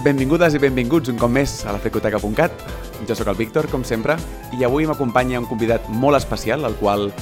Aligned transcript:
Benvingudes 0.00 0.54
i 0.56 0.58
benvinguts 0.58 1.10
un 1.12 1.18
cop 1.20 1.30
més 1.30 1.52
a 1.68 1.74
la 1.74 1.78
Frecoteca.cat. 1.78 2.62
Jo 3.06 3.14
sóc 3.14 3.28
el 3.30 3.36
Víctor, 3.36 3.68
com 3.70 3.84
sempre, 3.86 4.16
i 4.56 4.64
avui 4.66 4.86
m'acompanya 4.88 5.38
un 5.42 5.46
convidat 5.46 5.86
molt 5.92 6.16
especial, 6.16 6.64
el 6.64 6.74
qual 6.80 7.12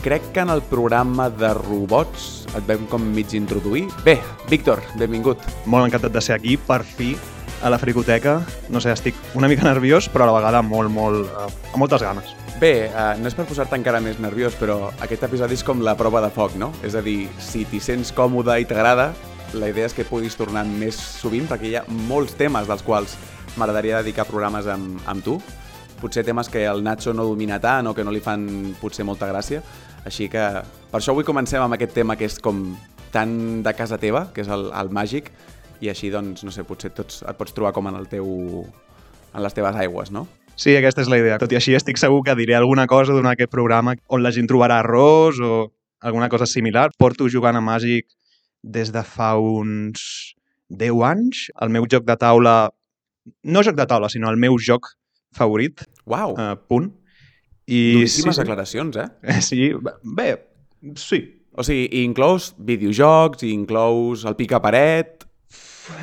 crec 0.00 0.32
que 0.32 0.40
en 0.40 0.50
el 0.50 0.62
programa 0.62 1.28
de 1.30 1.52
robots 1.54 2.46
et 2.56 2.66
vam 2.66 2.86
com 2.90 3.02
mig 3.14 3.34
introduir. 3.36 3.86
Bé, 4.04 4.18
Víctor, 4.50 4.82
benvingut. 4.98 5.42
Molt 5.66 5.88
encantat 5.88 6.12
de 6.14 6.22
ser 6.24 6.36
aquí, 6.36 6.56
per 6.56 6.82
fi, 6.84 7.14
a 7.62 7.70
la 7.70 7.78
Fricoteca. 7.78 8.40
No 8.72 8.80
sé, 8.80 8.92
estic 8.92 9.16
una 9.38 9.48
mica 9.48 9.66
nerviós, 9.68 10.08
però 10.10 10.24
a 10.24 10.30
la 10.32 10.36
vegada 10.38 10.62
molt, 10.64 10.90
molt... 10.92 11.28
Eh, 11.28 11.72
amb 11.72 11.82
moltes 11.84 12.02
ganes. 12.04 12.32
Bé, 12.60 12.90
uh, 12.92 13.14
no 13.20 13.28
és 13.30 13.36
per 13.36 13.46
posar-te 13.48 13.78
encara 13.78 14.02
més 14.04 14.18
nerviós, 14.20 14.56
però 14.60 14.90
aquest 15.00 15.24
episodi 15.28 15.56
és 15.56 15.64
com 15.64 15.80
la 15.84 15.96
prova 15.96 16.20
de 16.24 16.28
foc, 16.34 16.56
no? 16.60 16.72
És 16.84 16.96
a 16.96 17.00
dir, 17.04 17.24
si 17.40 17.64
t'hi 17.68 17.80
sents 17.80 18.12
còmode 18.16 18.58
i 18.60 18.68
t'agrada, 18.68 19.10
la 19.56 19.70
idea 19.72 19.88
és 19.88 19.96
que 19.96 20.04
puguis 20.06 20.36
tornar 20.36 20.66
més 20.68 20.98
sovint, 20.98 21.48
perquè 21.48 21.70
hi 21.70 21.78
ha 21.80 21.86
molts 22.08 22.36
temes 22.38 22.68
dels 22.68 22.84
quals 22.86 23.16
m'agradaria 23.56 24.02
dedicar 24.04 24.28
programes 24.28 24.68
amb, 24.70 25.00
amb 25.08 25.24
tu. 25.24 25.38
Potser 26.00 26.24
temes 26.24 26.48
que 26.48 26.62
el 26.68 26.84
Nacho 26.84 27.12
no 27.12 27.26
domina 27.28 27.58
tant 27.60 27.90
o 27.90 27.94
que 27.96 28.04
no 28.04 28.12
li 28.12 28.22
fan 28.24 28.74
potser 28.80 29.04
molta 29.04 29.28
gràcia. 29.28 29.60
Així 30.08 30.28
que 30.32 30.42
per 30.90 30.98
això 31.00 31.12
avui 31.12 31.26
comencem 31.28 31.62
amb 31.62 31.76
aquest 31.76 31.94
tema 31.96 32.16
que 32.16 32.28
és 32.28 32.38
com 32.42 32.70
tan 33.12 33.62
de 33.62 33.72
casa 33.76 33.98
teva, 34.00 34.28
que 34.34 34.44
és 34.44 34.50
el, 34.52 34.70
el 34.72 34.92
màgic, 34.94 35.30
i 35.80 35.90
així, 35.90 36.10
doncs, 36.12 36.44
no 36.44 36.52
sé, 36.54 36.64
potser 36.68 36.92
tots 36.94 37.22
et 37.24 37.38
pots 37.38 37.56
trobar 37.56 37.72
com 37.76 37.88
en 37.90 37.96
el 37.98 38.08
teu 38.08 38.28
en 39.30 39.42
les 39.44 39.54
teves 39.56 39.76
aigües, 39.78 40.10
no? 40.12 40.26
Sí, 40.60 40.74
aquesta 40.76 41.00
és 41.00 41.08
la 41.08 41.16
idea. 41.20 41.38
Tot 41.40 41.52
i 41.54 41.56
així, 41.56 41.72
estic 41.76 42.00
segur 42.00 42.20
que 42.26 42.36
diré 42.36 42.56
alguna 42.58 42.86
cosa 42.90 43.14
durant 43.16 43.32
aquest 43.32 43.52
programa 43.52 43.94
on 44.12 44.24
la 44.24 44.32
gent 44.34 44.50
trobarà 44.50 44.80
errors 44.84 45.40
o 45.40 45.70
alguna 46.04 46.28
cosa 46.28 46.46
similar. 46.46 46.90
Porto 46.98 47.28
jugant 47.32 47.56
a 47.56 47.62
Màgic 47.64 48.08
des 48.62 48.92
de 48.92 49.02
fa 49.06 49.34
uns 49.40 50.34
10 50.68 51.00
anys. 51.08 51.46
El 51.60 51.72
meu 51.72 51.88
joc 51.88 52.04
de 52.04 52.16
taula... 52.20 52.56
No 53.44 53.62
joc 53.64 53.76
de 53.78 53.86
taula, 53.88 54.10
sinó 54.12 54.28
el 54.28 54.36
meu 54.40 54.58
joc 54.60 54.90
favorit, 55.36 55.84
Uau! 56.04 56.34
uh, 56.34 56.56
punt. 56.68 56.90
I 57.70 57.80
Duríssimes 57.98 58.40
declaracions, 58.40 58.96
eh? 58.98 59.08
Eh, 59.22 59.40
Sí, 59.44 59.70
bé, 60.02 60.30
sí. 60.98 61.22
O 61.54 61.64
sigui, 61.66 61.88
inclous 62.04 62.52
videojocs, 62.58 63.44
inclous 63.46 64.26
el 64.26 64.36
pica 64.38 64.60
paret... 64.62 65.26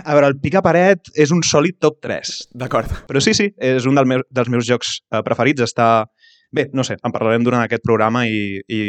A 0.04 0.12
veure, 0.12 0.28
el 0.28 0.36
pica 0.44 0.60
paret 0.60 1.08
és 1.16 1.32
un 1.32 1.40
sòlid 1.48 1.78
top 1.80 2.02
3. 2.04 2.32
D'acord. 2.60 2.92
Però 3.08 3.22
sí, 3.23 3.32
sí, 3.38 3.54
és 3.56 3.86
un 3.88 3.95
del 3.95 4.08
meu, 4.10 4.23
dels 4.28 4.50
meus 4.52 4.68
jocs 4.68 4.98
eh, 5.12 5.22
preferits. 5.23 5.64
Està... 5.64 6.08
Bé, 6.52 6.68
no 6.76 6.84
sé, 6.88 6.98
en 7.04 7.14
parlarem 7.16 7.44
durant 7.44 7.64
aquest 7.64 7.84
programa 7.84 8.26
i, 8.28 8.60
i 8.72 8.82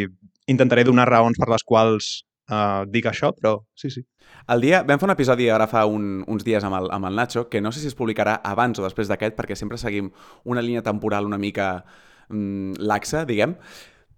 intentaré 0.51 0.85
donar 0.87 1.09
raons 1.11 1.39
per 1.39 1.49
les 1.51 1.65
quals 1.67 2.11
eh, 2.51 2.85
dic 2.91 3.07
això, 3.11 3.33
però 3.37 3.57
sí, 3.79 3.91
sí. 3.95 4.05
El 4.49 4.63
dia, 4.65 4.83
vam 4.87 5.01
fer 5.01 5.09
un 5.09 5.15
episodi 5.15 5.49
ara 5.53 5.67
fa 5.71 5.85
un, 5.89 6.23
uns 6.27 6.45
dies 6.47 6.65
amb 6.65 6.79
el, 6.79 6.91
amb 6.95 7.09
el 7.09 7.17
Nacho, 7.19 7.47
que 7.49 7.63
no 7.65 7.73
sé 7.73 7.83
si 7.83 7.91
es 7.91 7.97
publicarà 7.99 8.39
abans 8.45 8.79
o 8.79 8.87
després 8.87 9.11
d'aquest, 9.11 9.37
perquè 9.39 9.57
sempre 9.59 9.79
seguim 9.81 10.11
una 10.45 10.65
línia 10.65 10.85
temporal 10.87 11.29
una 11.29 11.39
mica 11.41 11.85
mm, 12.29 12.79
laxa, 12.89 13.25
diguem, 13.29 13.57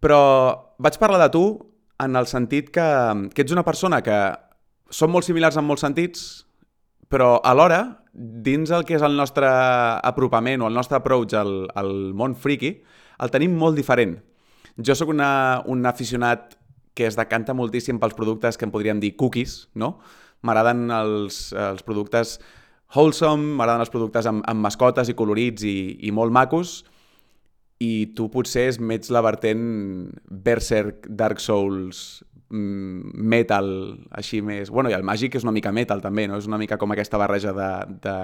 però 0.00 0.20
vaig 0.78 0.98
parlar 1.00 1.20
de 1.24 1.32
tu 1.34 1.44
en 2.00 2.16
el 2.16 2.26
sentit 2.26 2.70
que, 2.72 2.86
que 3.34 3.44
ets 3.44 3.52
una 3.52 3.66
persona 3.66 4.00
que 4.02 4.18
som 4.90 5.12
molt 5.12 5.26
similars 5.26 5.58
en 5.60 5.66
molts 5.66 5.84
sentits, 5.84 6.22
però 7.10 7.38
alhora, 7.46 7.82
dins 8.12 8.70
el 8.74 8.86
que 8.86 8.96
és 8.96 9.04
el 9.06 9.16
nostre 9.18 9.48
apropament 9.48 10.62
o 10.62 10.70
el 10.70 10.74
nostre 10.74 10.98
approach 10.98 11.36
al, 11.38 11.68
al 11.78 11.92
món 12.16 12.34
friki, 12.38 12.74
el 13.20 13.32
tenim 13.34 13.54
molt 13.58 13.78
diferent. 13.78 14.16
Jo 14.80 14.96
sóc 14.96 15.12
una, 15.12 15.62
un 15.66 15.84
aficionat 15.86 16.56
que 16.94 17.06
es 17.06 17.18
decanta 17.18 17.54
moltíssim 17.54 18.00
pels 18.00 18.16
productes 18.18 18.58
que 18.58 18.66
en 18.66 18.72
podríem 18.74 19.00
dir 19.02 19.14
cookies, 19.20 19.68
no? 19.74 19.98
M'agraden 20.46 20.88
els, 20.94 21.50
els 21.52 21.84
productes 21.86 22.38
wholesome, 22.94 23.54
m'agraden 23.58 23.84
els 23.84 23.92
productes 23.92 24.26
amb, 24.26 24.42
amb 24.48 24.64
mascotes 24.64 25.10
i 25.10 25.16
colorits 25.18 25.66
i, 25.66 25.76
i 26.06 26.14
molt 26.14 26.34
macos, 26.34 26.80
i 27.80 28.10
tu 28.16 28.28
potser 28.32 28.68
més 28.84 29.08
la 29.12 29.22
vertent 29.24 29.62
Berserk, 30.28 31.06
Dark 31.08 31.40
Souls, 31.40 32.20
mm, 32.52 33.14
metal, 33.32 33.70
així 34.12 34.42
més... 34.44 34.68
Bueno, 34.68 34.90
i 34.92 34.96
el 34.96 35.04
màgic 35.06 35.38
és 35.38 35.46
una 35.46 35.54
mica 35.56 35.72
metal 35.72 36.02
també, 36.04 36.26
no? 36.28 36.36
És 36.36 36.48
una 36.50 36.58
mica 36.60 36.76
com 36.80 36.92
aquesta 36.92 37.20
barreja 37.20 37.54
de... 37.56 37.70
de... 38.04 38.16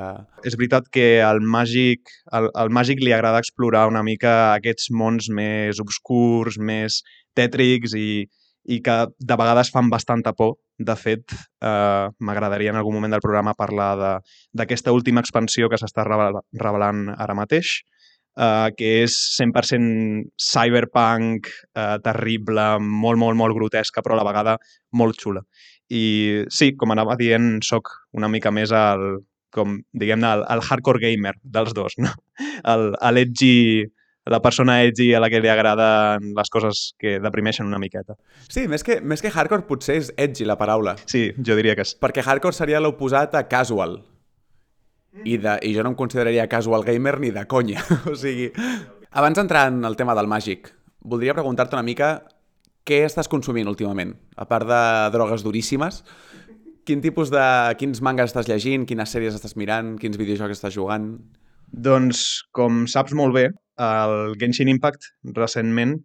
És 0.45 0.59
veritat 0.61 0.91
que 0.93 1.23
al 1.25 1.41
màgic, 1.41 2.13
al, 2.37 2.51
màgic 2.69 3.01
li 3.01 3.15
agrada 3.17 3.41
explorar 3.41 3.87
una 3.89 4.05
mica 4.05 4.35
aquests 4.59 4.91
mons 4.93 5.31
més 5.33 5.81
obscurs, 5.81 6.61
més 6.61 7.01
tètrics 7.37 7.97
i, 7.97 8.27
i 8.69 8.81
que 8.85 9.01
de 9.17 9.41
vegades 9.41 9.73
fan 9.73 9.89
bastanta 9.93 10.37
por. 10.37 10.59
De 10.77 10.93
fet, 11.01 11.33
eh, 11.65 12.07
m'agradaria 12.21 12.69
en 12.69 12.77
algun 12.77 12.99
moment 12.99 13.15
del 13.15 13.23
programa 13.25 13.55
parlar 13.57 13.93
de- 13.97 14.17
d'aquesta 14.61 14.93
última 14.93 15.23
expansió 15.25 15.71
que 15.73 15.79
s'està 15.81 16.05
revel- 16.05 16.43
revelant 16.61 17.07
ara 17.17 17.33
mateix, 17.33 17.79
eh, 18.37 18.69
que 18.77 18.93
és 19.05 19.17
100% 19.39 20.27
cyberpunk, 20.53 21.49
eh, 21.75 21.97
terrible, 22.05 22.77
molt, 22.81 23.21
molt, 23.21 23.39
molt 23.39 23.57
grotesca, 23.57 24.05
però 24.05 24.17
a 24.17 24.21
la 24.23 24.29
vegada 24.29 24.59
molt 24.93 25.19
xula. 25.21 25.43
I 25.89 26.45
sí, 26.51 26.73
com 26.77 26.93
anava 26.93 27.17
dient, 27.19 27.61
sóc 27.63 27.93
una 28.17 28.29
mica 28.29 28.51
més 28.51 28.73
el, 28.75 29.21
com, 29.55 29.79
diguem-ne, 29.97 30.33
el, 30.39 30.47
el 30.53 30.65
hardcore 30.65 31.03
gamer 31.03 31.37
dels 31.43 31.77
dos, 31.77 31.97
no? 32.03 32.13
El, 32.73 32.91
l'edgy, 33.15 33.87
la 34.27 34.41
persona 34.43 34.81
edgy 34.83 35.13
a 35.15 35.21
la 35.23 35.31
que 35.31 35.41
li 35.41 35.51
agraden 35.53 36.33
les 36.37 36.51
coses 36.51 36.91
que 36.99 37.17
deprimeixen 37.23 37.69
una 37.69 37.79
miqueta. 37.79 38.19
Sí, 38.51 38.67
més 38.71 38.83
que, 38.87 38.99
més 39.01 39.23
que 39.23 39.31
hardcore 39.31 39.69
potser 39.69 40.01
és 40.03 40.11
edgy 40.19 40.49
la 40.49 40.59
paraula. 40.59 40.97
Sí, 41.07 41.29
jo 41.39 41.57
diria 41.59 41.77
que 41.79 41.87
és. 41.87 41.95
Perquè 42.03 42.27
hardcore 42.27 42.57
seria 42.57 42.83
l'oposat 42.83 43.39
a 43.39 43.47
casual. 43.49 44.01
I, 45.25 45.37
de, 45.41 45.57
I 45.63 45.73
jo 45.75 45.85
no 45.85 45.93
em 45.93 45.99
consideraria 45.99 46.49
casual 46.51 46.85
gamer 46.85 47.19
ni 47.23 47.33
de 47.35 47.47
conya. 47.49 47.83
o 48.11 48.15
sigui, 48.19 48.51
abans 49.11 49.39
d'entrar 49.39 49.69
en 49.73 49.85
el 49.89 49.97
tema 49.97 50.17
del 50.19 50.29
màgic, 50.31 50.73
voldria 51.01 51.35
preguntar-te 51.37 51.79
una 51.79 51.87
mica 51.87 52.11
què 52.87 53.03
estàs 53.07 53.31
consumint 53.31 53.69
últimament? 53.71 54.15
A 54.39 54.47
part 54.47 54.69
de 54.69 54.83
drogues 55.15 55.43
duríssimes, 55.43 56.03
quin 56.87 57.03
tipus 57.03 57.33
de... 57.35 57.43
quins 57.81 58.03
mangas 58.05 58.31
estàs 58.31 58.47
llegint, 58.47 58.87
quines 58.87 59.11
sèries 59.11 59.35
estàs 59.35 59.57
mirant, 59.59 59.97
quins 59.99 60.19
videojocs 60.21 60.61
estàs 60.61 60.77
jugant... 60.77 61.17
Doncs, 61.67 62.21
com 62.55 62.85
saps 62.87 63.11
molt 63.19 63.35
bé, 63.35 63.49
el 63.83 64.37
Genshin 64.39 64.71
Impact 64.71 65.09
recentment 65.35 65.97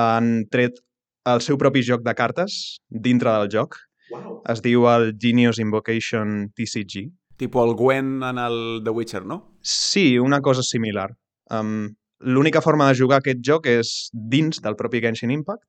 han 0.00 0.46
tret 0.50 0.80
el 1.28 1.42
seu 1.44 1.58
propi 1.60 1.82
joc 1.84 2.00
de 2.06 2.14
cartes 2.16 2.78
dintre 2.88 3.34
del 3.34 3.50
joc. 3.52 3.76
Wow. 4.08 4.40
Es 4.48 4.62
diu 4.64 4.86
el 4.88 5.10
Genius 5.20 5.60
Invocation 5.62 6.48
TCG. 6.56 7.10
Tipo 7.36 7.64
el 7.64 7.74
Gwen 7.76 8.22
en 8.24 8.38
el 8.40 8.82
The 8.84 8.90
Witcher, 8.90 9.24
no? 9.24 9.58
Sí, 9.60 10.18
una 10.18 10.40
cosa 10.40 10.62
similar. 10.62 11.10
Um, 11.50 11.94
L'única 12.20 12.62
forma 12.64 12.88
de 12.88 12.96
jugar 12.96 13.18
aquest 13.20 13.42
joc 13.44 13.66
és 13.68 14.08
dins 14.12 14.62
del 14.64 14.76
propi 14.76 15.02
Genshin 15.04 15.30
Impact 15.34 15.66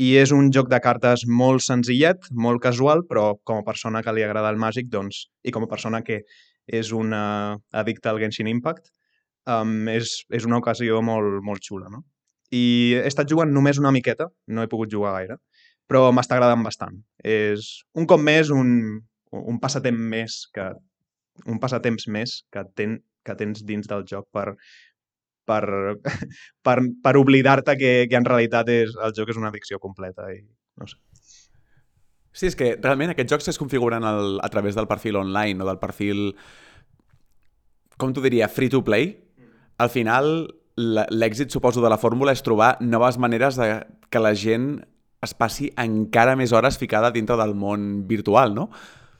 i 0.00 0.10
és 0.20 0.32
un 0.36 0.50
joc 0.52 0.68
de 0.68 0.80
cartes 0.84 1.24
molt 1.28 1.64
senzillet, 1.64 2.28
molt 2.32 2.60
casual, 2.64 3.04
però 3.08 3.38
com 3.48 3.60
a 3.60 3.64
persona 3.64 4.02
que 4.04 4.12
li 4.12 4.24
agrada 4.24 4.50
el 4.52 4.60
màgic, 4.60 4.90
doncs, 4.92 5.26
i 5.44 5.52
com 5.52 5.64
a 5.64 5.70
persona 5.70 6.02
que 6.04 6.22
és 6.66 6.92
una 6.92 7.22
addicta 7.72 8.12
al 8.12 8.20
Genshin 8.20 8.50
Impact, 8.52 8.90
um, 9.48 9.88
és, 9.88 10.22
és 10.30 10.44
una 10.48 10.60
ocasió 10.60 11.00
molt, 11.04 11.40
molt 11.44 11.64
xula, 11.64 11.88
no? 11.92 12.04
I 12.52 13.00
he 13.00 13.08
estat 13.08 13.30
jugant 13.32 13.52
només 13.52 13.80
una 13.80 13.92
miqueta, 13.96 14.28
no 14.48 14.62
he 14.62 14.68
pogut 14.68 14.92
jugar 14.92 15.14
gaire, 15.16 15.38
però 15.88 16.10
m'està 16.12 16.36
agradant 16.36 16.64
bastant. 16.64 17.00
És 17.24 17.80
un 17.96 18.06
cop 18.08 18.20
més 18.20 18.52
un, 18.52 19.00
un 19.32 19.60
passatemps 19.60 20.08
més 20.14 20.38
que 20.54 20.70
un 21.48 21.60
passatemps 21.60 22.08
més 22.12 22.42
que, 22.52 22.64
ten, 22.76 22.98
que 23.24 23.36
tens 23.38 23.64
dins 23.68 23.88
del 23.88 24.04
joc 24.08 24.28
per, 24.34 24.52
per, 25.48 25.62
per, 26.66 26.76
per 27.04 27.14
oblidar-te 27.20 27.76
que, 27.80 27.92
que 28.10 28.18
en 28.18 28.28
realitat 28.28 28.68
és, 28.72 28.92
el 29.00 29.14
joc 29.16 29.32
és 29.32 29.40
una 29.40 29.52
addicció 29.52 29.80
completa 29.82 30.28
i 30.34 30.42
no 30.42 30.88
sé. 30.88 30.98
Sí, 32.32 32.48
és 32.48 32.56
que 32.56 32.74
realment 32.78 33.12
aquests 33.12 33.34
jocs 33.34 33.50
es 33.52 33.60
configuren 33.60 34.06
el, 34.08 34.38
a 34.40 34.48
través 34.48 34.76
del 34.76 34.88
perfil 34.88 35.18
online 35.20 35.60
o 35.60 35.68
del 35.68 35.80
perfil, 35.82 36.30
com 38.00 38.14
t'ho 38.14 38.24
diria, 38.24 38.48
free 38.48 38.72
to 38.72 38.80
play. 38.86 39.10
Al 39.76 39.92
final, 39.92 40.48
l'èxit, 40.80 41.52
suposo, 41.52 41.82
de 41.84 41.90
la 41.92 42.00
fórmula 42.00 42.32
és 42.32 42.40
trobar 42.44 42.78
noves 42.80 43.18
maneres 43.20 43.60
de 43.60 43.68
que 44.08 44.22
la 44.22 44.32
gent 44.32 44.78
es 45.22 45.36
passi 45.36 45.68
encara 45.78 46.34
més 46.40 46.54
hores 46.56 46.80
ficada 46.80 47.12
dintre 47.12 47.36
del 47.36 47.52
món 47.54 48.06
virtual, 48.08 48.56
no? 48.56 48.70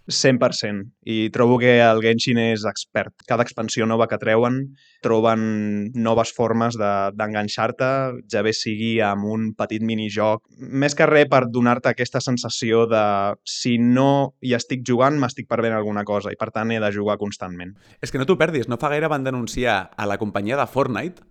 100%. 0.09 0.91
I 1.05 1.31
trobo 1.31 1.59
que 1.59 1.77
el 1.81 2.03
Genshin 2.03 2.39
és 2.43 2.65
expert. 2.67 3.15
Cada 3.29 3.45
expansió 3.47 3.87
nova 3.87 4.09
que 4.11 4.19
treuen 4.19 4.63
troben 5.03 5.91
noves 5.95 6.33
formes 6.35 6.77
d'enganxar-te, 6.79 7.89
de, 7.89 8.23
ja 8.31 8.43
bé 8.43 8.53
sigui 8.57 8.95
amb 9.05 9.27
un 9.31 9.51
petit 9.59 9.83
minijoc. 9.83 10.45
Més 10.59 10.97
que 10.99 11.09
res 11.11 11.31
per 11.31 11.45
donar-te 11.51 11.93
aquesta 11.93 12.23
sensació 12.23 12.87
de 12.91 13.03
si 13.47 13.77
no 13.79 14.35
hi 14.43 14.55
estic 14.59 14.87
jugant, 14.87 15.19
m'estic 15.19 15.49
perdent 15.51 15.77
alguna 15.77 16.07
cosa 16.09 16.33
i 16.33 16.39
per 16.39 16.51
tant 16.55 16.73
he 16.73 16.81
de 16.83 16.93
jugar 16.95 17.19
constantment. 17.23 17.77
És 18.03 18.11
que 18.11 18.19
no 18.19 18.27
t'ho 18.27 18.39
perdis, 18.39 18.69
no 18.69 18.81
fa 18.81 18.91
gaire 18.93 19.11
van 19.11 19.27
denunciar 19.27 19.93
a 19.97 20.07
la 20.07 20.19
companyia 20.19 20.59
de 20.59 20.67
Fortnite 20.67 21.29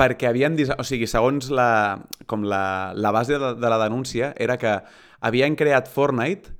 perquè 0.00 0.30
havien... 0.30 0.56
O 0.78 0.84
sigui, 0.86 1.06
segons 1.10 1.50
la, 1.52 2.00
com 2.30 2.46
la, 2.48 2.94
la 2.96 3.12
base 3.12 3.38
de, 3.38 3.54
de 3.60 3.70
la 3.72 3.78
denúncia 3.82 4.32
era 4.38 4.56
que 4.58 4.78
havien 5.20 5.58
creat 5.60 5.90
Fortnite 5.92 6.56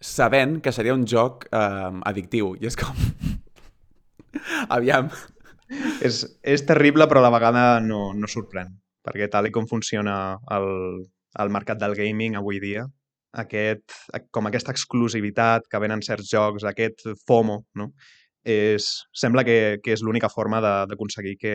sabent 0.00 0.58
que 0.64 0.72
seria 0.72 0.96
un 0.96 1.06
joc 1.06 1.46
eh, 1.52 1.92
addictiu. 2.10 2.54
I 2.60 2.70
és 2.70 2.78
com... 2.80 2.96
Aviam. 4.76 5.10
És, 6.02 6.24
és 6.42 6.64
terrible, 6.66 7.06
però 7.06 7.22
a 7.22 7.28
la 7.28 7.34
vegada 7.34 7.64
no, 7.84 8.10
no 8.16 8.30
sorprèn. 8.30 8.72
Perquè 9.06 9.28
tal 9.32 9.48
com 9.54 9.68
funciona 9.70 10.14
el, 10.52 10.70
el 11.40 11.52
mercat 11.52 11.78
del 11.80 11.94
gaming 11.96 12.36
avui 12.36 12.58
dia, 12.60 12.84
aquest, 13.32 13.94
com 14.34 14.48
aquesta 14.48 14.74
exclusivitat 14.74 15.68
que 15.70 15.80
venen 15.82 16.02
certs 16.02 16.28
jocs, 16.32 16.66
aquest 16.66 17.06
FOMO, 17.26 17.60
no? 17.78 17.92
és, 18.44 18.90
sembla 19.12 19.44
que, 19.44 19.78
que 19.84 19.94
és 19.94 20.02
l'única 20.02 20.30
forma 20.32 20.60
d'aconseguir 20.60 21.36
que, 21.38 21.54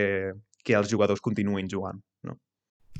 que 0.64 0.76
els 0.78 0.90
jugadors 0.90 1.22
continuïn 1.22 1.68
jugant. 1.70 2.00
No? 2.24 2.38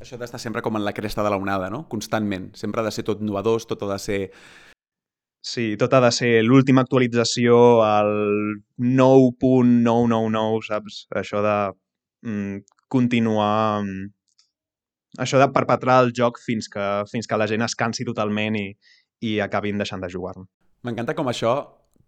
Això 0.00 0.19
d'estar 0.20 0.40
sempre 0.43 0.62
com 0.62 0.76
en 0.76 0.84
la 0.84 0.93
cresta 0.93 1.25
de 1.25 1.32
la 1.32 1.40
onada, 1.40 1.70
no? 1.72 1.87
Constantment. 1.88 2.50
Sempre 2.58 2.82
ha 2.82 2.87
de 2.87 2.93
ser 2.93 3.06
tot 3.06 3.22
novedós, 3.25 3.66
tot 3.66 3.87
ha 3.87 3.94
de 3.94 3.98
ser 4.02 4.20
Sí, 5.46 5.76
tot 5.78 5.93
ha 5.94 6.00
de 6.02 6.08
ser 6.10 6.31
l'última 6.43 6.82
actualització, 6.82 7.56
el 7.87 8.08
9.999, 8.82 10.64
saps? 10.66 11.04
Això 11.22 11.38
de 11.44 11.56
mm, 12.26 12.64
continuar... 12.90 13.84
Mm, 13.84 14.08
això 15.22 15.38
de 15.38 15.46
perpetrar 15.54 16.00
el 16.02 16.10
joc 16.19 16.40
fins 16.43 16.66
que, 16.72 16.87
fins 17.12 17.31
que 17.31 17.38
la 17.38 17.46
gent 17.46 17.62
es 17.62 17.78
cansi 17.78 18.04
totalment 18.08 18.58
i, 18.58 18.64
i 19.22 19.37
acabin 19.44 19.78
deixant 19.78 20.02
de 20.02 20.10
jugar-lo. 20.10 20.48
M'encanta 20.82 21.14
com 21.14 21.31
això 21.31 21.54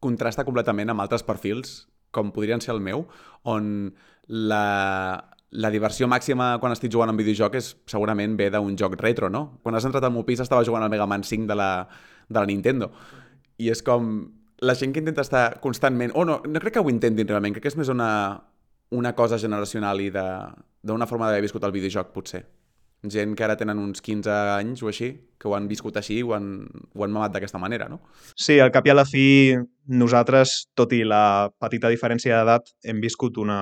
contrasta 0.02 0.44
completament 0.48 0.90
amb 0.90 1.06
altres 1.06 1.22
perfils, 1.22 1.86
com 2.10 2.34
podrien 2.34 2.58
ser 2.64 2.74
el 2.74 2.82
meu, 2.82 3.06
on 3.46 3.70
la, 4.26 4.66
la 5.62 5.70
diversió 5.70 6.10
màxima 6.10 6.56
quan 6.58 6.74
estic 6.74 6.90
jugant 6.90 7.14
en 7.14 7.22
videojoc 7.22 7.54
és 7.62 7.70
segurament 7.86 8.34
ve 8.34 8.50
d'un 8.50 8.74
joc 8.82 8.98
retro, 8.98 9.30
no? 9.30 9.60
Quan 9.62 9.78
has 9.78 9.86
entrat 9.86 10.10
al 10.10 10.14
meu 10.18 10.26
pis 10.26 10.42
estava 10.42 10.66
jugant 10.66 10.82
al 10.82 10.90
Mega 10.90 11.06
Man 11.06 11.22
5 11.22 11.46
de 11.46 11.62
la, 11.62 11.70
de 12.28 12.38
la 12.40 12.46
Nintendo. 12.50 12.90
I 13.58 13.72
és 13.72 13.82
com 13.82 14.12
la 14.60 14.74
gent 14.74 14.92
que 14.92 15.02
intenta 15.02 15.22
estar 15.22 15.60
constantment... 15.62 16.14
O 16.14 16.22
oh, 16.22 16.26
no, 16.26 16.38
no 16.46 16.62
crec 16.62 16.78
que 16.78 16.82
ho 16.82 16.90
intentin 16.90 17.28
realment, 17.28 17.54
crec 17.54 17.68
que 17.68 17.72
és 17.72 17.78
més 17.78 17.90
una, 17.92 18.10
una 18.94 19.14
cosa 19.14 19.38
generacional 19.38 20.00
i 20.02 20.10
d'una 20.10 21.06
forma 21.06 21.28
d'haver 21.28 21.44
viscut 21.46 21.66
el 21.66 21.74
videojoc, 21.74 22.12
potser. 22.14 22.44
Gent 23.06 23.36
que 23.38 23.44
ara 23.46 23.54
tenen 23.54 23.78
uns 23.78 24.02
15 24.02 24.32
anys 24.56 24.82
o 24.82 24.88
així, 24.90 25.12
que 25.38 25.46
ho 25.46 25.54
han 25.54 25.68
viscut 25.70 26.00
així, 26.00 26.18
ho 26.26 26.32
han, 26.34 26.48
ho 26.66 27.04
han 27.06 27.14
mamat 27.14 27.36
d'aquesta 27.36 27.60
manera, 27.62 27.86
no? 27.90 28.00
Sí, 28.34 28.58
al 28.58 28.72
cap 28.74 28.88
i 28.88 28.90
a 28.90 28.96
la 28.96 29.06
fi, 29.06 29.54
nosaltres, 29.86 30.64
tot 30.74 30.94
i 30.96 31.04
la 31.06 31.52
petita 31.62 31.92
diferència 31.94 32.40
d'edat, 32.40 32.72
hem 32.82 32.98
viscut 33.04 33.38
una, 33.38 33.60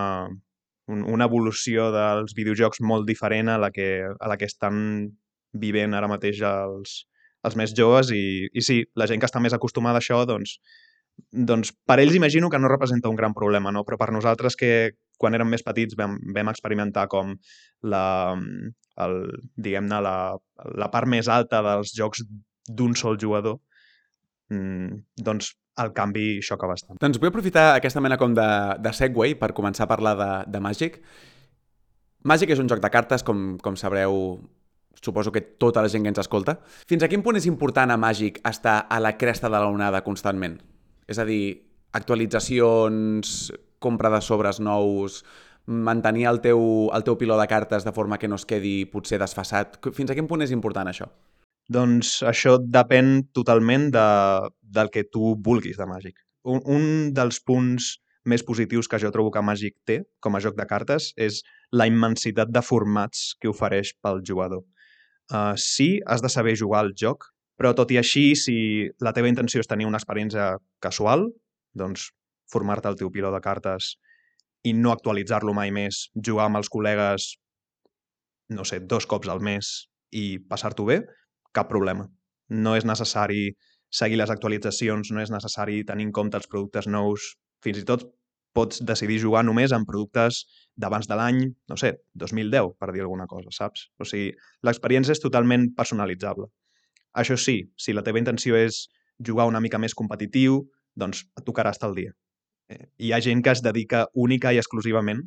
una 0.89 1.29
evolució 1.29 1.91
dels 1.93 2.33
videojocs 2.39 2.81
molt 2.81 3.05
diferent 3.09 3.53
a 3.53 3.59
la 3.61 3.71
que, 3.75 4.07
a 4.09 4.33
la 4.33 4.39
que 4.41 4.49
estan 4.49 4.79
vivent 5.53 5.93
ara 5.97 6.09
mateix 6.09 6.41
els, 6.41 7.03
els 7.47 7.57
més 7.59 7.73
joves 7.77 8.11
i, 8.15 8.49
i 8.53 8.65
sí, 8.65 8.83
la 8.99 9.07
gent 9.11 9.23
que 9.23 9.29
està 9.29 9.43
més 9.43 9.55
acostumada 9.57 10.01
a 10.01 10.05
això, 10.05 10.23
doncs, 10.29 10.57
doncs 11.33 11.73
per 11.89 11.99
ells 12.03 12.17
imagino 12.19 12.51
que 12.51 12.59
no 12.61 12.71
representa 12.73 13.09
un 13.09 13.17
gran 13.17 13.35
problema, 13.35 13.73
no? 13.73 13.85
però 13.85 13.99
per 14.01 14.13
nosaltres 14.13 14.57
que 14.59 14.73
quan 15.17 15.37
érem 15.37 15.49
més 15.49 15.65
petits 15.65 15.97
vam, 15.97 16.19
vam 16.35 16.51
experimentar 16.53 17.07
com 17.13 17.35
la, 17.89 18.07
el, 19.05 19.15
diguem-ne, 19.57 20.01
la, 20.05 20.17
la 20.77 20.91
part 20.93 21.09
més 21.09 21.31
alta 21.33 21.63
dels 21.65 21.95
jocs 21.97 22.25
d'un 22.69 22.97
sol 22.99 23.17
jugador, 23.21 23.61
mm, 24.53 25.01
doncs 25.23 25.55
el 25.83 25.93
canvi 25.97 26.41
xoca 26.45 26.69
bastant. 26.69 26.99
Doncs 27.01 27.21
vull 27.21 27.31
aprofitar 27.31 27.75
aquesta 27.75 28.03
mena 28.05 28.19
com 28.21 28.35
de, 28.37 28.49
de 28.81 28.93
segue 28.97 29.35
per 29.41 29.53
començar 29.57 29.85
a 29.85 29.91
parlar 29.91 30.15
de, 30.21 30.31
de 30.53 30.61
Magic. 30.65 31.01
Magic 32.27 32.51
és 32.51 32.61
un 32.63 32.69
joc 32.71 32.81
de 32.83 32.91
cartes, 32.91 33.23
com, 33.23 33.55
com 33.63 33.77
sabreu, 33.79 34.41
suposo 35.03 35.33
que 35.33 35.41
tota 35.41 35.83
la 35.83 35.91
gent 35.93 36.05
que 36.05 36.13
ens 36.13 36.23
escolta. 36.23 36.59
Fins 36.89 37.05
a 37.05 37.09
quin 37.09 37.23
punt 37.23 37.39
és 37.39 37.47
important 37.49 37.91
a 37.93 37.99
Màgic 38.01 38.41
estar 38.49 38.79
a 38.89 39.01
la 39.01 39.17
cresta 39.19 39.51
de 39.51 39.59
la 39.59 39.69
onada 39.71 40.03
constantment? 40.07 40.59
És 41.07 41.19
a 41.19 41.27
dir, 41.29 41.63
actualitzacions, 41.95 43.53
compra 43.79 44.11
de 44.11 44.21
sobres 44.25 44.61
nous, 44.61 45.23
mantenir 45.67 46.27
el 46.31 46.41
teu, 46.41 46.61
el 46.95 47.05
teu 47.07 47.17
piló 47.19 47.39
de 47.41 47.49
cartes 47.51 47.85
de 47.85 47.93
forma 47.93 48.19
que 48.19 48.29
no 48.29 48.39
es 48.39 48.47
quedi 48.47 48.85
potser 48.91 49.19
desfassat. 49.23 49.81
Fins 49.95 50.11
a 50.11 50.17
quin 50.19 50.29
punt 50.31 50.45
és 50.47 50.55
important 50.55 50.89
això? 50.91 51.09
Doncs 51.73 52.21
això 52.23 52.57
depèn 52.63 53.27
totalment 53.35 53.91
de, 53.95 54.07
del 54.63 54.91
que 54.95 55.05
tu 55.11 55.35
vulguis 55.43 55.79
de 55.79 55.87
Màgic. 55.91 56.21
Un, 56.47 56.63
un 56.63 56.85
dels 57.15 57.41
punts 57.43 57.97
més 58.27 58.43
positius 58.47 58.89
que 58.91 58.99
jo 59.03 59.11
trobo 59.15 59.33
que 59.35 59.43
Magic 59.43 59.75
té 59.87 60.01
com 60.23 60.35
a 60.35 60.43
joc 60.43 60.55
de 60.59 60.67
cartes 60.67 61.13
és 61.17 61.43
la 61.75 61.87
immensitat 61.91 62.51
de 62.55 62.63
formats 62.63 63.33
que 63.41 63.51
ofereix 63.51 63.95
pel 64.03 64.23
jugador. 64.27 64.63
Uh, 65.33 65.57
sí, 65.59 66.01
has 66.07 66.23
de 66.23 66.31
saber 66.31 66.55
jugar 66.59 66.85
al 66.85 66.93
joc, 66.95 67.25
però 67.59 67.73
tot 67.75 67.91
i 67.91 67.99
així, 67.99 68.35
si 68.39 68.87
la 69.03 69.13
teva 69.17 69.31
intenció 69.31 69.63
és 69.63 69.71
tenir 69.71 69.89
una 69.89 69.99
experiència 69.99 70.55
casual, 70.83 71.27
doncs 71.75 72.11
formar-te 72.53 72.93
el 72.93 72.99
teu 73.01 73.11
piló 73.11 73.33
de 73.35 73.41
cartes 73.43 73.97
i 74.67 74.75
no 74.77 74.93
actualitzar-lo 74.93 75.55
mai 75.57 75.73
més, 75.75 76.07
jugar 76.29 76.47
amb 76.47 76.61
els 76.61 76.71
col·legues, 76.71 77.33
no 78.55 78.67
sé, 78.69 78.81
dos 78.81 79.07
cops 79.11 79.31
al 79.33 79.43
mes 79.43 79.73
i 80.15 80.39
passar-t'ho 80.51 80.87
bé, 80.87 81.01
cap 81.57 81.69
problema. 81.71 82.07
No 82.51 82.77
és 82.79 82.87
necessari 82.87 83.51
seguir 83.91 84.21
les 84.21 84.31
actualitzacions, 84.31 85.11
no 85.11 85.23
és 85.23 85.33
necessari 85.33 85.83
tenir 85.89 86.07
en 86.09 86.15
compte 86.15 86.39
els 86.39 86.47
productes 86.51 86.87
nous, 86.87 87.33
fins 87.65 87.83
i 87.83 87.87
tot 87.89 88.07
pots 88.57 88.81
decidir 88.89 89.19
jugar 89.23 89.43
només 89.45 89.75
amb 89.77 89.89
productes 89.89 90.45
d'abans 90.81 91.09
de 91.09 91.19
l'any, 91.19 91.41
no 91.69 91.77
sé, 91.81 91.93
2010, 92.17 92.73
per 92.81 92.93
dir 92.95 93.05
alguna 93.05 93.29
cosa, 93.31 93.53
saps? 93.53 93.89
O 94.01 94.09
sigui, 94.09 94.33
l'experiència 94.67 95.17
és 95.17 95.23
totalment 95.23 95.69
personalitzable. 95.77 96.49
Això 97.17 97.37
sí, 97.41 97.59
si 97.81 97.95
la 97.97 98.05
teva 98.07 98.21
intenció 98.21 98.57
és 98.57 98.87
jugar 99.25 99.49
una 99.49 99.63
mica 99.65 99.81
més 99.81 99.97
competitiu, 99.97 100.63
doncs 100.97 101.25
et 101.37 101.45
tocarà 101.47 101.73
estar 101.73 101.89
al 101.91 101.97
dia. 101.97 102.13
Eh, 102.73 102.85
hi 102.99 103.13
ha 103.13 103.23
gent 103.25 103.45
que 103.45 103.53
es 103.53 103.63
dedica 103.65 104.07
única 104.15 104.53
i 104.53 104.61
exclusivament 104.61 105.23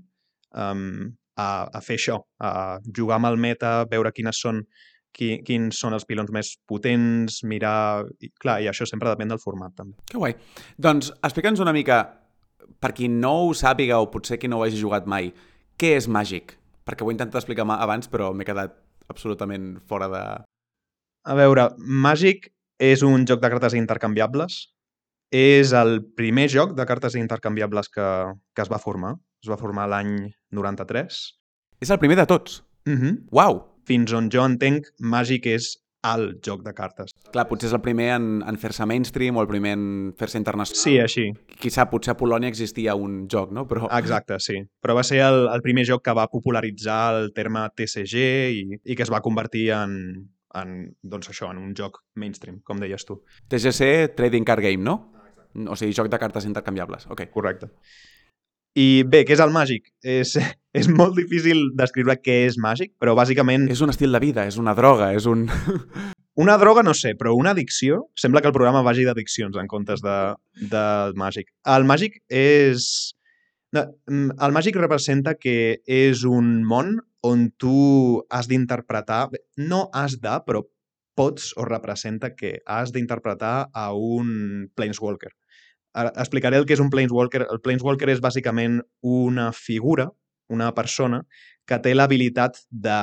um, 0.52 1.10
a, 1.40 1.50
a 1.72 1.82
fer 1.82 1.98
això, 1.98 2.20
a 2.42 2.80
jugar 2.96 3.20
amb 3.20 3.30
el 3.32 3.40
meta, 3.42 3.84
veure 3.90 4.14
quines 4.14 4.42
són 4.42 4.64
qui, 5.16 5.40
quins 5.46 5.80
són 5.82 5.96
els 5.98 6.06
pilons 6.10 6.32
més 6.36 6.54
potents, 6.70 7.42
mirar... 7.48 8.06
I, 8.22 8.32
clar, 8.42 8.60
i 8.64 8.70
això 8.70 8.88
sempre 8.90 9.10
depèn 9.12 9.32
del 9.32 9.42
format, 9.42 9.74
també. 9.78 9.98
Que 10.10 10.20
guai. 10.22 10.36
Doncs 10.78 11.14
explica'ns 11.18 11.64
una 11.64 11.74
mica 11.76 12.04
per 12.80 12.94
qui 12.96 13.10
no 13.12 13.34
ho 13.46 13.54
sàpiga 13.58 14.00
o 14.00 14.10
potser 14.12 14.40
qui 14.40 14.50
no 14.52 14.60
ho 14.60 14.66
hagi 14.66 14.80
jugat 14.80 15.08
mai, 15.10 15.32
què 15.80 15.96
és 15.98 16.08
Màgic? 16.12 16.56
Perquè 16.88 17.06
ho 17.06 17.12
he 17.12 17.16
intentat 17.16 17.42
explicar 17.42 17.68
abans, 17.76 18.10
però 18.12 18.32
m'he 18.34 18.48
quedat 18.48 18.76
absolutament 19.10 19.78
fora 19.88 20.10
de... 20.12 20.24
A 21.30 21.36
veure, 21.38 21.70
Màgic 21.78 22.50
és 22.80 23.04
un 23.04 23.26
joc 23.28 23.42
de 23.44 23.52
cartes 23.52 23.76
intercanviables. 23.78 24.62
És 25.36 25.76
el 25.78 26.00
primer 26.18 26.48
joc 26.50 26.72
de 26.78 26.86
cartes 26.90 27.14
intercanviables 27.20 27.92
que, 27.94 28.08
que 28.56 28.64
es 28.64 28.72
va 28.72 28.80
formar. 28.82 29.14
Es 29.44 29.52
va 29.52 29.60
formar 29.60 29.86
l'any 29.92 30.16
93. 30.56 31.20
És 31.80 31.92
el 31.94 32.00
primer 32.02 32.18
de 32.18 32.26
tots? 32.30 32.64
Mhm. 32.88 32.96
Mm 32.96 33.36
Uau! 33.36 33.66
Fins 33.90 34.12
on 34.14 34.28
jo 34.30 34.44
entenc, 34.46 34.86
Màgic 35.02 35.48
és 35.50 35.72
al 36.02 36.40
joc 36.46 36.64
de 36.64 36.74
cartes. 36.74 37.12
Clar, 37.34 37.46
potser 37.50 37.70
és 37.70 37.76
el 37.76 37.82
primer 37.84 38.10
en, 38.16 38.28
en 38.48 38.58
fer-se 38.62 38.86
mainstream 38.88 39.38
o 39.38 39.44
el 39.44 39.50
primer 39.50 39.74
en 39.76 39.86
fer-se 40.20 40.40
internacional. 40.40 40.82
Sí, 40.82 40.96
així. 41.02 41.26
Qui 41.60 41.72
sap, 41.74 41.92
potser 41.92 42.14
a 42.14 42.18
Polònia 42.20 42.52
existia 42.52 42.96
un 42.96 43.22
joc, 43.32 43.52
no? 43.56 43.66
Però... 43.70 43.90
Exacte, 44.00 44.40
sí. 44.44 44.62
Però 44.84 44.96
va 44.98 45.04
ser 45.08 45.22
el, 45.26 45.48
el 45.52 45.64
primer 45.66 45.86
joc 45.90 46.06
que 46.06 46.16
va 46.16 46.30
popularitzar 46.32 47.02
el 47.20 47.32
terme 47.36 47.66
TCG 47.76 48.26
i, 48.56 48.66
i 48.84 48.96
que 48.96 49.06
es 49.06 49.12
va 49.12 49.24
convertir 49.26 49.70
en, 49.76 49.96
en, 50.56 50.76
doncs 51.04 51.32
això, 51.34 51.52
en 51.52 51.62
un 51.62 51.76
joc 51.78 52.02
mainstream, 52.20 52.62
com 52.66 52.80
deies 52.82 53.06
tu. 53.08 53.22
TGC, 53.52 54.16
Trading 54.18 54.48
Card 54.48 54.66
Game, 54.66 54.84
no? 54.86 55.00
O 55.68 55.76
sigui, 55.76 55.96
joc 55.98 56.08
de 56.12 56.20
cartes 56.22 56.46
intercanviables. 56.46 57.08
Ok. 57.10 57.26
Correcte. 57.34 57.74
I 58.78 59.04
bé, 59.08 59.24
què 59.26 59.34
és 59.36 59.42
el 59.44 59.54
màgic? 59.54 59.90
És, 60.04 60.36
és 60.80 60.90
molt 60.92 61.18
difícil 61.18 61.70
descriure 61.78 62.18
què 62.22 62.44
és 62.48 62.60
màgic, 62.62 62.94
però 63.02 63.16
bàsicament... 63.18 63.68
És 63.74 63.82
un 63.86 63.94
estil 63.94 64.14
de 64.16 64.22
vida, 64.24 64.46
és 64.50 64.60
una 64.62 64.76
droga, 64.78 65.14
és 65.18 65.30
un... 65.30 65.48
Una 66.40 66.54
droga 66.56 66.86
no 66.88 66.94
sé, 66.96 67.18
però 67.20 67.34
una 67.36 67.52
addicció... 67.52 68.06
Sembla 68.16 68.40
que 68.40 68.48
el 68.48 68.54
programa 68.56 68.80
vagi 68.86 69.04
d'addiccions 69.04 69.58
en 69.60 69.68
comptes 69.68 70.00
de, 70.00 70.14
de 70.72 70.84
màgic. 71.20 71.50
El 71.68 71.84
màgic 71.90 72.16
és... 72.32 72.86
Mm, 73.76 74.38
el 74.40 74.56
màgic 74.56 74.80
representa 74.80 75.34
que 75.36 75.82
és 75.84 76.24
un 76.24 76.62
món 76.64 76.94
on 77.28 77.50
tu 77.60 78.22
has 78.32 78.48
d'interpretar... 78.48 79.26
No 79.60 79.82
has 79.92 80.16
de, 80.24 80.38
però 80.48 80.64
pots 81.20 81.52
o 81.60 81.68
representa 81.68 82.32
que 82.40 82.62
has 82.64 82.96
d'interpretar 82.96 83.68
a 83.76 83.90
un 83.92 84.70
Planeswalker. 84.80 85.34
Ara 85.98 86.12
explicaré 86.22 86.60
el 86.60 86.68
que 86.70 86.76
és 86.78 86.84
un 86.84 86.92
Planeswalker. 86.94 87.46
El 87.50 87.62
Planeswalker 87.66 88.10
és 88.14 88.22
bàsicament 88.22 88.80
una 89.02 89.50
figura, 89.56 90.10
una 90.50 90.70
persona, 90.78 91.24
que 91.66 91.80
té 91.82 91.96
l'habilitat 91.96 92.62
de 92.70 93.00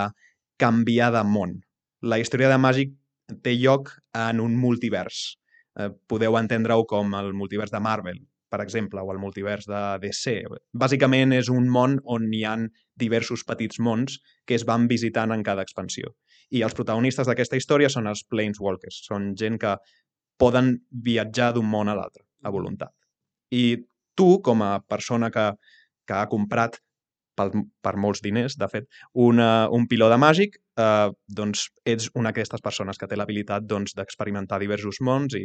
canviar 0.61 1.11
de 1.15 1.25
món. 1.27 1.59
La 2.03 2.19
història 2.23 2.51
de 2.53 2.61
Màgic 2.61 2.95
té 3.43 3.57
lloc 3.59 3.93
en 4.15 4.41
un 4.41 4.57
multivers. 4.59 5.37
Eh, 5.77 5.91
podeu 6.09 6.39
entendre-ho 6.39 6.87
com 6.89 7.15
el 7.19 7.33
multivers 7.35 7.73
de 7.75 7.81
Marvel, 7.83 8.21
per 8.51 8.63
exemple, 8.63 9.03
o 9.03 9.13
el 9.13 9.19
multivers 9.19 9.67
de 9.69 9.83
DC. 10.03 10.37
Bàsicament 10.73 11.35
és 11.37 11.51
un 11.53 11.69
món 11.73 11.99
on 12.05 12.31
hi 12.33 12.45
han 12.49 12.69
diversos 12.97 13.45
petits 13.45 13.81
mons 13.83 14.21
que 14.47 14.57
es 14.57 14.65
van 14.65 14.87
visitant 14.89 15.35
en 15.35 15.43
cada 15.45 15.67
expansió. 15.67 16.15
I 16.51 16.63
els 16.63 16.77
protagonistes 16.79 17.27
d'aquesta 17.27 17.59
història 17.59 17.91
són 17.93 18.07
els 18.07 18.23
Planeswalkers. 18.31 19.03
Són 19.11 19.35
gent 19.37 19.59
que 19.59 19.75
poden 20.39 20.77
viatjar 20.91 21.53
d'un 21.57 21.67
món 21.69 21.89
a 21.89 21.97
l'altre, 21.99 22.26
a 22.43 22.53
voluntat. 22.53 22.93
I 23.55 23.79
tu, 24.17 24.41
com 24.43 24.65
a 24.65 24.81
persona 24.89 25.31
que, 25.31 25.51
que 26.09 26.17
ha 26.17 26.27
comprat 26.31 26.81
per, 27.37 27.51
per 27.85 27.95
molts 28.01 28.23
diners, 28.25 28.57
de 28.59 28.69
fet, 28.73 28.89
una, 29.27 29.69
un 29.73 29.87
piló 29.91 30.09
de 30.11 30.19
màgic, 30.21 30.57
eh, 30.81 31.11
doncs 31.39 31.67
ets 31.85 32.09
una 32.15 32.33
d'aquestes 32.33 32.65
persones 32.65 32.99
que 32.99 33.09
té 33.11 33.19
l'habilitat 33.19 33.67
doncs, 33.69 33.95
d'experimentar 33.99 34.59
diversos 34.63 35.03
mons 35.05 35.37
i 35.39 35.45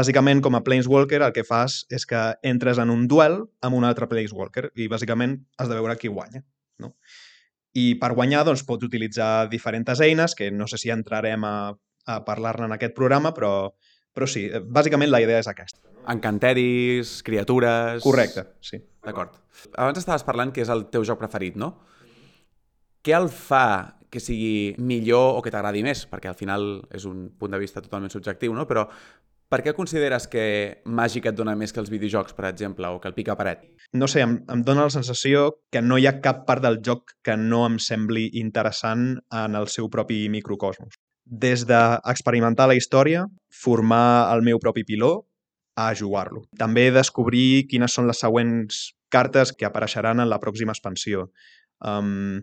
bàsicament 0.00 0.44
com 0.44 0.56
a 0.58 0.62
Planeswalker 0.66 1.22
el 1.24 1.34
que 1.36 1.46
fas 1.48 1.82
és 1.90 2.06
que 2.06 2.22
entres 2.52 2.78
en 2.82 2.92
un 2.92 3.06
duel 3.10 3.40
amb 3.66 3.80
un 3.80 3.88
altre 3.88 4.08
Planeswalker 4.10 4.68
i 4.76 4.88
bàsicament 4.92 5.38
has 5.58 5.72
de 5.72 5.78
veure 5.80 5.96
qui 6.00 6.12
guanya. 6.12 6.44
No? 6.80 6.94
I 7.76 7.94
per 8.02 8.12
guanyar 8.18 8.44
doncs, 8.46 8.64
pots 8.66 8.86
utilitzar 8.86 9.48
diferents 9.50 10.00
eines 10.02 10.34
que 10.34 10.50
no 10.50 10.66
sé 10.66 10.80
si 10.80 10.90
entrarem 10.90 11.44
a, 11.46 11.56
a 12.06 12.20
parlar-ne 12.26 12.66
en 12.66 12.76
aquest 12.76 12.96
programa, 12.96 13.32
però, 13.36 13.70
però 14.14 14.26
sí, 14.28 14.48
bàsicament 14.50 15.10
la 15.10 15.22
idea 15.22 15.40
és 15.42 15.48
aquesta. 15.50 15.80
Encanteris, 16.10 17.20
criatures... 17.22 18.02
Correcte, 18.02 18.46
sí. 18.64 18.80
D'acord. 19.04 19.36
Abans 19.76 20.00
estaves 20.00 20.24
parlant 20.26 20.52
que 20.52 20.64
és 20.64 20.72
el 20.72 20.86
teu 20.92 21.04
joc 21.06 21.20
preferit, 21.20 21.56
no? 21.60 21.74
Què 23.04 23.16
el 23.16 23.30
fa 23.32 23.96
que 24.10 24.20
sigui 24.20 24.74
millor 24.82 25.38
o 25.38 25.42
que 25.44 25.52
t'agradi 25.54 25.84
més? 25.86 26.04
Perquè 26.10 26.32
al 26.32 26.36
final 26.36 26.70
és 26.92 27.06
un 27.08 27.28
punt 27.38 27.54
de 27.54 27.60
vista 27.62 27.82
totalment 27.84 28.12
subjectiu, 28.12 28.54
no? 28.56 28.66
Però 28.68 28.88
per 29.50 29.62
què 29.66 29.72
consideres 29.74 30.28
que 30.30 30.42
Màgic 30.86 31.26
et 31.26 31.38
dona 31.38 31.56
més 31.58 31.72
que 31.74 31.80
els 31.82 31.90
videojocs, 31.90 32.36
per 32.36 32.46
exemple, 32.50 32.86
o 32.86 33.00
que 33.02 33.10
el 33.10 33.16
pica 33.16 33.34
paret? 33.38 33.64
No 33.98 34.06
sé, 34.06 34.22
em, 34.22 34.36
em 34.52 34.64
dóna 34.66 34.86
la 34.86 34.94
sensació 34.94 35.48
que 35.74 35.82
no 35.82 35.98
hi 35.98 36.06
ha 36.06 36.20
cap 36.22 36.44
part 36.46 36.62
del 36.62 36.78
joc 36.86 37.16
que 37.26 37.34
no 37.38 37.64
em 37.66 37.80
sembli 37.82 38.28
interessant 38.38 39.16
en 39.42 39.58
el 39.58 39.66
seu 39.72 39.90
propi 39.90 40.28
microcosmos. 40.30 41.00
Des 41.30 41.62
d'experimentar 41.66 42.66
la 42.66 42.74
història, 42.74 43.24
formar 43.54 44.32
el 44.34 44.42
meu 44.42 44.58
propi 44.58 44.82
piló, 44.84 45.12
a 45.80 45.94
jugar-lo. 45.94 46.44
També 46.58 46.90
descobrir 46.92 47.66
quines 47.70 47.94
són 47.94 48.08
les 48.10 48.20
següents 48.20 48.90
cartes 49.10 49.54
que 49.56 49.66
apareixeran 49.68 50.20
en 50.20 50.28
la 50.30 50.40
pròxima 50.42 50.74
expansió. 50.74 51.30
Um, 51.80 52.42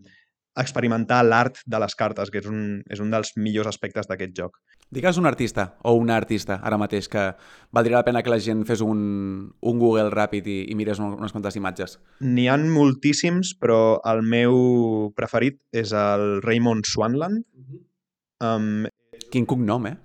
experimentar 0.57 1.21
l'art 1.21 1.59
de 1.69 1.79
les 1.79 1.93
cartes, 1.95 2.31
que 2.33 2.41
és 2.41 2.47
un, 2.49 2.81
és 2.89 3.01
un 3.03 3.11
dels 3.13 3.35
millors 3.37 3.69
aspectes 3.69 4.09
d'aquest 4.09 4.33
joc. 4.39 4.57
Digues 4.89 5.19
un 5.19 5.27
artista 5.27 5.75
o 5.83 5.93
una 5.99 6.15
artista 6.17 6.57
ara 6.63 6.79
mateix 6.79 7.09
que 7.11 7.23
valdria 7.75 7.99
la 7.99 8.05
pena 8.07 8.23
que 8.23 8.31
la 8.31 8.39
gent 8.41 8.63
fes 8.65 8.81
un, 8.81 9.51
un 9.59 9.81
Google 9.81 10.09
ràpid 10.13 10.47
i, 10.47 10.57
i 10.71 10.77
mirés 10.79 11.01
unes 11.03 11.35
quantes 11.35 11.59
imatges. 11.59 11.97
N'hi 12.23 12.47
han 12.49 12.69
moltíssims, 12.73 13.53
però 13.59 13.99
el 14.07 14.23
meu 14.23 15.11
preferit 15.19 15.59
és 15.75 15.93
el 15.93 16.39
Raymond 16.45 16.89
Swanland. 16.89 17.43
Um, 18.43 18.85
Quin 19.31 19.45
cognom, 19.49 19.87
eh? 19.89 19.95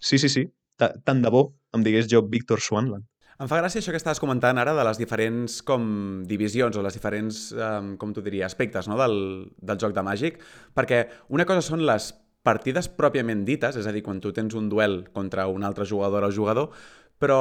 sí, 0.00 0.18
sí, 0.18 0.28
sí. 0.28 0.46
Ta- 0.80 0.94
Tant 1.04 1.20
de 1.22 1.30
bo 1.30 1.52
em 1.76 1.82
digués 1.84 2.08
jo 2.10 2.22
Víctor 2.28 2.60
Swanland. 2.60 3.04
Em 3.42 3.48
fa 3.50 3.58
gràcia 3.58 3.80
això 3.80 3.90
que 3.90 3.98
estaves 3.98 4.20
comentant 4.22 4.58
ara 4.60 4.74
de 4.76 4.82
les 4.86 4.98
diferents 5.00 5.60
com 5.66 6.22
divisions 6.28 6.76
o 6.78 6.82
les 6.84 6.94
diferents, 6.94 7.38
um, 7.56 7.94
com 7.98 8.12
t'ho 8.14 8.22
diria, 8.22 8.46
aspectes 8.46 8.86
no? 8.88 8.96
del, 9.00 9.16
del 9.58 9.78
joc 9.82 9.94
de 9.96 10.02
Màgic, 10.06 10.38
perquè 10.76 11.04
una 11.34 11.46
cosa 11.48 11.62
són 11.64 11.82
les 11.88 12.12
partides 12.46 12.88
pròpiament 12.88 13.44
dites, 13.46 13.76
és 13.78 13.86
a 13.86 13.92
dir, 13.94 14.02
quan 14.02 14.20
tu 14.20 14.32
tens 14.34 14.54
un 14.58 14.68
duel 14.70 15.08
contra 15.14 15.46
un 15.50 15.64
altre 15.64 15.84
jugador 15.86 16.24
o 16.26 16.30
jugador, 16.34 16.70
però 17.18 17.38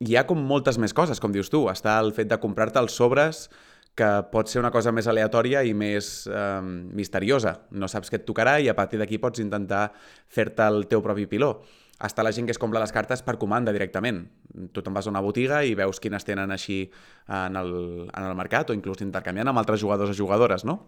hi 0.00 0.16
ha 0.16 0.26
com 0.28 0.38
moltes 0.38 0.78
més 0.78 0.94
coses, 0.94 1.20
com 1.20 1.32
dius 1.34 1.48
tu. 1.50 1.64
Està 1.72 1.98
el 2.00 2.12
fet 2.16 2.28
de 2.30 2.38
comprar-te 2.40 2.78
els 2.80 2.92
sobres, 2.96 3.48
que 3.98 4.08
pot 4.30 4.50
ser 4.50 4.60
una 4.62 4.70
cosa 4.74 4.92
més 4.94 5.08
aleatòria 5.10 5.64
i 5.66 5.74
més 5.74 6.28
eh, 6.30 6.60
misteriosa. 6.62 7.56
No 7.74 7.90
saps 7.90 8.12
què 8.12 8.20
et 8.20 8.26
tocarà 8.28 8.58
i 8.62 8.70
a 8.70 8.76
partir 8.78 9.00
d'aquí 9.00 9.18
pots 9.18 9.42
intentar 9.42 9.88
fer-te 10.30 10.66
el 10.70 10.86
teu 10.90 11.02
propi 11.04 11.26
piló. 11.30 11.56
Està 11.98 12.22
la 12.22 12.30
gent 12.30 12.46
que 12.46 12.54
es 12.54 12.60
compra 12.62 12.78
les 12.78 12.94
cartes 12.94 13.24
per 13.26 13.34
comanda 13.42 13.74
directament. 13.74 14.22
Tu 14.70 14.84
te'n 14.84 14.94
vas 14.94 15.08
a 15.08 15.10
una 15.10 15.22
botiga 15.24 15.64
i 15.66 15.74
veus 15.78 15.98
quines 15.98 16.22
tenen 16.24 16.54
així 16.54 16.84
en 17.26 17.58
el, 17.58 17.72
en 18.06 18.28
el 18.28 18.36
mercat 18.38 18.70
o 18.70 18.76
inclús 18.76 19.02
intercanviant 19.02 19.50
amb 19.50 19.58
altres 19.58 19.82
jugadors 19.82 20.14
o 20.14 20.18
jugadores, 20.18 20.62
no? 20.68 20.78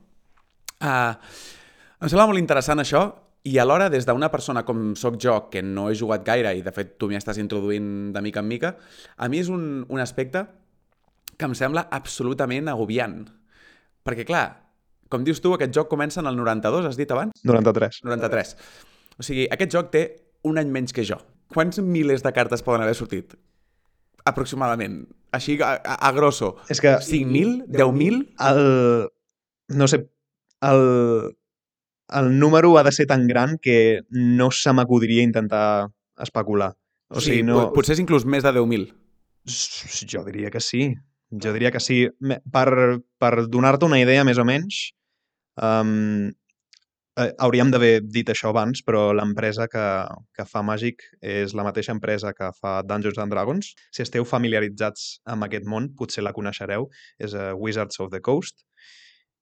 Uh, 0.80 1.18
em 2.00 2.08
sembla 2.08 2.28
molt 2.30 2.40
interessant 2.40 2.80
això 2.80 3.02
i 3.42 3.58
alhora, 3.58 3.88
des 3.90 4.06
d'una 4.06 4.30
persona 4.30 4.62
com 4.68 4.94
sóc 4.96 5.18
jo, 5.20 5.34
que 5.50 5.64
no 5.64 5.88
he 5.90 5.98
jugat 5.98 6.22
gaire 6.24 6.52
i 6.56 6.62
de 6.62 6.72
fet 6.76 6.94
tu 7.00 7.08
m'hi 7.08 7.18
estàs 7.18 7.40
introduint 7.42 8.12
de 8.14 8.22
mica 8.22 8.44
en 8.44 8.48
mica, 8.48 8.74
a 9.16 9.28
mi 9.32 9.40
és 9.40 9.50
un, 9.50 9.86
un 9.88 10.00
aspecte 10.00 10.44
que 11.40 11.48
em 11.48 11.54
sembla 11.56 11.86
absolutament 11.96 12.68
agobiant. 12.70 13.22
Perquè, 14.06 14.24
clar, 14.28 14.44
com 15.10 15.24
dius 15.26 15.40
tu, 15.42 15.54
aquest 15.56 15.72
joc 15.74 15.88
comença 15.90 16.20
en 16.22 16.28
el 16.30 16.36
92, 16.38 16.86
has 16.92 16.96
dit 17.00 17.10
abans? 17.10 17.32
93. 17.44 18.02
93. 18.06 18.54
O 19.18 19.24
sigui, 19.26 19.48
aquest 19.52 19.72
joc 19.74 19.90
té 19.92 20.04
un 20.48 20.60
any 20.60 20.70
menys 20.72 20.92
que 20.96 21.04
jo. 21.04 21.18
Quants 21.50 21.80
milers 21.82 22.22
de 22.22 22.30
cartes 22.32 22.62
poden 22.62 22.84
haver 22.84 22.94
sortit? 22.94 23.34
Aproximadament. 24.28 25.02
Així, 25.32 25.56
a, 25.62 25.72
a, 25.80 25.96
a 26.08 26.12
grosso. 26.12 26.54
És 26.70 26.80
que 26.82 26.92
5.000? 27.00 27.66
10.000? 27.72 28.22
el... 28.50 28.62
No 29.70 29.86
sé, 29.86 30.00
el, 30.66 31.36
el 32.20 32.30
número 32.40 32.72
ha 32.78 32.82
de 32.82 32.90
ser 32.92 33.06
tan 33.06 33.28
gran 33.28 33.56
que 33.62 34.00
no 34.10 34.50
se 34.50 34.72
m'acudiria 34.74 35.22
intentar 35.22 35.88
especular. 36.18 36.72
O 37.10 37.20
sigui, 37.22 37.44
no... 37.46 37.56
pot- 37.60 37.76
Potser 37.78 37.94
és 37.96 38.02
inclús 38.02 38.26
més 38.26 38.42
de 38.46 38.50
10.000. 38.56 38.88
S- 39.46 40.06
Jo 40.10 40.24
diria 40.26 40.50
que 40.50 40.60
sí. 40.60 40.88
Jo 41.30 41.52
diria 41.54 41.70
que 41.70 41.80
sí. 41.82 42.02
Per, 42.52 42.68
per 43.18 43.32
donar-te 43.48 43.86
una 43.86 44.00
idea, 44.02 44.24
més 44.26 44.38
o 44.38 44.46
menys, 44.46 44.80
um, 45.62 46.30
hauríem 47.16 47.70
d'haver 47.70 48.00
dit 48.02 48.28
això 48.32 48.50
abans, 48.50 48.82
però 48.86 49.10
l'empresa 49.12 49.66
que, 49.70 49.84
que 50.36 50.46
fa 50.48 50.62
Magic 50.66 51.02
és 51.20 51.54
la 51.54 51.64
mateixa 51.66 51.92
empresa 51.92 52.32
que 52.36 52.50
fa 52.56 52.80
Dungeons 52.86 53.20
and 53.22 53.34
Dragons. 53.34 53.74
Si 53.94 54.02
esteu 54.02 54.24
familiaritzats 54.24 55.20
amb 55.30 55.46
aquest 55.46 55.68
món, 55.68 55.90
potser 55.98 56.24
la 56.24 56.34
coneixereu. 56.36 56.88
És 57.18 57.34
uh, 57.34 57.52
Wizards 57.58 58.00
of 58.00 58.10
the 58.14 58.22
Coast. 58.24 58.64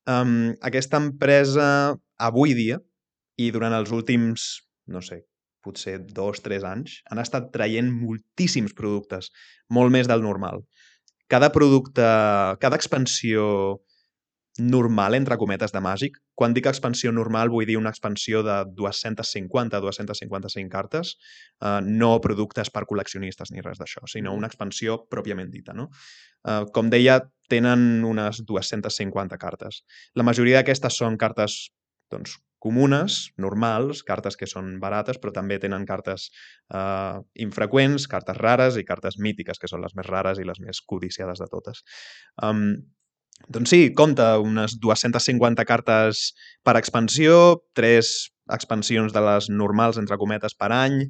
Um, 0.08 0.54
aquesta 0.64 1.00
empresa, 1.00 1.94
avui 2.18 2.54
dia, 2.56 2.78
i 3.38 3.50
durant 3.54 3.76
els 3.76 3.92
últims, 3.94 4.48
no 4.90 5.02
sé, 5.04 5.22
potser 5.62 5.98
dos, 6.16 6.40
tres 6.42 6.64
anys, 6.64 7.02
han 7.10 7.20
estat 7.22 7.50
traient 7.54 7.90
moltíssims 7.92 8.74
productes, 8.74 9.28
molt 9.70 9.92
més 9.94 10.08
del 10.10 10.24
normal. 10.24 10.64
Cada 11.28 11.52
producte, 11.52 12.02
cada 12.60 12.76
expansió 12.76 13.82
normal, 14.58 15.14
entre 15.14 15.36
cometes, 15.38 15.72
de 15.72 15.80
Màgic, 15.80 16.16
quan 16.34 16.54
dic 16.54 16.66
expansió 16.66 17.12
normal 17.14 17.50
vull 17.52 17.66
dir 17.68 17.76
una 17.78 17.92
expansió 17.94 18.42
de 18.42 18.56
250-255 18.78 20.68
cartes, 20.72 21.16
eh, 21.62 21.80
no 21.84 22.20
productes 22.24 22.70
per 22.74 22.84
col·leccionistes 22.90 23.52
ni 23.52 23.62
res 23.64 23.78
d'això, 23.78 24.02
sinó 24.10 24.34
una 24.34 24.50
expansió 24.50 24.98
pròpiament 25.10 25.50
dita. 25.52 25.72
No? 25.74 25.88
Eh, 26.44 26.64
com 26.74 26.90
deia, 26.90 27.20
tenen 27.48 28.04
unes 28.04 28.42
250 28.44 29.38
cartes. 29.38 29.82
La 30.14 30.26
majoria 30.26 30.56
d'aquestes 30.58 30.98
són 31.00 31.16
cartes 31.16 31.70
doncs, 32.10 32.38
comunes, 32.58 33.18
normals, 33.38 34.02
cartes 34.06 34.36
que 34.36 34.48
són 34.50 34.76
barates, 34.82 35.18
però 35.22 35.32
també 35.34 35.58
tenen 35.62 35.86
cartes 35.86 36.28
eh, 36.74 37.18
infreqüents, 37.46 38.08
cartes 38.10 38.38
rares 38.38 38.78
i 38.78 38.86
cartes 38.88 39.18
mítiques, 39.22 39.58
que 39.58 39.70
són 39.70 39.84
les 39.84 39.94
més 39.98 40.06
rares 40.06 40.38
i 40.38 40.46
les 40.48 40.60
més 40.64 40.82
codiciades 40.82 41.42
de 41.42 41.50
totes. 41.50 41.84
Um, 42.42 42.72
doncs 43.46 43.70
sí, 43.70 43.82
compta 43.94 44.32
unes 44.42 44.74
250 44.82 45.64
cartes 45.68 46.32
per 46.66 46.74
expansió, 46.80 47.62
tres 47.78 48.32
expansions 48.52 49.14
de 49.14 49.22
les 49.22 49.48
normals, 49.52 49.98
entre 50.00 50.18
cometes, 50.18 50.56
per 50.58 50.72
any, 50.74 51.04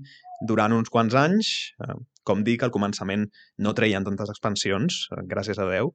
durant 0.46 0.74
uns 0.76 0.92
quants 0.92 1.16
anys. 1.18 1.52
Eh, 1.84 1.96
com 2.28 2.44
dic, 2.44 2.62
al 2.62 2.74
començament 2.74 3.26
no 3.64 3.74
treien 3.74 4.04
tantes 4.04 4.30
expansions, 4.34 5.06
eh, 5.16 5.24
gràcies 5.30 5.58
a 5.58 5.68
Déu, 5.70 5.94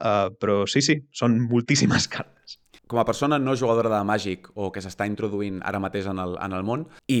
eh, 0.00 0.28
però 0.40 0.62
sí, 0.70 0.82
sí, 0.82 1.00
són 1.12 1.42
moltíssimes 1.50 2.08
cartes. 2.14 2.58
Com 2.86 3.00
a 3.00 3.04
persona 3.04 3.38
no 3.38 3.56
jugadora 3.56 3.90
de 3.92 4.02
Màgic 4.06 4.50
o 4.54 4.70
que 4.72 4.82
s'està 4.82 5.08
introduint 5.08 5.60
ara 5.66 5.80
mateix 5.82 6.06
en 6.10 6.20
el, 6.22 6.36
en 6.42 6.54
el 6.56 6.66
món 6.66 6.86
i 7.12 7.20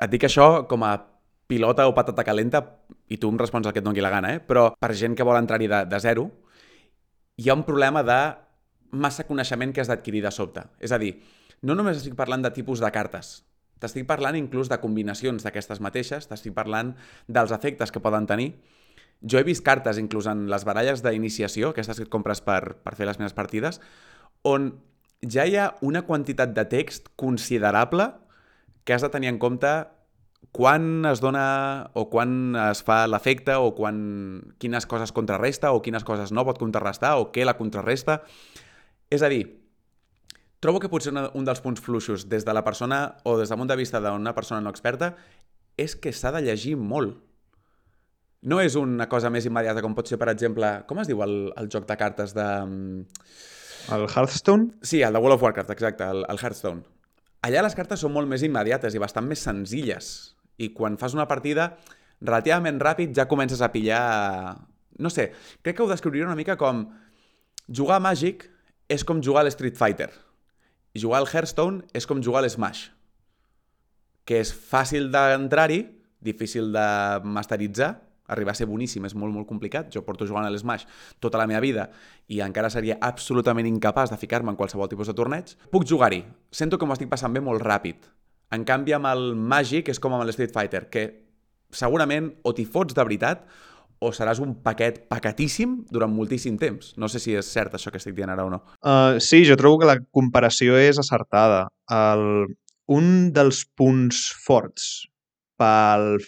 et 0.00 0.10
dic 0.10 0.26
això 0.28 0.64
com 0.70 0.86
a 0.86 0.94
pilota 1.46 1.86
o 1.88 1.94
patata 1.94 2.24
calenta 2.24 2.62
i 3.12 3.18
tu 3.20 3.28
em 3.28 3.38
respons 3.38 3.66
el 3.66 3.74
que 3.76 3.82
et 3.82 3.86
doni 3.86 4.00
la 4.00 4.10
gana, 4.10 4.34
eh? 4.34 4.40
però 4.40 4.70
per 4.80 4.94
gent 4.96 5.14
que 5.14 5.26
vol 5.26 5.38
entrar-hi 5.38 5.68
de, 5.68 5.84
de 5.90 6.00
zero 6.00 6.28
hi 7.36 7.50
ha 7.50 7.58
un 7.58 7.66
problema 7.68 8.02
de 8.02 8.20
massa 8.94 9.26
coneixement 9.28 9.74
que 9.74 9.82
has 9.82 9.90
d'adquirir 9.90 10.22
de 10.22 10.30
sobte. 10.30 10.62
És 10.78 10.94
a 10.94 10.98
dir, 11.02 11.16
no 11.66 11.74
només 11.74 11.98
estic 11.98 12.14
parlant 12.16 12.44
de 12.44 12.52
tipus 12.54 12.80
de 12.80 12.90
cartes, 12.94 13.40
T'estic 13.84 14.06
parlant 14.08 14.36
inclús 14.38 14.70
de 14.70 14.78
combinacions 14.80 15.44
d'aquestes 15.44 15.80
mateixes, 15.84 16.28
t'estic 16.30 16.54
parlant 16.56 16.94
dels 17.28 17.52
efectes 17.52 17.92
que 17.92 18.00
poden 18.00 18.24
tenir. 18.30 18.54
Jo 19.20 19.40
he 19.40 19.46
vist 19.46 19.64
cartes, 19.66 19.98
inclús 20.00 20.28
en 20.30 20.46
les 20.48 20.64
baralles 20.64 21.02
d'iniciació, 21.04 21.72
aquestes 21.72 22.00
que 22.00 22.06
et 22.06 22.12
compres 22.12 22.40
per, 22.44 22.78
per 22.84 22.94
fer 22.96 23.08
les 23.08 23.20
meves 23.20 23.36
partides, 23.36 23.80
on 24.44 24.70
ja 25.30 25.46
hi 25.46 25.56
ha 25.56 25.72
una 25.82 26.04
quantitat 26.06 26.54
de 26.56 26.64
text 26.68 27.10
considerable 27.16 28.10
que 28.84 28.94
has 28.94 29.02
de 29.02 29.10
tenir 29.10 29.30
en 29.32 29.38
compte 29.38 29.70
quan 30.54 31.04
es 31.08 31.20
dona 31.24 31.90
o 31.98 32.06
quan 32.12 32.54
es 32.70 32.84
fa 32.86 33.04
l'efecte 33.08 33.56
o 33.58 33.72
quan, 33.74 33.96
quines 34.62 34.86
coses 34.86 35.12
contrarresta 35.12 35.72
o 35.72 35.82
quines 35.82 36.04
coses 36.04 36.32
no 36.32 36.44
pot 36.46 36.60
contrarrestar 36.60 37.16
o 37.18 37.30
què 37.34 37.46
la 37.46 37.56
contrarresta. 37.58 38.20
És 39.10 39.24
a 39.24 39.30
dir, 39.32 39.42
trobo 40.62 40.78
que 40.80 40.90
potser 40.92 41.10
un 41.10 41.48
dels 41.48 41.62
punts 41.64 41.82
fluixos 41.82 42.28
des 42.28 42.46
de 42.46 42.54
la 42.54 42.64
persona 42.64 43.16
o 43.24 43.38
des 43.40 43.50
del 43.50 43.58
punt 43.58 43.72
de 43.72 43.80
vista 43.80 44.00
d'una 44.00 44.34
persona 44.36 44.60
no 44.60 44.70
experta 44.70 45.14
és 45.76 45.96
que 45.96 46.12
s'ha 46.12 46.30
de 46.34 46.44
llegir 46.44 46.76
molt. 46.76 47.18
No 48.44 48.60
és 48.60 48.76
una 48.76 49.08
cosa 49.08 49.30
més 49.32 49.46
immediata 49.48 49.82
com 49.82 49.94
pot 49.96 50.06
ser, 50.06 50.20
per 50.20 50.28
exemple, 50.28 50.84
com 50.86 51.00
es 51.00 51.08
diu 51.08 51.22
el, 51.24 51.36
el 51.56 51.70
joc 51.72 51.88
de 51.88 51.96
cartes 51.96 52.36
de... 52.36 52.46
El 53.92 54.06
Hearthstone? 54.08 54.72
Sí, 54.82 55.02
el 55.02 55.12
de 55.12 55.18
World 55.18 55.36
of 55.36 55.42
Warcraft, 55.42 55.70
exacte, 55.70 56.04
el, 56.04 56.24
el 56.28 56.38
Hearthstone. 56.40 56.84
Allà 57.44 57.60
les 57.66 57.76
cartes 57.76 58.00
són 58.00 58.14
molt 58.14 58.28
més 58.30 58.42
immediates 58.46 58.94
i 58.96 59.02
bastant 59.02 59.26
més 59.28 59.42
senzilles. 59.44 60.06
I 60.56 60.70
quan 60.72 60.96
fas 61.00 61.16
una 61.16 61.26
partida, 61.28 61.74
relativament 62.22 62.80
ràpid 62.80 63.12
ja 63.16 63.28
comences 63.28 63.60
a 63.60 63.70
pillar... 63.74 64.56
No 64.96 65.10
sé, 65.10 65.32
crec 65.60 65.76
que 65.76 65.84
ho 65.84 65.90
descriuria 65.90 66.28
una 66.28 66.38
mica 66.38 66.56
com... 66.56 66.86
Jugar 67.64 67.98
a 67.98 68.04
Magic 68.04 68.46
és 68.92 69.04
com 69.08 69.22
jugar 69.24 69.42
a 69.42 69.48
l'Street 69.48 69.76
Fighter. 69.76 70.10
I 70.94 71.00
jugar 71.02 71.20
al 71.20 71.28
Hearthstone 71.28 71.84
és 71.96 72.06
com 72.08 72.22
jugar 72.24 72.42
a 72.42 72.46
l'Smash. 72.46 72.86
Que 74.24 74.40
és 74.40 74.52
fàcil 74.54 75.10
d'entrar-hi, 75.12 75.82
difícil 76.24 76.70
de 76.72 76.88
masteritzar, 77.24 77.98
arribar 78.34 78.54
a 78.54 78.58
ser 78.58 78.68
boníssim 78.70 79.06
és 79.08 79.14
molt, 79.14 79.34
molt 79.34 79.48
complicat. 79.48 79.90
Jo 79.94 80.04
porto 80.06 80.28
jugant 80.28 80.46
a 80.46 80.52
l'Smash 80.52 80.86
tota 81.22 81.40
la 81.40 81.48
meva 81.50 81.62
vida 81.64 81.88
i 82.28 82.42
encara 82.44 82.70
seria 82.70 82.98
absolutament 83.00 83.68
incapaç 83.70 84.12
de 84.12 84.20
ficar-me 84.20 84.52
en 84.52 84.60
qualsevol 84.60 84.90
tipus 84.90 85.10
de 85.10 85.16
torneig. 85.16 85.54
Puc 85.70 85.86
jugar-hi. 85.88 86.24
Sento 86.50 86.78
que 86.78 86.86
m'ho 86.86 86.96
estic 86.98 87.10
passant 87.12 87.34
bé 87.34 87.42
molt 87.44 87.62
ràpid. 87.64 88.10
En 88.54 88.64
canvi, 88.68 88.92
amb 88.94 89.08
el 89.10 89.32
Magic 89.34 89.88
és 89.90 90.00
com 90.00 90.14
amb 90.14 90.26
l'Street 90.28 90.52
Fighter, 90.54 90.86
que 90.92 91.04
segurament 91.74 92.30
o 92.44 92.52
t'hi 92.54 92.66
fots 92.68 92.94
de 92.94 93.02
veritat 93.02 93.46
o 94.04 94.10
seràs 94.12 94.40
un 94.42 94.52
paquet 94.64 95.04
paquetíssim 95.10 95.78
durant 95.92 96.12
moltíssim 96.12 96.58
temps. 96.60 96.92
No 97.00 97.08
sé 97.08 97.20
si 97.22 97.34
és 97.38 97.48
cert 97.48 97.76
això 97.76 97.92
que 97.92 98.00
estic 98.02 98.16
dient 98.16 98.32
ara 98.32 98.44
o 98.44 98.52
no. 98.52 98.60
Uh, 98.84 99.16
sí, 99.22 99.44
jo 99.48 99.56
trobo 99.60 99.80
que 99.80 99.90
la 99.90 99.98
comparació 100.14 100.78
és 100.80 101.00
acertada. 101.00 101.66
El... 101.92 102.54
Un 102.92 103.06
dels 103.32 103.62
punts 103.80 104.26
forts 104.44 105.06
pel 105.56 106.18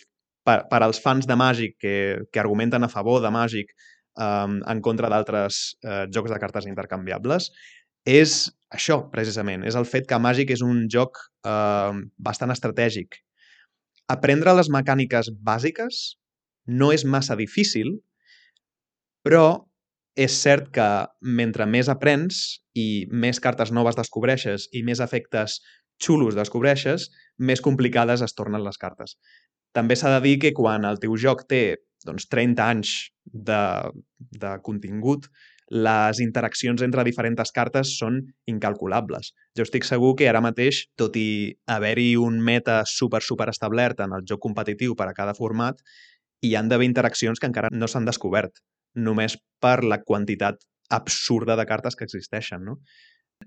per, 0.46 0.62
per 0.70 0.80
als 0.84 1.00
fans 1.02 1.26
de 1.28 1.36
Màgic 1.38 1.76
que, 1.82 1.96
que 2.30 2.42
argumenten 2.42 2.86
a 2.86 2.90
favor 2.92 3.22
de 3.24 3.32
Màgic 3.34 3.72
um, 4.16 4.60
en 4.62 4.82
contra 4.84 5.10
d'altres 5.12 5.76
uh, 5.82 6.04
jocs 6.12 6.32
de 6.32 6.40
cartes 6.42 6.68
intercanviables, 6.70 7.50
és 8.06 8.38
això, 8.70 9.00
precisament. 9.10 9.66
És 9.66 9.76
el 9.78 9.88
fet 9.90 10.06
que 10.08 10.20
Màgic 10.22 10.52
és 10.54 10.62
un 10.62 10.86
joc 10.92 11.18
uh, 11.18 11.94
bastant 12.22 12.54
estratègic. 12.54 13.18
Aprendre 14.12 14.54
les 14.54 14.70
mecàniques 14.70 15.32
bàsiques 15.42 16.02
no 16.66 16.92
és 16.94 17.04
massa 17.04 17.34
difícil, 17.38 17.96
però 19.26 19.66
és 20.16 20.32
cert 20.40 20.70
que 20.72 20.86
mentre 21.20 21.66
més 21.68 21.90
aprens 21.92 22.62
i 22.78 23.06
més 23.10 23.42
cartes 23.42 23.72
noves 23.74 23.98
descobreixes 23.98 24.70
i 24.72 24.84
més 24.86 25.02
efectes 25.04 25.58
xulos 26.02 26.36
descobreixes, 26.36 27.10
més 27.38 27.62
complicades 27.64 28.22
es 28.24 28.34
tornen 28.36 28.64
les 28.64 28.78
cartes. 28.78 29.16
També 29.76 29.96
s'ha 29.96 30.14
de 30.16 30.22
dir 30.24 30.38
que 30.40 30.54
quan 30.56 30.88
el 30.88 31.00
teu 31.02 31.16
joc 31.20 31.44
té 31.50 31.76
doncs, 32.06 32.28
30 32.32 32.64
anys 32.64 32.94
de, 33.24 33.60
de 34.40 34.54
contingut, 34.64 35.26
les 35.68 36.20
interaccions 36.22 36.82
entre 36.86 37.02
diferents 37.04 37.50
cartes 37.54 37.96
són 37.98 38.20
incalculables. 38.46 39.32
Jo 39.58 39.66
estic 39.66 39.84
segur 39.84 40.14
que 40.18 40.28
ara 40.30 40.42
mateix, 40.44 40.84
tot 40.96 41.16
i 41.18 41.56
haver-hi 41.66 42.14
un 42.22 42.38
meta 42.38 42.82
super, 42.86 43.22
super 43.22 43.48
establert 43.50 44.00
en 44.04 44.14
el 44.14 44.22
joc 44.28 44.40
competitiu 44.46 44.94
per 44.94 45.08
a 45.10 45.16
cada 45.16 45.34
format, 45.34 45.82
hi 46.42 46.54
han 46.54 46.70
d'haver 46.70 46.86
interaccions 46.86 47.42
que 47.42 47.50
encara 47.50 47.72
no 47.72 47.88
s'han 47.90 48.06
descobert, 48.06 48.62
només 48.94 49.36
per 49.60 49.82
la 49.82 49.98
quantitat 50.04 50.62
absurda 50.90 51.56
de 51.58 51.66
cartes 51.66 51.98
que 51.98 52.06
existeixen. 52.06 52.62
No? 52.62 52.78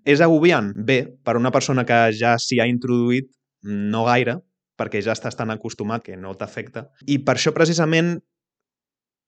És 0.04 0.20
agobiant? 0.22 0.74
Bé, 0.76 1.06
per 1.24 1.38
una 1.40 1.54
persona 1.56 1.86
que 1.88 2.10
ja 2.20 2.36
s'hi 2.38 2.60
ha 2.60 2.68
introduït, 2.68 3.32
no 3.64 4.04
gaire, 4.08 4.40
perquè 4.80 5.02
ja 5.04 5.16
estàs 5.18 5.36
tan 5.36 5.52
acostumat 5.52 6.06
que 6.06 6.18
no 6.18 6.34
t'afecta. 6.40 6.88
I 7.08 7.20
per 7.28 7.36
això 7.36 7.54
precisament 7.56 8.18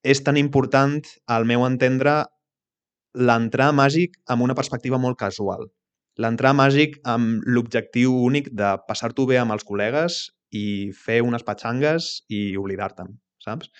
és 0.01 0.23
tan 0.25 0.39
important, 0.39 1.01
al 1.27 1.45
meu 1.45 1.65
entendre, 1.67 2.23
l'entrar 3.13 3.69
màgic 3.75 4.15
amb 4.31 4.47
una 4.47 4.55
perspectiva 4.57 4.97
molt 4.97 5.19
casual. 5.19 5.67
L'entrar 6.21 6.53
màgic 6.57 6.97
amb 7.07 7.43
l'objectiu 7.47 8.15
únic 8.27 8.49
de 8.55 8.75
passar-t'ho 8.87 9.27
bé 9.29 9.39
amb 9.41 9.55
els 9.55 9.67
col·legues 9.67 10.23
i 10.55 10.91
fer 10.95 11.21
unes 11.23 11.45
patxangues 11.47 12.09
i 12.31 12.41
oblidar-te'n, 12.59 13.13
saps? 13.43 13.71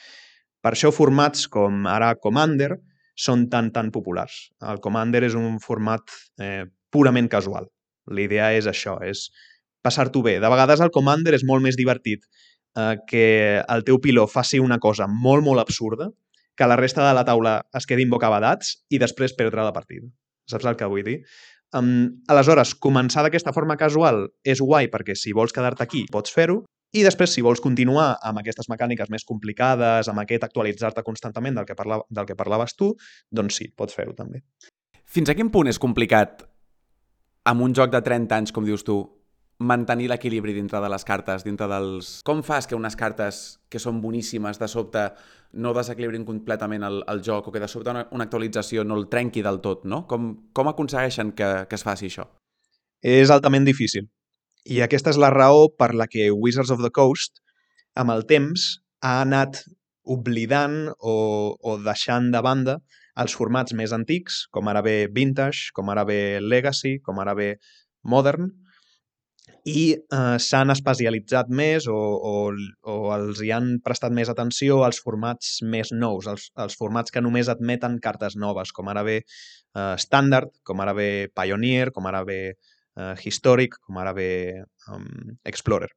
Per 0.61 0.71
això 0.75 0.91
formats 0.93 1.47
com 1.51 1.87
ara 1.89 2.13
Commander 2.21 2.75
són 3.17 3.47
tan, 3.49 3.71
tan 3.75 3.89
populars. 3.91 4.51
El 4.61 4.79
Commander 4.83 5.23
és 5.27 5.35
un 5.37 5.57
format 5.63 6.13
eh, 6.39 6.65
purament 6.93 7.27
casual. 7.31 7.67
L'idea 8.11 8.51
és 8.57 8.67
això, 8.69 8.97
és 9.03 9.27
passar-t'ho 9.81 10.23
bé. 10.25 10.39
De 10.39 10.51
vegades 10.51 10.81
el 10.83 10.91
Commander 10.93 11.35
és 11.37 11.45
molt 11.47 11.63
més 11.65 11.77
divertit 11.79 12.25
eh, 12.77 12.97
que 13.07 13.25
el 13.61 13.85
teu 13.87 14.01
piló 14.01 14.27
faci 14.27 14.59
una 14.59 14.79
cosa 14.79 15.07
molt, 15.07 15.43
molt 15.45 15.63
absurda, 15.63 16.11
que 16.57 16.67
la 16.67 16.77
resta 16.77 17.07
de 17.07 17.13
la 17.15 17.25
taula 17.25 17.61
es 17.77 17.87
quedin 17.89 18.11
bocabadats 18.11 18.75
i 18.89 18.99
després 19.01 19.33
perdre 19.37 19.63
la 19.65 19.73
partida. 19.73 20.07
Saps 20.49 20.67
el 20.67 20.77
que 20.77 20.89
vull 20.89 21.05
dir? 21.05 21.21
Um, 21.71 22.21
aleshores, 22.27 22.73
començar 22.75 23.23
d'aquesta 23.23 23.53
forma 23.55 23.77
casual 23.79 24.25
és 24.43 24.59
guai 24.59 24.89
perquè 24.91 25.15
si 25.15 25.31
vols 25.31 25.55
quedar-te 25.55 25.85
aquí 25.85 26.03
pots 26.11 26.33
fer-ho 26.35 26.59
i 26.91 27.05
després, 27.05 27.31
si 27.31 27.43
vols 27.45 27.61
continuar 27.63 28.17
amb 28.27 28.41
aquestes 28.41 28.67
mecàniques 28.67 29.07
més 29.13 29.23
complicades, 29.23 30.09
amb 30.11 30.19
aquest 30.25 30.43
actualitzar-te 30.43 31.05
constantment 31.07 31.55
del 31.55 31.67
que, 31.69 31.75
parla, 31.79 32.01
del 32.11 32.27
que 32.27 32.35
parlaves 32.35 32.75
tu, 32.75 32.91
doncs 33.31 33.61
sí, 33.61 33.69
pots 33.71 33.95
fer-ho 33.95 34.11
també. 34.17 34.43
Fins 35.07 35.31
a 35.31 35.35
quin 35.37 35.47
punt 35.53 35.71
és 35.71 35.79
complicat 35.79 36.43
amb 37.47 37.63
un 37.63 37.71
joc 37.75 37.93
de 37.95 38.03
30 38.03 38.35
anys, 38.35 38.51
com 38.51 38.67
dius 38.67 38.83
tu, 38.83 38.99
mantenir 39.61 40.09
l'equilibri 40.09 40.53
dintre 40.55 40.81
de 40.81 40.89
les 40.91 41.05
cartes, 41.07 41.45
dintre 41.45 41.67
dels... 41.69 42.11
Com 42.27 42.41
fas 42.45 42.67
que 42.67 42.77
unes 42.77 42.97
cartes 42.97 43.41
que 43.71 43.79
són 43.79 44.01
boníssimes 44.03 44.59
de 44.61 44.69
sobte 44.71 45.05
no 45.61 45.73
desequilibrin 45.75 46.25
completament 46.25 46.85
el, 46.87 47.01
el 47.11 47.21
joc 47.25 47.47
o 47.47 47.53
que 47.53 47.61
de 47.61 47.69
sobte 47.71 47.91
una, 47.93 48.05
una 48.15 48.25
actualització 48.27 48.85
no 48.87 48.97
el 48.99 49.07
trenqui 49.11 49.43
del 49.45 49.59
tot, 49.63 49.85
no? 49.85 50.05
Com, 50.07 50.31
com 50.55 50.71
aconsegueixen 50.71 51.33
que, 51.37 51.51
que 51.69 51.77
es 51.79 51.85
faci 51.85 52.09
això? 52.09 52.27
És 53.01 53.33
altament 53.33 53.67
difícil. 53.67 54.07
I 54.69 54.81
aquesta 54.85 55.11
és 55.13 55.19
la 55.21 55.31
raó 55.33 55.69
per 55.77 55.91
la 55.97 56.07
que 56.07 56.29
Wizards 56.31 56.71
of 56.73 56.83
the 56.85 56.91
Coast, 56.93 57.41
amb 57.97 58.13
el 58.13 58.25
temps, 58.29 58.81
ha 59.01 59.19
anat 59.25 59.63
oblidant 60.05 60.91
o, 60.99 61.15
o 61.57 61.77
deixant 61.81 62.29
de 62.33 62.41
banda 62.45 62.77
els 63.21 63.33
formats 63.35 63.73
més 63.77 63.93
antics, 63.93 64.45
com 64.53 64.69
ara 64.71 64.81
bé 64.85 65.07
Vintage, 65.11 65.71
com 65.75 65.89
ara 65.91 66.05
bé 66.07 66.39
Legacy, 66.41 66.99
com 67.05 67.19
ara 67.19 67.35
bé 67.37 67.55
Modern, 68.03 68.49
i 69.67 69.93
eh, 69.93 70.37
s'han 70.41 70.73
especialitzat 70.73 71.51
més 71.53 71.87
o, 71.91 71.97
o, 71.97 72.33
o 72.89 72.97
els 73.15 73.41
hi 73.43 73.51
han 73.53 73.75
prestat 73.85 74.13
més 74.15 74.31
atenció 74.31 74.81
als 74.85 75.01
formats 75.03 75.59
més 75.63 75.93
nous, 75.93 76.27
als, 76.27 76.49
als 76.55 76.77
formats 76.79 77.13
que 77.13 77.21
només 77.21 77.49
admeten 77.51 77.99
cartes 78.03 78.35
noves, 78.35 78.73
com 78.73 78.89
ara 78.89 79.03
bé 79.07 79.21
eh, 79.21 79.95
Standard, 80.01 80.53
com 80.63 80.81
ara 80.81 80.95
bé 80.97 81.09
Pioneer, 81.35 81.91
com 81.95 82.09
ara 82.09 82.23
bé 82.27 82.41
eh, 82.51 83.15
Historic, 83.25 83.77
com 83.85 83.99
ara 84.01 84.13
bé 84.17 84.31
um, 84.91 85.35
Explorer. 85.45 85.91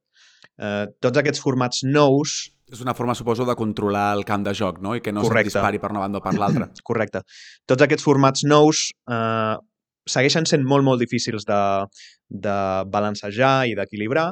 Eh, 0.57 0.85
tots 1.01 1.21
aquests 1.21 1.41
formats 1.43 1.83
nous... 1.87 2.35
És 2.71 2.81
una 2.81 2.95
forma, 2.97 3.13
suposo, 3.13 3.45
de 3.45 3.53
controlar 3.57 4.07
el 4.17 4.23
camp 4.25 4.45
de 4.45 4.55
joc, 4.57 4.79
no? 4.81 4.95
I 4.97 5.01
que 5.05 5.13
no 5.13 5.21
se't 5.25 5.45
dispari 5.45 5.79
per 5.81 5.91
una 5.93 6.01
banda 6.01 6.21
o 6.21 6.25
per 6.25 6.33
l'altra. 6.37 6.69
Correcte. 6.89 7.21
Tots 7.69 7.85
aquests 7.85 8.05
formats 8.07 8.45
nous 8.47 8.87
eh, 9.05 9.55
segueixen 10.09 10.45
sent 10.49 10.65
molt, 10.67 10.85
molt 10.85 11.01
difícils 11.01 11.47
de, 11.49 11.61
de 12.29 12.57
balancejar 12.93 13.65
i 13.69 13.75
d'equilibrar, 13.77 14.31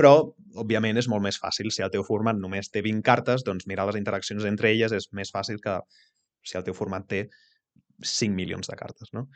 però, 0.00 0.14
òbviament, 0.60 0.96
és 0.96 1.08
molt 1.12 1.22
més 1.22 1.38
fàcil. 1.40 1.68
Si 1.70 1.84
el 1.84 1.92
teu 1.92 2.04
format 2.06 2.38
només 2.40 2.70
té 2.72 2.82
20 2.82 3.04
cartes, 3.06 3.44
doncs 3.46 3.68
mirar 3.68 3.86
les 3.90 3.98
interaccions 4.00 4.46
entre 4.48 4.70
elles 4.72 4.94
és 4.96 5.10
més 5.16 5.32
fàcil 5.34 5.60
que 5.62 5.76
si 6.46 6.56
el 6.58 6.64
teu 6.64 6.76
format 6.76 7.04
té 7.10 7.26
5 8.00 8.32
milions 8.34 8.70
de 8.70 8.78
cartes, 8.80 9.12
no? 9.12 9.26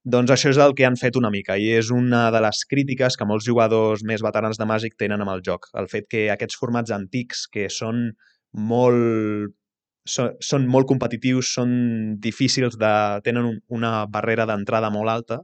Doncs 0.00 0.32
això 0.32 0.48
és 0.48 0.58
el 0.64 0.72
que 0.72 0.86
han 0.88 0.96
fet 0.96 1.18
una 1.20 1.28
mica 1.28 1.58
i 1.60 1.66
és 1.76 1.90
una 1.92 2.30
de 2.32 2.40
les 2.40 2.62
crítiques 2.64 3.18
que 3.20 3.26
molts 3.28 3.44
jugadors 3.44 4.00
més 4.08 4.22
veterans 4.24 4.56
de 4.56 4.64
Magic 4.64 4.96
tenen 4.96 5.20
amb 5.20 5.34
el 5.34 5.42
joc. 5.44 5.68
El 5.76 5.90
fet 5.92 6.08
que 6.08 6.30
aquests 6.32 6.56
formats 6.56 6.94
antics, 6.96 7.44
que 7.52 7.66
són 7.68 8.06
molt 8.56 9.52
són, 10.06 10.34
són 10.40 10.66
molt 10.70 10.88
competitius, 10.88 11.52
són 11.58 11.72
difícils 12.22 12.78
de... 12.80 12.92
tenen 13.26 13.60
una 13.68 14.06
barrera 14.10 14.46
d'entrada 14.48 14.90
molt 14.92 15.12
alta, 15.12 15.40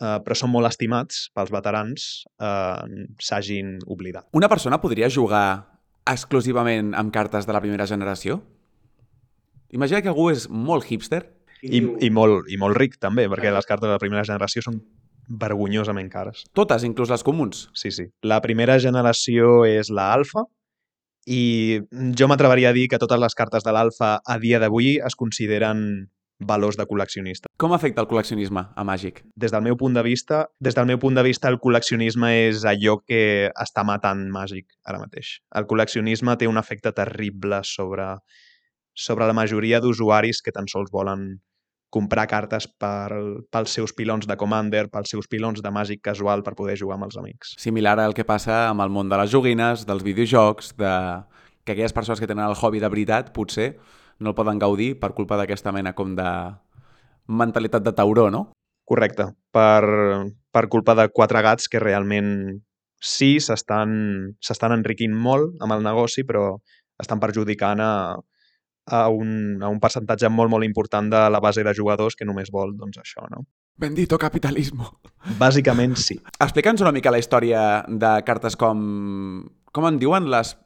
eh, 0.00 0.18
però 0.24 0.36
són 0.36 0.52
molt 0.54 0.70
estimats 0.70 1.28
pels 1.34 1.52
veterans, 1.54 2.08
eh, 2.40 3.06
s'hagin 3.22 3.78
oblidat. 3.86 4.28
Una 4.32 4.50
persona 4.50 4.80
podria 4.82 5.10
jugar 5.10 5.78
exclusivament 6.08 6.94
amb 6.96 7.12
cartes 7.12 7.46
de 7.46 7.52
la 7.52 7.60
primera 7.64 7.86
generació? 7.86 8.40
Imagina 9.74 10.00
que 10.00 10.08
algú 10.08 10.30
és 10.32 10.48
molt 10.48 10.86
hipster 10.88 11.26
I, 11.60 11.82
i, 12.06 12.08
molt, 12.14 12.46
I 12.48 12.56
molt 12.56 12.78
ric, 12.78 12.96
també, 13.02 13.26
perquè 13.28 13.50
les 13.52 13.66
cartes 13.66 13.88
de 13.88 13.96
la 13.96 14.00
primera 14.00 14.24
generació 14.24 14.62
són 14.64 14.78
vergonyosament 15.28 16.08
cares. 16.08 16.44
Totes, 16.56 16.84
inclús 16.86 17.10
les 17.12 17.24
comuns. 17.26 17.66
Sí, 17.76 17.90
sí. 17.92 18.06
La 18.24 18.38
primera 18.40 18.78
generació 18.80 19.66
és 19.68 19.90
la 19.92 20.12
alfa 20.14 20.46
i 21.28 21.80
jo 22.16 22.28
m'atreveria 22.30 22.70
a 22.72 22.76
dir 22.76 22.86
que 22.88 23.00
totes 23.00 23.20
les 23.20 23.36
cartes 23.36 23.66
de 23.66 23.74
l'alfa 23.74 24.16
a 24.24 24.38
dia 24.40 24.60
d'avui 24.62 24.96
es 25.04 25.16
consideren 25.18 26.08
valors 26.38 26.78
de 26.78 26.86
col·leccionista. 26.86 27.50
Com 27.58 27.74
afecta 27.74 28.00
el 28.00 28.08
col·leccionisme 28.08 28.62
a 28.74 28.84
Màgic? 28.86 29.24
Des 29.36 29.52
del 29.52 29.64
meu 29.66 29.76
punt 29.76 29.96
de 29.98 30.04
vista, 30.06 30.46
des 30.62 30.76
del 30.78 30.86
meu 30.86 31.00
punt 31.02 31.18
de 31.18 31.24
vista, 31.26 31.50
el 31.50 31.58
col·leccionisme 31.58 32.30
és 32.46 32.62
allò 32.64 33.00
que 33.02 33.50
està 33.50 33.84
matant 33.84 34.28
Màgic 34.32 34.70
ara 34.86 35.02
mateix. 35.02 35.38
El 35.58 35.66
col·leccionisme 35.66 36.36
té 36.38 36.48
un 36.48 36.60
efecte 36.60 36.94
terrible 36.94 37.60
sobre, 37.64 38.06
sobre 38.94 39.26
la 39.26 39.36
majoria 39.36 39.82
d'usuaris 39.82 40.40
que 40.42 40.54
tan 40.54 40.70
sols 40.70 40.94
volen 40.94 41.40
comprar 41.90 42.26
cartes 42.28 42.66
per, 42.68 43.08
pels 43.50 43.72
seus 43.72 43.94
pilons 43.96 44.28
de 44.28 44.36
Commander, 44.36 44.86
pels 44.92 45.10
seus 45.14 45.28
pilons 45.30 45.62
de 45.64 45.72
màgic 45.72 46.02
casual 46.04 46.44
per 46.44 46.54
poder 46.58 46.76
jugar 46.76 46.98
amb 46.98 47.08
els 47.08 47.16
amics. 47.16 47.54
Similar 47.60 47.96
al 48.02 48.16
que 48.16 48.26
passa 48.28 48.66
amb 48.68 48.84
el 48.84 48.92
món 48.92 49.08
de 49.08 49.16
les 49.20 49.32
joguines, 49.32 49.86
dels 49.88 50.04
videojocs, 50.04 50.74
de... 50.76 50.92
que 51.64 51.72
aquelles 51.72 51.92
persones 51.92 52.20
que 52.20 52.28
tenen 52.28 52.46
el 52.48 52.56
hobby 52.56 52.80
de 52.80 52.88
veritat 52.88 53.32
potser 53.32 53.74
no 54.20 54.30
el 54.32 54.36
poden 54.36 54.58
gaudir 54.58 54.94
per 55.00 55.12
culpa 55.16 55.36
d'aquesta 55.36 55.72
mena 55.72 55.94
com 55.94 56.14
de 56.16 56.28
mentalitat 57.28 57.84
de 57.84 57.92
tauró, 57.92 58.30
no? 58.30 58.52
Correcte. 58.88 59.28
Per, 59.52 59.84
per 60.50 60.64
culpa 60.72 60.94
de 60.96 61.08
quatre 61.12 61.42
gats 61.44 61.68
que 61.68 61.80
realment 61.80 62.62
sí 63.00 63.36
s'estan 63.40 64.72
enriquint 64.74 65.14
molt 65.14 65.60
amb 65.62 65.76
el 65.76 65.84
negoci, 65.84 66.24
però 66.24 66.56
estan 66.98 67.20
perjudicant 67.20 67.80
a, 67.84 67.92
a 68.90 69.06
un, 69.12 69.62
a 69.62 69.70
un 69.70 69.80
percentatge 69.80 70.30
molt, 70.32 70.50
molt 70.50 70.66
important 70.66 71.10
de 71.12 71.24
la 71.30 71.40
base 71.40 71.64
de 71.64 71.74
jugadors 71.76 72.16
que 72.16 72.26
només 72.28 72.52
vol 72.54 72.74
doncs, 72.76 73.00
això, 73.02 73.26
no? 73.32 73.44
Bendito 73.78 74.18
capitalismo. 74.18 74.90
Bàsicament, 75.38 75.94
sí. 76.00 76.18
Explica'ns 76.44 76.82
una 76.82 76.92
mica 76.94 77.12
la 77.14 77.20
història 77.22 77.84
de 77.88 78.16
cartes 78.26 78.58
com... 78.58 78.80
Com 79.72 79.84
en 79.84 79.98
diuen? 80.00 80.26
Les 80.32 80.56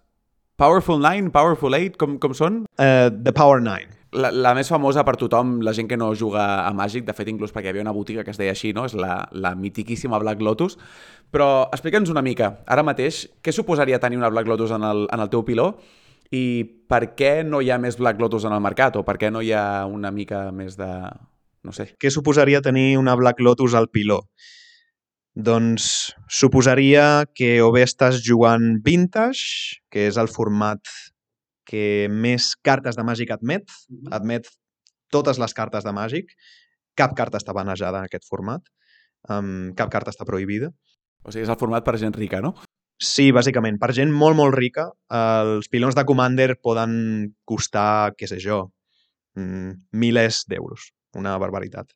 Powerful 0.57 1.01
9, 1.03 1.33
Powerful 1.35 1.75
8, 1.75 1.99
com, 2.01 2.17
com 2.23 2.37
són? 2.39 2.63
Uh, 2.79 3.11
the 3.11 3.35
Power 3.37 3.61
9. 3.61 3.99
La, 4.13 4.29
la 4.31 4.53
més 4.57 4.69
famosa 4.69 5.03
per 5.09 5.17
tothom, 5.21 5.57
la 5.65 5.73
gent 5.77 5.89
que 5.89 5.97
no 5.97 6.11
juga 6.17 6.45
a 6.63 6.71
Magic, 6.77 7.07
de 7.09 7.15
fet, 7.17 7.31
inclús 7.33 7.53
perquè 7.53 7.71
hi 7.71 7.73
havia 7.73 7.85
una 7.85 7.95
botiga 7.97 8.25
que 8.25 8.33
es 8.33 8.41
deia 8.41 8.53
així, 8.53 8.75
no? 8.77 8.85
és 8.89 8.95
la, 8.97 9.23
la 9.33 9.55
mitiquíssima 9.57 10.21
Black 10.21 10.45
Lotus. 10.45 10.77
Però 11.33 11.49
explica'ns 11.73 12.13
una 12.13 12.23
mica, 12.25 12.53
ara 12.69 12.85
mateix, 12.85 13.25
què 13.43 13.53
suposaria 13.57 14.01
tenir 14.01 14.21
una 14.21 14.31
Black 14.33 14.49
Lotus 14.49 14.77
en 14.77 14.85
el, 14.85 15.07
en 15.09 15.25
el 15.25 15.33
teu 15.33 15.45
piló 15.49 15.73
i 16.33 16.65
per 16.89 17.13
què 17.17 17.43
no 17.45 17.61
hi 17.61 17.71
ha 17.71 17.79
més 17.81 17.99
Black 18.01 18.21
Lotus 18.21 18.47
en 18.49 18.57
el 18.57 18.65
mercat 18.65 18.97
o 18.97 19.05
per 19.05 19.19
què 19.21 19.31
no 19.33 19.43
hi 19.45 19.53
ha 19.53 19.85
una 19.89 20.11
mica 20.11 20.47
més 20.53 20.79
de... 20.81 20.89
no 21.63 21.75
sé. 21.77 21.93
Què 22.01 22.11
suposaria 22.11 22.63
tenir 22.65 22.97
una 22.99 23.15
Black 23.21 23.41
Lotus 23.45 23.77
al 23.77 23.91
piló? 23.93 24.23
Doncs 25.33 26.13
suposaria 26.29 27.25
que 27.37 27.55
o 27.65 27.71
bé 27.73 27.85
estàs 27.87 28.21
jugant 28.25 28.83
Vintage, 28.85 29.81
que 29.93 30.09
és 30.09 30.19
el 30.21 30.29
format 30.29 30.81
que 31.69 32.09
més 32.13 32.53
cartes 32.61 32.99
de 32.99 33.05
Màgic 33.07 33.33
admet, 33.33 33.69
admet 34.13 34.51
totes 35.13 35.41
les 35.41 35.57
cartes 35.57 35.85
de 35.85 35.95
Màgic, 35.97 36.33
cap 36.97 37.17
carta 37.17 37.41
està 37.41 37.55
banejada 37.57 38.03
en 38.03 38.09
aquest 38.09 38.29
format, 38.29 38.65
um, 39.33 39.73
cap 39.77 39.93
carta 39.93 40.13
està 40.13 40.29
prohibida. 40.29 40.73
O 41.25 41.33
sigui, 41.33 41.47
és 41.47 41.53
el 41.53 41.61
format 41.61 41.85
per 41.87 41.97
gent 42.01 42.17
rica, 42.17 42.43
no? 42.45 42.57
Sí, 43.03 43.31
bàsicament. 43.35 43.81
Per 43.83 43.91
gent 43.97 44.13
molt, 44.15 44.37
molt 44.39 44.55
rica, 44.55 44.87
els 45.11 45.67
pilons 45.73 45.97
de 45.99 46.05
Commander 46.07 46.53
poden 46.63 46.93
costar, 47.49 48.15
què 48.15 48.29
sé 48.31 48.39
jo, 48.39 48.69
mm, 49.37 49.73
milers 49.99 50.45
d'euros. 50.47 50.93
Una 51.19 51.37
barbaritat. 51.39 51.91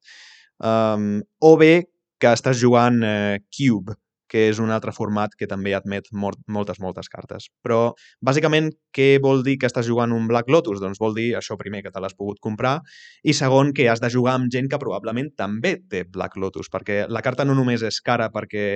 Um, 0.58 1.22
o 1.40 1.56
bé 1.56 1.86
que 2.18 2.32
estàs 2.32 2.58
jugant 2.58 3.02
eh, 3.04 3.38
Cube, 3.54 3.94
que 4.26 4.48
és 4.50 4.58
un 4.58 4.72
altre 4.74 4.90
format 4.92 5.34
que 5.38 5.46
també 5.46 5.74
admet 5.76 6.08
molt, 6.12 6.40
moltes, 6.48 6.80
moltes 6.82 7.08
cartes. 7.08 7.46
Però, 7.62 7.94
bàsicament, 8.20 8.72
què 8.90 9.20
vol 9.22 9.44
dir 9.46 9.56
que 9.60 9.70
estàs 9.70 9.86
jugant 9.86 10.12
un 10.12 10.26
Black 10.26 10.50
Lotus? 10.50 10.80
Doncs 10.82 10.98
vol 10.98 11.14
dir, 11.14 11.28
això 11.38 11.56
primer, 11.60 11.84
que 11.84 11.92
te 11.94 12.02
l'has 12.02 12.16
pogut 12.18 12.40
comprar, 12.42 12.80
i 13.22 13.32
segon, 13.32 13.72
que 13.76 13.88
has 13.88 14.02
de 14.02 14.10
jugar 14.10 14.34
amb 14.40 14.50
gent 14.52 14.68
que 14.72 14.82
probablement 14.82 15.30
també 15.38 15.76
té 15.88 16.02
Black 16.04 16.36
Lotus, 16.36 16.72
perquè 16.72 17.04
la 17.08 17.22
carta 17.22 17.46
no 17.46 17.54
només 17.54 17.86
és 17.86 18.00
cara 18.02 18.32
perquè 18.34 18.66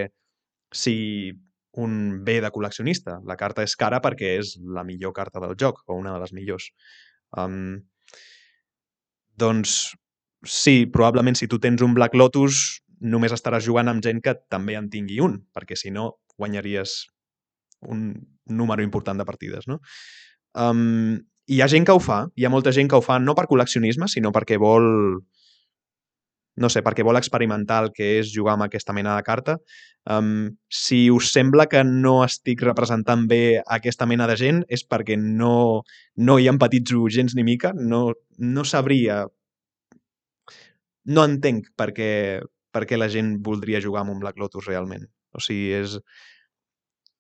si 0.71 1.33
un 1.79 2.25
bé 2.25 2.41
de 2.43 2.51
col·leccionista. 2.51 3.21
La 3.27 3.37
carta 3.39 3.63
és 3.67 3.77
cara 3.79 4.01
perquè 4.03 4.35
és 4.41 4.57
la 4.61 4.85
millor 4.85 5.15
carta 5.15 5.43
del 5.43 5.55
joc, 5.59 5.85
o 5.87 5.99
una 5.99 6.15
de 6.15 6.23
les 6.23 6.33
millors. 6.35 6.71
Um, 7.39 7.79
doncs 9.39 9.95
sí, 10.45 10.87
probablement 10.91 11.39
si 11.39 11.49
tu 11.49 11.61
tens 11.63 11.83
un 11.83 11.95
Black 11.95 12.17
Lotus 12.19 12.81
només 13.01 13.33
estaràs 13.33 13.65
jugant 13.65 13.89
amb 13.89 14.05
gent 14.05 14.21
que 14.25 14.35
també 14.53 14.77
en 14.77 14.91
tingui 14.93 15.21
un, 15.25 15.39
perquè 15.55 15.77
si 15.79 15.93
no 15.95 16.19
guanyaries 16.37 17.07
un 17.89 18.13
número 18.47 18.83
important 18.83 19.21
de 19.21 19.25
partides, 19.25 19.69
no? 19.69 19.79
Um, 20.59 21.21
hi 21.51 21.61
ha 21.63 21.69
gent 21.71 21.87
que 21.87 21.95
ho 21.97 22.01
fa, 22.03 22.25
hi 22.37 22.45
ha 22.45 22.53
molta 22.53 22.73
gent 22.75 22.91
que 22.91 22.99
ho 22.99 23.05
fa 23.05 23.19
no 23.23 23.35
per 23.39 23.47
col·leccionisme, 23.51 24.09
sinó 24.11 24.35
perquè 24.35 24.59
vol 24.61 25.21
no 26.57 26.69
sé, 26.69 26.83
perquè 26.83 27.05
vol 27.07 27.19
experimentar 27.19 27.85
el 27.85 27.91
que 27.95 28.19
és 28.19 28.31
jugar 28.35 28.57
amb 28.57 28.67
aquesta 28.67 28.95
mena 28.97 29.15
de 29.17 29.25
carta. 29.27 29.57
Um, 30.11 30.57
si 30.73 31.11
us 31.13 31.31
sembla 31.33 31.67
que 31.71 31.83
no 31.85 32.21
estic 32.25 32.65
representant 32.67 33.27
bé 33.31 33.61
aquesta 33.79 34.09
mena 34.09 34.27
de 34.31 34.37
gent 34.41 34.63
és 34.69 34.83
perquè 34.89 35.19
no, 35.21 35.83
no 36.17 36.39
hi 36.39 36.49
empatitzo 36.51 37.07
gens 37.13 37.37
ni 37.37 37.47
mica, 37.47 37.75
no, 37.77 38.11
no 38.39 38.65
sabria... 38.65 39.27
No 41.11 41.23
entenc 41.25 41.71
per 41.81 41.91
què, 41.97 42.11
per 42.71 42.85
què 42.87 42.99
la 42.99 43.09
gent 43.11 43.39
voldria 43.43 43.81
jugar 43.83 44.03
amb 44.05 44.13
un 44.13 44.21
Black 44.21 44.39
Lotus 44.39 44.67
realment. 44.69 45.07
O 45.33 45.41
sigui, 45.43 45.73
és, 45.79 45.97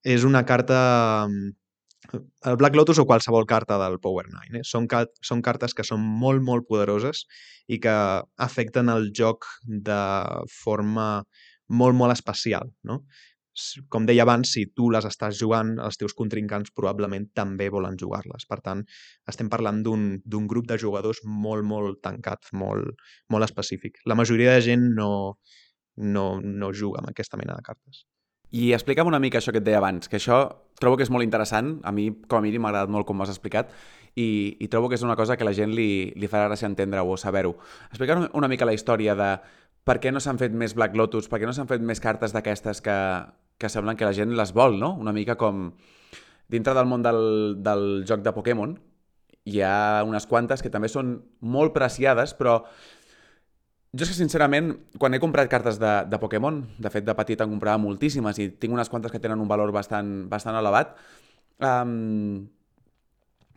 és 0.04 0.26
una 0.28 0.44
carta 0.46 0.80
el 2.12 2.56
Black 2.56 2.76
Lotus 2.76 2.98
o 2.98 3.06
qualsevol 3.06 3.46
carta 3.46 3.78
del 3.82 3.98
Power 4.00 4.26
9. 4.30 4.60
Eh? 4.60 4.64
Són, 4.66 4.88
són 5.22 5.42
cartes 5.46 5.74
que 5.76 5.86
són 5.86 6.02
molt, 6.02 6.42
molt 6.46 6.66
poderoses 6.68 7.24
i 7.68 7.80
que 7.82 7.96
afecten 8.48 8.92
el 8.92 9.10
joc 9.16 9.46
de 9.66 10.00
forma 10.62 11.08
molt, 11.70 11.96
molt 11.96 12.16
especial. 12.16 12.72
No? 12.86 13.00
Com 13.92 14.06
deia 14.08 14.24
abans, 14.24 14.52
si 14.54 14.64
tu 14.76 14.88
les 14.94 15.04
estàs 15.04 15.36
jugant, 15.38 15.74
els 15.84 15.98
teus 16.00 16.14
contrincants 16.16 16.72
probablement 16.76 17.26
també 17.36 17.68
volen 17.72 17.98
jugar-les. 18.00 18.46
Per 18.48 18.60
tant, 18.64 18.84
estem 19.28 19.50
parlant 19.52 19.82
d'un 19.84 20.46
grup 20.50 20.70
de 20.70 20.78
jugadors 20.80 21.20
molt, 21.26 21.66
molt 21.66 22.00
tancat, 22.06 22.52
molt, 22.52 23.02
molt 23.28 23.48
específic. 23.48 24.00
La 24.06 24.16
majoria 24.18 24.54
de 24.56 24.64
gent 24.70 24.86
no, 24.96 25.10
no, 25.96 26.24
no 26.40 26.72
juga 26.72 27.02
amb 27.02 27.12
aquesta 27.12 27.40
mena 27.40 27.58
de 27.58 27.66
cartes. 27.66 28.06
I 28.50 28.72
explica'm 28.74 29.06
una 29.06 29.20
mica 29.22 29.38
això 29.38 29.52
que 29.54 29.60
et 29.62 29.66
deia 29.66 29.78
abans, 29.78 30.08
que 30.10 30.18
això 30.18 30.42
trobo 30.80 30.98
que 30.98 31.04
és 31.06 31.12
molt 31.12 31.22
interessant, 31.22 31.76
a 31.86 31.92
mi 31.94 32.08
com 32.26 32.40
a 32.40 32.42
mínim 32.42 32.64
m'ha 32.64 32.72
agradat 32.72 32.90
molt 32.90 33.06
com 33.06 33.18
m'has 33.20 33.30
explicat, 33.30 33.70
i, 34.18 34.56
i 34.58 34.68
trobo 34.68 34.88
que 34.90 34.98
és 34.98 35.04
una 35.06 35.14
cosa 35.16 35.36
que 35.38 35.46
la 35.46 35.54
gent 35.54 35.70
li, 35.76 36.10
li 36.18 36.30
farà 36.30 36.48
gràcia 36.48 36.66
entendre 36.66 37.04
o 37.06 37.16
saber-ho. 37.20 37.54
Explica'm 37.92 38.26
una 38.34 38.50
mica 38.50 38.66
la 38.66 38.74
història 38.74 39.14
de 39.14 39.30
per 39.86 40.00
què 40.02 40.10
no 40.12 40.20
s'han 40.20 40.40
fet 40.40 40.52
més 40.52 40.74
Black 40.76 40.96
Lotus, 40.98 41.30
per 41.30 41.40
què 41.40 41.48
no 41.48 41.54
s'han 41.56 41.70
fet 41.70 41.82
més 41.84 42.02
cartes 42.02 42.34
d'aquestes 42.34 42.82
que, 42.84 42.98
que 43.58 43.70
semblen 43.72 43.96
que 43.96 44.08
la 44.08 44.16
gent 44.16 44.34
les 44.36 44.52
vol, 44.56 44.78
no? 44.80 44.92
Una 45.00 45.14
mica 45.16 45.38
com 45.40 45.70
dintre 46.50 46.74
del 46.74 46.88
món 46.90 47.06
del, 47.06 47.20
del 47.62 47.84
joc 48.08 48.24
de 48.26 48.34
Pokémon 48.34 48.74
hi 49.48 49.62
ha 49.64 50.02
unes 50.06 50.26
quantes 50.28 50.60
que 50.62 50.72
també 50.72 50.90
són 50.92 51.14
molt 51.40 51.72
preciades, 51.72 52.34
però 52.36 52.60
jo 53.90 54.04
és 54.04 54.12
que, 54.12 54.14
sincerament, 54.14 54.70
quan 55.02 55.14
he 55.14 55.20
comprat 55.22 55.50
cartes 55.50 55.80
de, 55.82 55.90
de 56.06 56.18
Pokémon, 56.22 56.60
de 56.78 56.92
fet, 56.94 57.04
de 57.06 57.14
petit 57.18 57.40
en 57.42 57.50
comprava 57.50 57.80
moltíssimes 57.82 58.38
i 58.38 58.50
tinc 58.62 58.76
unes 58.76 58.90
quantes 58.92 59.10
que 59.10 59.18
tenen 59.22 59.42
un 59.42 59.50
valor 59.50 59.72
bastant, 59.74 60.28
bastant 60.30 60.58
elevat, 60.60 60.94
um, 61.58 62.44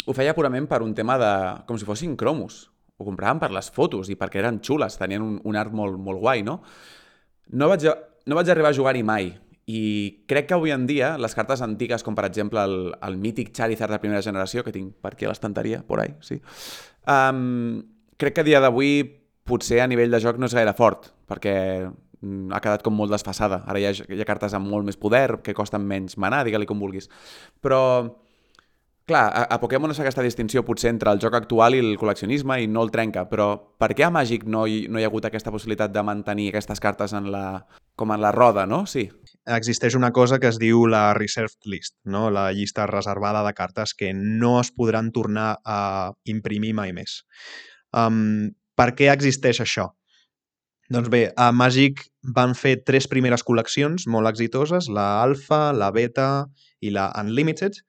ho 0.04 0.16
feia 0.18 0.34
purament 0.34 0.66
per 0.68 0.82
un 0.82 0.96
tema 0.98 1.20
de... 1.22 1.34
com 1.68 1.78
si 1.78 1.86
fossin 1.86 2.18
cromos. 2.18 2.66
Ho 2.98 3.06
compraven 3.06 3.40
per 3.42 3.52
les 3.54 3.70
fotos 3.74 4.10
i 4.10 4.18
perquè 4.18 4.42
eren 4.42 4.60
xules, 4.66 4.98
tenien 4.98 5.22
un, 5.22 5.38
un 5.46 5.58
art 5.60 5.74
molt, 5.74 6.02
molt 6.02 6.22
guai, 6.22 6.44
no? 6.46 6.60
No 7.54 7.70
vaig, 7.70 7.86
no 8.26 8.38
vaig 8.38 8.50
arribar 8.50 8.74
a 8.74 8.78
jugar-hi 8.78 9.06
mai 9.06 9.32
i 9.70 9.82
crec 10.28 10.50
que 10.50 10.56
avui 10.58 10.74
en 10.76 10.86
dia 10.90 11.14
les 11.22 11.36
cartes 11.38 11.62
antigues, 11.64 12.04
com 12.04 12.18
per 12.18 12.26
exemple 12.28 12.60
el, 12.60 12.78
el 13.06 13.18
mític 13.22 13.54
Charizard 13.56 13.94
de 13.96 14.02
primera 14.02 14.24
generació, 14.26 14.64
que 14.64 14.74
tinc 14.76 14.98
per 15.00 15.14
aquí 15.14 15.28
a 15.28 15.32
l'estanteria, 15.32 15.84
por 15.88 16.02
ahí, 16.04 16.18
sí, 16.20 16.42
um, 17.08 17.80
crec 18.20 18.36
que 18.36 18.44
a 18.44 18.48
dia 18.50 18.60
d'avui 18.64 19.23
potser 19.48 19.82
a 19.84 19.88
nivell 19.88 20.14
de 20.14 20.22
joc 20.24 20.40
no 20.40 20.50
és 20.50 20.56
gaire 20.56 20.74
fort, 20.78 21.12
perquè 21.30 21.56
mm, 21.84 22.52
ha 22.54 22.62
quedat 22.64 22.84
com 22.86 22.96
molt 22.96 23.14
desfassada. 23.14 23.64
Ara 23.68 23.82
hi 23.82 23.88
ha, 23.90 23.94
hi 23.94 24.22
ha 24.22 24.30
cartes 24.30 24.56
amb 24.58 24.70
molt 24.70 24.88
més 24.88 25.00
poder, 25.00 25.42
que 25.44 25.56
costen 25.58 25.86
menys 25.88 26.18
manar, 26.18 26.44
digue-li 26.48 26.70
com 26.70 26.80
vulguis. 26.80 27.10
Però 27.64 27.82
Clar, 29.06 29.32
a, 29.36 29.42
a 29.52 29.60
Pokémon 29.60 29.92
es 29.92 29.98
fa 30.00 30.06
aquesta 30.06 30.24
distinció 30.24 30.62
potser 30.64 30.88
entre 30.94 31.12
el 31.12 31.20
joc 31.20 31.34
actual 31.36 31.76
i 31.76 31.82
el 31.84 31.98
col·leccionisme 32.00 32.56
i 32.64 32.70
no 32.72 32.86
el 32.86 32.92
trenca, 32.92 33.26
però 33.28 33.48
per 33.76 33.90
què 33.98 34.06
a 34.08 34.12
Màgic 34.16 34.46
no 34.48 34.62
hi, 34.64 34.86
no 34.88 35.00
hi 35.00 35.04
ha 35.04 35.10
hagut 35.12 35.28
aquesta 35.28 35.52
possibilitat 35.52 35.92
de 35.92 36.04
mantenir 36.08 36.46
aquestes 36.54 36.80
cartes 36.80 37.12
en 37.20 37.28
la, 37.34 37.44
com 38.00 38.14
en 38.16 38.24
la 38.24 38.32
roda, 38.32 38.64
no? 38.66 38.86
Sí. 38.88 39.10
Existeix 39.58 40.00
una 40.00 40.14
cosa 40.16 40.40
que 40.40 40.48
es 40.48 40.60
diu 40.62 40.86
la 40.88 41.04
Reserved 41.18 41.68
List, 41.68 41.98
no? 42.08 42.30
la 42.32 42.46
llista 42.56 42.88
reservada 42.88 43.44
de 43.44 43.54
cartes 43.58 43.92
que 43.94 44.14
no 44.16 44.56
es 44.62 44.72
podran 44.72 45.12
tornar 45.12 45.58
a 45.66 46.14
imprimir 46.24 46.72
mai 46.80 46.96
més. 46.96 47.26
Um, 47.92 48.54
per 48.80 48.94
què 48.98 49.10
existeix 49.12 49.62
això? 49.64 49.90
Doncs 50.94 51.10
bé, 51.10 51.24
a 51.40 51.52
Magic 51.56 52.04
van 52.36 52.54
fer 52.58 52.76
tres 52.86 53.08
primeres 53.10 53.44
col·leccions 53.48 54.06
molt 54.12 54.30
exitoses, 54.30 54.90
la 54.92 55.24
Alpha, 55.24 55.72
la 55.74 55.90
Beta 55.96 56.46
i 56.84 56.92
la 56.94 57.08
Unlimited, 57.22 57.80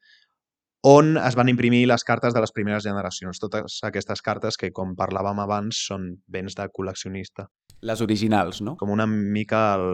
on 0.85 1.17
es 1.17 1.35
van 1.35 1.49
imprimir 1.49 1.87
les 1.89 2.05
cartes 2.05 2.35
de 2.37 2.41
les 2.45 2.53
primeres 2.53 2.85
generacions. 2.85 3.41
Totes 3.41 3.81
aquestes 3.89 4.21
cartes 4.23 4.59
que, 4.61 4.71
com 4.77 4.95
parlàvem 4.97 5.41
abans, 5.43 5.81
són 5.89 6.11
béns 6.29 6.57
de 6.59 6.69
col·leccionista. 6.77 7.49
Les 7.85 8.01
originals, 8.05 8.61
no? 8.65 8.77
Com 8.81 8.93
una 8.93 9.07
mica 9.09 9.65
el, 9.79 9.89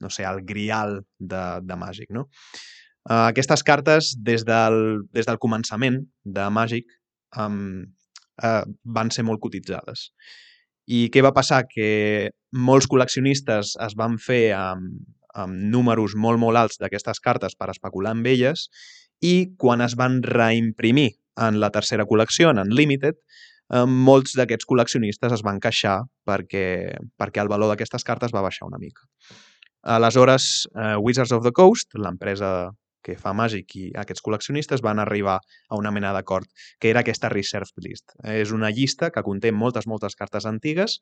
no 0.00 0.10
sé, 0.10 0.24
el 0.26 0.44
grial 0.46 1.00
de, 1.18 1.44
de 1.66 1.78
Màgic, 1.78 2.10
no? 2.14 2.28
Uh, 3.08 3.26
aquestes 3.26 3.64
cartes, 3.66 4.14
des 4.22 4.46
del, 4.46 5.02
des 5.12 5.26
del 5.26 5.38
començament 5.42 5.98
de 6.24 6.46
Màgic, 6.54 6.86
um, 7.36 7.82
uh, 8.42 8.62
van 8.84 9.10
ser 9.14 9.24
molt 9.28 9.40
cotitzades. 9.42 10.10
I 10.90 11.08
què 11.12 11.22
va 11.22 11.34
passar? 11.36 11.64
Que 11.70 12.30
molts 12.52 12.88
col·leccionistes 12.90 13.76
es 13.78 13.96
van 13.98 14.16
fer 14.18 14.50
amb, 14.56 14.96
amb 15.38 15.68
números 15.72 16.16
molt, 16.16 16.40
molt 16.42 16.58
alts 16.58 16.80
d'aquestes 16.80 17.22
cartes 17.22 17.54
per 17.54 17.70
especular 17.70 18.16
amb 18.16 18.26
elles 18.26 18.66
i 19.22 19.52
quan 19.60 19.84
es 19.84 19.94
van 20.00 20.18
reimprimir 20.24 21.12
en 21.40 21.60
la 21.60 21.70
tercera 21.70 22.06
col·lecció, 22.08 22.50
en 22.50 22.62
Unlimited, 22.64 23.20
eh, 23.70 23.84
molts 23.86 24.34
d'aquests 24.38 24.66
col·leccionistes 24.68 25.36
es 25.36 25.44
van 25.46 25.60
queixar 25.62 26.00
perquè, 26.26 26.96
perquè 27.20 27.44
el 27.44 27.52
valor 27.52 27.70
d'aquestes 27.70 28.04
cartes 28.04 28.34
va 28.34 28.44
baixar 28.44 28.68
una 28.68 28.80
mica. 28.82 29.06
Aleshores, 29.82 30.68
eh, 30.74 30.96
Wizards 31.00 31.32
of 31.32 31.44
the 31.44 31.52
Coast, 31.52 31.94
l'empresa 31.94 32.70
que 33.02 33.16
fa 33.18 33.32
Magic 33.36 33.76
i 33.80 33.84
aquests 34.02 34.22
col·leccionistes 34.26 34.82
van 34.84 35.00
arribar 35.02 35.38
a 35.40 35.78
una 35.78 35.92
mena 35.94 36.12
d'acord, 36.16 36.46
que 36.78 36.90
era 36.90 37.00
aquesta 37.04 37.30
Reserved 37.32 37.84
List. 37.84 38.16
És 38.24 38.52
una 38.56 38.70
llista 38.70 39.10
que 39.10 39.24
conté 39.26 39.52
moltes, 39.52 39.86
moltes 39.86 40.16
cartes 40.16 40.46
antigues 40.46 41.00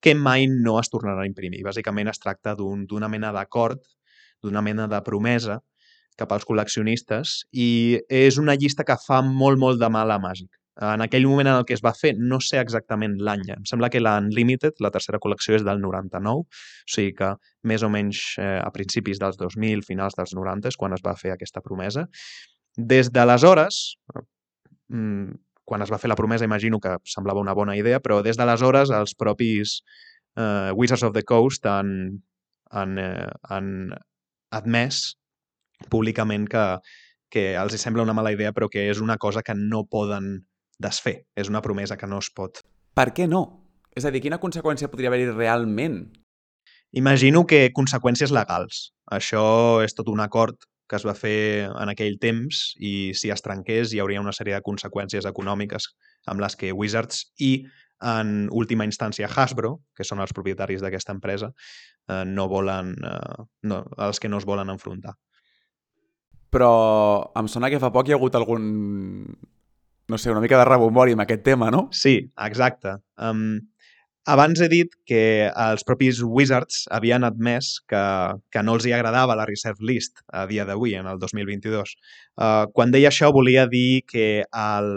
que 0.00 0.14
mai 0.16 0.46
no 0.48 0.78
es 0.80 0.88
tornarà 0.88 1.24
a 1.24 1.28
imprimir. 1.28 1.62
Bàsicament 1.66 2.08
es 2.08 2.20
tracta 2.22 2.54
d'una 2.56 3.06
un, 3.06 3.10
mena 3.12 3.32
d'acord, 3.36 3.82
d'una 4.42 4.62
mena 4.64 4.88
de 4.88 5.00
promesa 5.04 5.60
cap 6.20 6.32
als 6.32 6.46
col·leccionistes 6.48 7.36
i 7.52 8.00
és 8.08 8.38
una 8.40 8.56
llista 8.56 8.84
que 8.84 8.96
fa 9.00 9.20
molt, 9.24 9.60
molt 9.60 9.80
de 9.80 9.88
mal 9.92 10.10
a 10.10 10.18
Màgic. 10.20 10.59
En 10.80 11.02
aquell 11.04 11.26
moment 11.28 11.50
en 11.50 11.58
el 11.60 11.66
que 11.68 11.74
es 11.76 11.82
va 11.84 11.92
fer, 11.92 12.14
no 12.16 12.38
sé 12.40 12.56
exactament 12.60 13.18
l'any, 13.20 13.42
em 13.52 13.66
sembla 13.68 13.90
que 13.92 14.00
la 14.00 14.14
Unlimited, 14.22 14.78
la 14.80 14.90
tercera 14.94 15.20
col·lecció, 15.20 15.58
és 15.58 15.64
del 15.66 15.82
99, 15.82 16.40
o 16.40 16.94
sigui 16.94 17.12
que 17.18 17.34
més 17.68 17.84
o 17.84 17.90
menys 17.92 18.22
eh, 18.40 18.56
a 18.62 18.70
principis 18.72 19.20
dels 19.20 19.36
2000, 19.40 19.84
finals 19.84 20.16
dels 20.16 20.32
90, 20.36 20.72
és 20.72 20.80
quan 20.80 20.96
es 20.96 21.04
va 21.04 21.16
fer 21.20 21.34
aquesta 21.34 21.60
promesa. 21.60 22.06
Des 22.76 23.12
d'aleshores, 23.12 23.82
mm, 24.88 25.36
quan 25.68 25.84
es 25.84 25.92
va 25.92 26.00
fer 26.02 26.08
la 26.08 26.18
promesa 26.18 26.48
imagino 26.48 26.80
que 26.80 26.96
semblava 27.04 27.44
una 27.44 27.54
bona 27.54 27.76
idea, 27.76 28.00
però 28.00 28.22
des 28.24 28.40
d'aleshores 28.40 28.90
els 28.96 29.14
propis 29.14 29.82
eh, 30.36 30.72
Wizards 30.74 31.04
of 31.04 31.12
the 31.14 31.22
Coast 31.28 31.66
han, 31.66 32.22
han, 32.70 32.98
eh, 32.98 33.28
han 33.52 33.92
admès 34.50 35.14
públicament 35.92 36.48
que, 36.50 36.64
que 37.30 37.54
els 37.56 37.76
sembla 37.80 38.02
una 38.02 38.16
mala 38.16 38.32
idea 38.34 38.52
però 38.56 38.68
que 38.72 38.88
és 38.90 39.00
una 39.00 39.16
cosa 39.18 39.44
que 39.46 39.54
no 39.54 39.84
poden 39.86 40.40
desfer. 40.80 41.20
És 41.36 41.50
una 41.52 41.62
promesa 41.62 41.98
que 42.00 42.08
no 42.08 42.18
es 42.22 42.30
pot. 42.34 42.62
Per 42.96 43.10
què 43.16 43.28
no? 43.28 43.44
És 43.96 44.06
a 44.06 44.12
dir, 44.14 44.22
quina 44.24 44.40
conseqüència 44.42 44.90
podria 44.90 45.10
haver-hi 45.10 45.30
realment? 45.32 46.02
Imagino 46.96 47.44
que 47.46 47.68
conseqüències 47.74 48.32
legals. 48.34 48.90
Això 49.10 49.44
és 49.84 49.94
tot 49.94 50.10
un 50.10 50.22
acord 50.24 50.58
que 50.90 50.98
es 50.98 51.06
va 51.06 51.14
fer 51.14 51.68
en 51.68 51.92
aquell 51.92 52.16
temps 52.18 52.72
i 52.82 53.12
si 53.14 53.30
es 53.30 53.44
trenqués 53.44 53.92
hi 53.94 54.00
hauria 54.02 54.22
una 54.22 54.34
sèrie 54.34 54.56
de 54.56 54.66
conseqüències 54.66 55.28
econòmiques 55.28 55.86
amb 56.32 56.42
les 56.42 56.58
que 56.58 56.72
Wizards 56.74 57.28
i 57.38 57.52
en 58.02 58.48
última 58.56 58.86
instància 58.88 59.28
Hasbro, 59.30 59.76
que 59.94 60.06
són 60.08 60.22
els 60.24 60.32
propietaris 60.34 60.82
d'aquesta 60.82 61.14
empresa, 61.14 61.52
eh, 62.08 62.24
no 62.26 62.48
volen, 62.48 62.94
eh, 63.06 63.42
no, 63.70 63.84
els 64.08 64.18
que 64.18 64.30
no 64.32 64.40
es 64.40 64.48
volen 64.48 64.72
enfrontar 64.72 65.14
però 66.50 67.30
em 67.38 67.48
sona 67.48 67.70
que 67.70 67.78
fa 67.78 67.92
poc 67.94 68.08
hi 68.08 68.14
ha 68.14 68.18
hagut 68.18 68.34
algun 68.34 68.64
no 70.10 70.18
sé, 70.18 70.30
una 70.30 70.42
mica 70.42 70.58
de 70.58 70.66
rebombori 70.68 71.14
amb 71.16 71.24
aquest 71.24 71.44
tema, 71.46 71.70
no? 71.72 71.86
Sí, 71.96 72.16
exacte. 72.46 72.98
Um, 73.16 73.60
abans 74.28 74.60
he 74.60 74.68
dit 74.68 74.92
que 75.08 75.22
els 75.48 75.86
propis 75.86 76.20
Wizards 76.20 76.82
havien 76.92 77.24
admès 77.24 77.78
que, 77.88 78.02
que 78.52 78.64
no 78.66 78.76
els 78.76 78.86
hi 78.86 78.92
agradava 78.96 79.38
la 79.38 79.46
Reserve 79.48 79.86
List 79.86 80.20
a 80.28 80.44
dia 80.50 80.66
d'avui, 80.68 80.96
en 80.98 81.08
el 81.08 81.22
2022. 81.22 81.94
Uh, 82.36 82.66
quan 82.76 82.92
deia 82.92 83.08
això 83.08 83.30
volia 83.32 83.64
dir 83.70 84.02
que 84.10 84.28
el, 84.44 84.90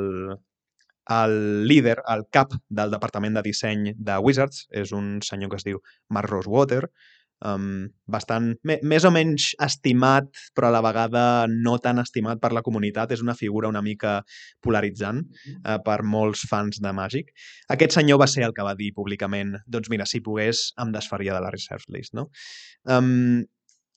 el 1.22 1.38
líder, 1.70 1.98
el 2.10 2.28
cap 2.32 2.54
del 2.70 2.92
departament 2.92 3.40
de 3.40 3.46
disseny 3.48 3.94
de 3.96 4.20
Wizards, 4.20 4.68
és 4.72 4.92
un 4.92 5.20
senyor 5.24 5.54
que 5.54 5.62
es 5.62 5.68
diu 5.68 5.82
Mark 6.10 6.32
Rosewater, 6.32 6.88
um, 7.46 7.86
bastant, 8.10 8.52
més 8.64 9.06
o 9.08 9.12
menys 9.14 9.52
estimat, 9.64 10.30
però 10.56 10.70
a 10.70 10.76
la 10.76 10.84
vegada 10.86 11.24
no 11.52 11.78
tan 11.84 12.02
estimat 12.04 12.42
per 12.44 12.54
la 12.56 12.64
comunitat. 12.66 13.14
És 13.14 13.24
una 13.26 13.38
figura 13.38 13.72
una 13.72 13.84
mica 13.86 14.20
polaritzant 14.64 15.24
uh, 15.24 15.80
per 15.86 16.02
molts 16.04 16.46
fans 16.50 16.82
de 16.84 16.94
Màgic. 16.96 17.34
Aquest 17.74 18.00
senyor 18.00 18.22
va 18.24 18.30
ser 18.32 18.48
el 18.48 18.56
que 18.56 18.66
va 18.66 18.78
dir 18.80 18.94
públicament 18.96 19.58
doncs 19.68 19.92
mira, 19.92 20.08
si 20.10 20.24
pogués, 20.24 20.72
em 20.82 20.94
desfaria 20.96 21.36
de 21.36 21.44
la 21.44 21.52
Reserve 21.54 21.92
List. 21.94 22.16
No? 22.18 22.30
Um, 22.90 23.44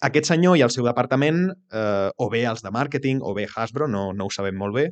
aquest 0.04 0.28
senyor 0.28 0.58
i 0.58 0.62
el 0.64 0.72
seu 0.72 0.84
departament, 0.84 1.46
eh, 1.72 2.08
o 2.20 2.28
bé 2.32 2.42
els 2.48 2.60
de 2.64 2.72
màrqueting, 2.72 3.22
o 3.24 3.32
bé 3.36 3.46
Hasbro, 3.48 3.88
no, 3.88 4.10
no 4.12 4.26
ho 4.26 4.32
sabem 4.34 4.56
molt 4.60 4.76
bé, 4.76 4.84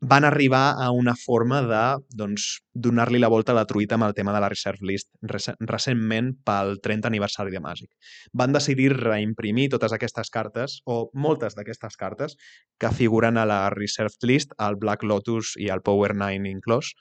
van 0.00 0.24
arribar 0.24 0.74
a 0.78 0.90
una 0.90 1.14
forma 1.16 1.60
de 1.62 1.82
doncs, 2.14 2.60
donar-li 2.72 3.18
la 3.18 3.30
volta 3.32 3.52
a 3.52 3.56
la 3.56 3.64
truita 3.66 3.96
amb 3.96 4.06
el 4.06 4.14
tema 4.14 4.32
de 4.34 4.40
la 4.42 4.50
Reserve 4.52 4.86
List 4.86 5.08
recentment 5.22 6.32
pel 6.46 6.76
30 6.82 7.08
aniversari 7.08 7.54
de 7.54 7.62
Màgic. 7.64 7.90
Van 8.32 8.52
decidir 8.54 8.92
reimprimir 8.92 9.68
totes 9.72 9.94
aquestes 9.96 10.30
cartes, 10.30 10.80
o 10.84 11.08
moltes 11.14 11.56
d'aquestes 11.56 11.96
cartes, 11.96 12.36
que 12.78 12.92
figuren 12.92 13.38
a 13.38 13.46
la 13.48 13.60
Reserve 13.74 14.14
List, 14.22 14.54
al 14.58 14.76
Black 14.76 15.02
Lotus 15.02 15.54
i 15.56 15.70
al 15.70 15.82
Power 15.82 16.14
9 16.14 16.50
inclòs, 16.50 16.92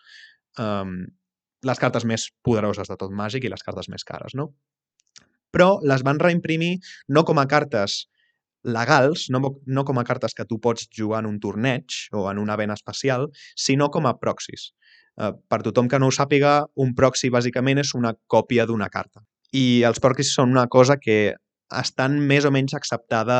um, 0.59 0.97
les 1.65 1.81
cartes 1.81 2.05
més 2.05 2.29
poderoses 2.45 2.89
de 2.89 2.97
tot 2.97 3.11
Màgic 3.11 3.45
i 3.45 3.51
les 3.51 3.63
cartes 3.65 3.89
més 3.89 4.05
cares, 4.07 4.35
no? 4.37 4.53
Però 5.51 5.79
les 5.83 6.03
van 6.03 6.19
reimprimir 6.19 6.77
no 7.07 7.23
com 7.23 7.39
a 7.39 7.47
cartes 7.47 8.05
legals, 8.65 9.29
no, 9.29 9.39
no 9.65 9.85
com 9.85 9.99
a 10.01 10.03
cartes 10.03 10.33
que 10.33 10.45
tu 10.49 10.57
pots 10.59 10.89
jugar 10.97 11.21
en 11.23 11.29
un 11.29 11.39
torneig 11.39 12.09
o 12.11 12.25
en 12.31 12.41
un 12.41 12.49
event 12.49 12.73
especial, 12.73 13.29
sinó 13.55 13.91
com 13.93 14.09
a 14.09 14.15
proxys. 14.19 14.71
Eh, 15.21 15.31
per 15.47 15.61
tothom 15.63 15.87
que 15.87 15.99
no 16.01 16.09
ho 16.09 16.15
sàpiga, 16.15 16.57
un 16.81 16.93
proxy 16.97 17.29
bàsicament 17.31 17.79
és 17.83 17.93
una 17.95 18.15
còpia 18.27 18.65
d'una 18.65 18.89
carta. 18.89 19.23
I 19.53 19.83
els 19.87 20.01
proxys 20.03 20.33
són 20.35 20.51
una 20.51 20.67
cosa 20.67 20.97
que 20.97 21.35
estan 21.75 22.17
més 22.29 22.45
o 22.45 22.51
menys 22.53 22.75
acceptada 22.77 23.37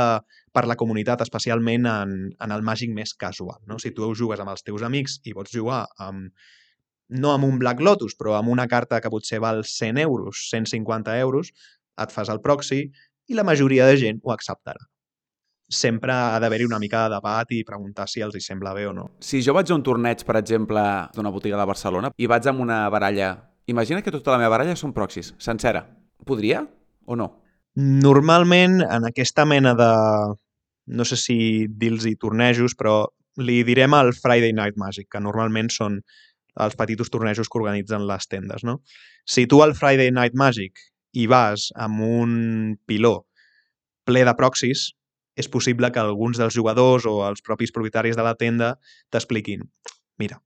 per 0.54 0.66
la 0.70 0.78
comunitat, 0.80 1.22
especialment 1.26 1.90
en, 1.90 2.16
en 2.42 2.54
el 2.56 2.64
màgic 2.66 2.94
més 2.94 3.14
casual. 3.14 3.60
No? 3.68 3.80
Si 3.82 3.92
tu 3.98 4.14
jugues 4.16 4.40
amb 4.40 4.54
els 4.54 4.64
teus 4.64 4.86
amics 4.86 5.20
i 5.26 5.36
pots 5.36 5.54
jugar 5.54 5.84
amb, 6.02 6.32
no 7.10 7.34
amb 7.34 7.50
un 7.50 7.60
Black 7.62 7.82
Lotus, 7.82 8.16
però 8.18 8.38
amb 8.38 8.54
una 8.54 8.70
carta 8.72 9.02
que 9.02 9.12
potser 9.14 9.42
val 9.44 9.64
100 9.66 10.02
euros, 10.06 10.48
150 10.54 11.20
euros, 11.20 11.52
et 12.02 12.12
fas 12.12 12.32
el 12.32 12.42
proxy 12.46 12.86
i 13.28 13.38
la 13.38 13.46
majoria 13.48 13.86
de 13.90 13.98
gent 13.98 14.22
ho 14.24 14.34
acceptarà 14.34 14.86
sempre 15.70 16.14
ha 16.14 16.40
d'haver-hi 16.40 16.68
una 16.68 16.80
mica 16.80 17.06
de 17.06 17.16
debat 17.16 17.52
i 17.52 17.64
preguntar 17.66 18.08
si 18.10 18.22
els 18.22 18.36
hi 18.38 18.42
sembla 18.44 18.74
bé 18.78 18.86
o 18.88 18.94
no. 18.94 19.10
Si 19.20 19.42
jo 19.44 19.56
vaig 19.58 19.72
a 19.72 19.76
un 19.76 19.84
torneig, 19.84 20.24
per 20.26 20.38
exemple, 20.40 20.82
d'una 21.16 21.34
botiga 21.34 21.58
de 21.60 21.66
Barcelona 21.66 22.12
i 22.18 22.30
vaig 22.30 22.48
amb 22.52 22.64
una 22.66 22.86
baralla... 22.94 23.36
Imagina 23.68 24.04
que 24.06 24.14
tota 24.14 24.36
la 24.36 24.38
meva 24.38 24.54
baralla 24.54 24.76
són 24.78 24.94
proxys, 24.94 25.34
sencera. 25.42 25.82
Podria 26.26 26.62
o 27.06 27.16
no? 27.18 27.32
Normalment, 27.76 28.82
en 28.86 29.10
aquesta 29.10 29.46
mena 29.46 29.74
de... 29.76 29.92
No 30.86 31.06
sé 31.06 31.18
si 31.18 31.38
dir-los 31.66 32.06
tornejos, 32.22 32.76
però 32.78 33.08
li 33.42 33.64
direm 33.66 33.96
al 33.98 34.14
Friday 34.14 34.54
Night 34.54 34.78
Magic, 34.78 35.10
que 35.12 35.20
normalment 35.20 35.72
són 35.74 35.98
els 36.62 36.78
petits 36.80 37.10
tornejos 37.12 37.50
que 37.50 37.60
organitzen 37.60 38.06
les 38.08 38.30
tendes, 38.32 38.64
no? 38.64 38.80
Si 39.26 39.48
tu 39.50 39.64
al 39.64 39.74
Friday 39.76 40.12
Night 40.14 40.38
Magic 40.38 40.80
hi 41.16 41.26
vas 41.28 41.72
amb 41.76 42.04
un 42.06 42.78
piló 42.86 43.26
ple 44.06 44.22
de 44.28 44.36
proxys, 44.38 44.92
és 45.36 45.50
possible 45.52 45.92
que 45.92 46.00
alguns 46.00 46.40
dels 46.40 46.56
jugadors 46.56 47.06
o 47.10 47.20
els 47.28 47.44
propis 47.46 47.74
propietaris 47.76 48.16
de 48.16 48.24
la 48.24 48.36
tenda 48.40 48.76
t'expliquin 49.12 49.66
mira, 50.18 50.40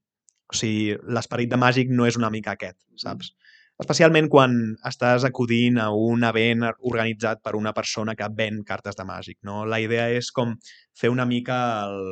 o 0.50 0.56
sigui, 0.56 0.96
l'esperit 1.14 1.50
de 1.50 1.58
màgic 1.60 1.92
no 1.94 2.06
és 2.08 2.18
una 2.18 2.30
mica 2.32 2.54
aquest, 2.56 2.78
saps? 2.98 3.34
Especialment 3.80 4.26
quan 4.28 4.56
estàs 4.88 5.24
acudint 5.24 5.78
a 5.80 5.86
un 5.96 6.26
event 6.28 6.66
organitzat 6.68 7.40
per 7.44 7.54
una 7.56 7.72
persona 7.72 8.14
que 8.18 8.28
ven 8.36 8.60
cartes 8.68 8.98
de 8.98 9.06
màgic, 9.08 9.38
no? 9.46 9.62
La 9.64 9.78
idea 9.80 10.10
és 10.12 10.28
com 10.36 10.52
fer 11.00 11.08
una 11.08 11.24
mica 11.24 11.56
el, 11.86 12.02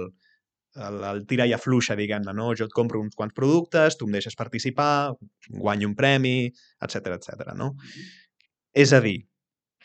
el, 0.87 1.03
el 1.11 1.21
tira 1.29 1.45
i 1.45 1.53
afluixa, 1.53 1.99
diguem-ne, 1.99 2.33
no? 2.33 2.55
Jo 2.57 2.71
et 2.71 2.77
compro 2.79 3.03
uns 3.05 3.19
quants 3.19 3.37
productes, 3.37 3.99
tu 3.99 4.09
em 4.09 4.17
deixes 4.17 4.39
participar, 4.39 5.13
guanyo 5.51 5.91
un 5.91 5.99
premi, 5.99 6.49
etc 6.87 7.13
etc. 7.19 7.53
no? 7.59 7.75
És 8.73 8.95
a 8.97 9.03
dir, 9.05 9.19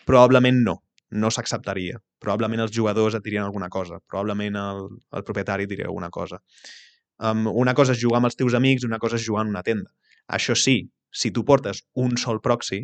probablement 0.08 0.64
no, 0.64 0.78
no 1.14 1.30
s'acceptaria. 1.32 2.00
Probablement 2.22 2.64
els 2.66 2.74
jugadors 2.76 3.16
et 3.18 3.24
dirien 3.26 3.46
alguna 3.46 3.70
cosa, 3.70 4.00
probablement 4.10 4.58
el, 4.60 4.88
el 5.14 5.26
propietari 5.28 5.68
et 5.68 5.72
diria 5.72 5.88
alguna 5.90 6.10
cosa. 6.10 6.40
Um, 7.24 7.46
una 7.48 7.76
cosa 7.78 7.94
és 7.94 8.02
jugar 8.02 8.20
amb 8.20 8.32
els 8.32 8.38
teus 8.40 8.56
amics 8.58 8.86
una 8.88 9.00
cosa 9.00 9.20
és 9.20 9.26
jugar 9.28 9.46
en 9.46 9.54
una 9.54 9.64
tenda. 9.64 9.92
Això 10.28 10.56
sí, 10.58 10.80
si 11.14 11.32
tu 11.32 11.46
portes 11.46 11.84
un 12.02 12.18
sol 12.18 12.42
proxy, 12.42 12.82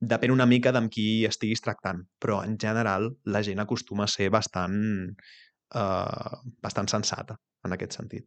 depèn 0.00 0.32
una 0.32 0.46
mica 0.48 0.72
d'amb 0.72 0.90
qui 0.92 1.24
estiguis 1.28 1.62
tractant, 1.64 2.02
però 2.20 2.42
en 2.44 2.56
general 2.60 3.10
la 3.24 3.42
gent 3.44 3.60
acostuma 3.60 4.04
a 4.04 4.12
ser 4.12 4.30
bastant, 4.32 4.78
uh, 5.74 6.40
bastant 6.64 6.88
sensata 6.92 7.36
en 7.64 7.76
aquest 7.76 7.96
sentit. 7.98 8.26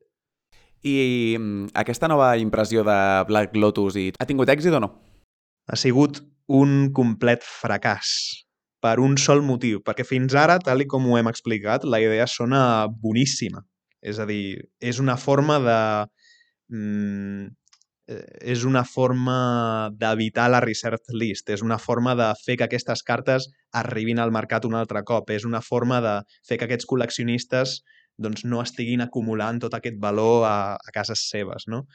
I 0.85 1.35
mm, 1.37 1.71
aquesta 1.81 2.07
nova 2.07 2.35
impressió 2.39 2.85
de 2.87 2.99
Black 3.27 3.55
Lotus 3.57 3.97
i 3.99 4.09
ha 4.17 4.27
tingut 4.29 4.49
èxit 4.49 4.75
o 4.77 4.83
no? 4.83 4.93
Ha 5.69 5.77
sigut 5.77 6.21
un 6.49 6.89
complet 6.95 7.43
fracàs 7.45 8.13
per 8.83 8.99
un 9.03 9.17
sol 9.19 9.43
motiu, 9.45 9.83
perquè 9.85 10.05
fins 10.07 10.35
ara, 10.37 10.57
tal 10.63 10.83
i 10.83 10.87
com 10.87 11.07
ho 11.07 11.17
hem 11.19 11.29
explicat, 11.31 11.83
la 11.83 11.99
idea 12.03 12.27
sona 12.27 12.61
boníssima. 12.89 13.63
És 13.99 14.19
a 14.19 14.27
dir, 14.29 14.59
és 14.79 14.99
una 15.03 15.17
forma 15.19 15.59
de... 15.63 15.79
Mm, 16.71 17.49
és 18.09 18.63
una 18.65 18.81
forma 18.89 19.91
d'evitar 20.01 20.47
la 20.49 20.63
research 20.63 21.11
list, 21.13 21.51
és 21.53 21.61
una 21.61 21.77
forma 21.77 22.15
de 22.17 22.31
fer 22.41 22.55
que 22.57 22.65
aquestes 22.65 23.03
cartes 23.05 23.45
arribin 23.81 24.17
al 24.17 24.33
mercat 24.33 24.65
un 24.65 24.73
altre 24.79 25.03
cop, 25.05 25.29
és 25.29 25.45
una 25.45 25.61
forma 25.61 25.99
de 26.01 26.15
fer 26.47 26.57
que 26.57 26.65
aquests 26.65 26.89
col·leccionistes 26.89 27.75
doncs, 28.19 28.43
no 28.49 28.63
estiguin 28.63 29.05
acumulant 29.05 29.61
tot 29.63 29.77
aquest 29.77 29.99
valor 30.01 30.43
a, 30.47 30.57
a 30.75 30.95
cases 30.95 31.27
seves. 31.29 31.69
No? 31.71 31.85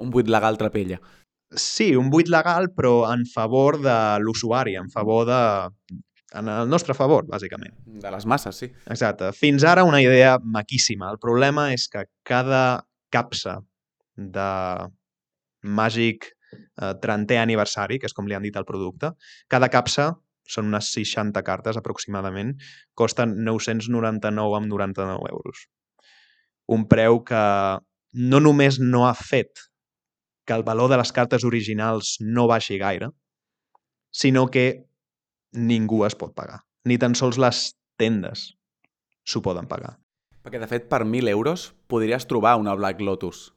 Un 0.00 0.14
buit 0.14 0.30
legal 0.30 0.58
trapella. 0.60 1.00
Sí, 1.54 1.92
un 1.94 2.08
buit 2.10 2.30
legal, 2.32 2.70
però 2.74 3.04
en 3.12 3.26
favor 3.30 3.78
de 3.82 3.98
l'usuari, 4.22 4.78
en 4.80 4.90
favor 4.94 5.26
de... 5.28 5.42
en 6.34 6.48
el 6.50 6.68
nostre 6.68 6.94
favor, 6.98 7.26
bàsicament. 7.30 7.74
De 7.86 8.10
les 8.10 8.26
masses, 8.26 8.58
sí. 8.58 8.68
Exacte. 8.90 9.30
Fins 9.36 9.64
ara 9.68 9.84
una 9.86 10.02
idea 10.02 10.36
maquíssima. 10.42 11.10
El 11.14 11.20
problema 11.22 11.68
és 11.74 11.86
que 11.92 12.04
cada 12.26 12.84
capsa 13.14 13.60
de 14.16 14.50
Magic 15.64 16.28
eh, 16.28 16.92
30è 17.02 17.38
aniversari, 17.40 18.00
que 18.00 18.10
és 18.10 18.16
com 18.16 18.28
li 18.28 18.36
han 18.36 18.44
dit 18.44 18.56
al 18.58 18.66
producte, 18.68 19.14
cada 19.50 19.70
capsa 19.72 20.12
són 20.50 20.68
unes 20.68 20.90
60 20.92 21.40
cartes 21.46 21.78
aproximadament, 21.80 22.52
costen 22.94 23.38
999 23.46 24.58
amb 24.58 24.68
99 24.68 25.30
euros. 25.32 25.66
Un 26.68 26.86
preu 26.88 27.22
que 27.24 27.44
no 28.14 28.40
només 28.40 28.78
no 28.80 29.06
ha 29.08 29.14
fet 29.16 29.64
que 30.44 30.52
el 30.52 30.64
valor 30.64 30.90
de 30.92 30.98
les 31.00 31.12
cartes 31.16 31.44
originals 31.48 32.18
no 32.20 32.46
baixi 32.50 32.76
gaire, 32.78 33.08
sinó 34.12 34.46
que 34.52 34.84
ningú 35.54 36.04
es 36.06 36.16
pot 36.18 36.34
pagar. 36.34 36.62
Ni 36.84 36.98
tan 37.00 37.14
sols 37.16 37.38
les 37.40 37.72
tendes 37.98 38.52
s'ho 39.24 39.40
poden 39.42 39.68
pagar. 39.70 39.96
Perquè, 40.44 40.60
de 40.60 40.68
fet, 40.68 40.88
per 40.90 41.06
1.000 41.06 41.30
euros 41.32 41.70
podries 41.88 42.26
trobar 42.28 42.58
una 42.60 42.74
Black 42.76 43.00
Lotus. 43.00 43.54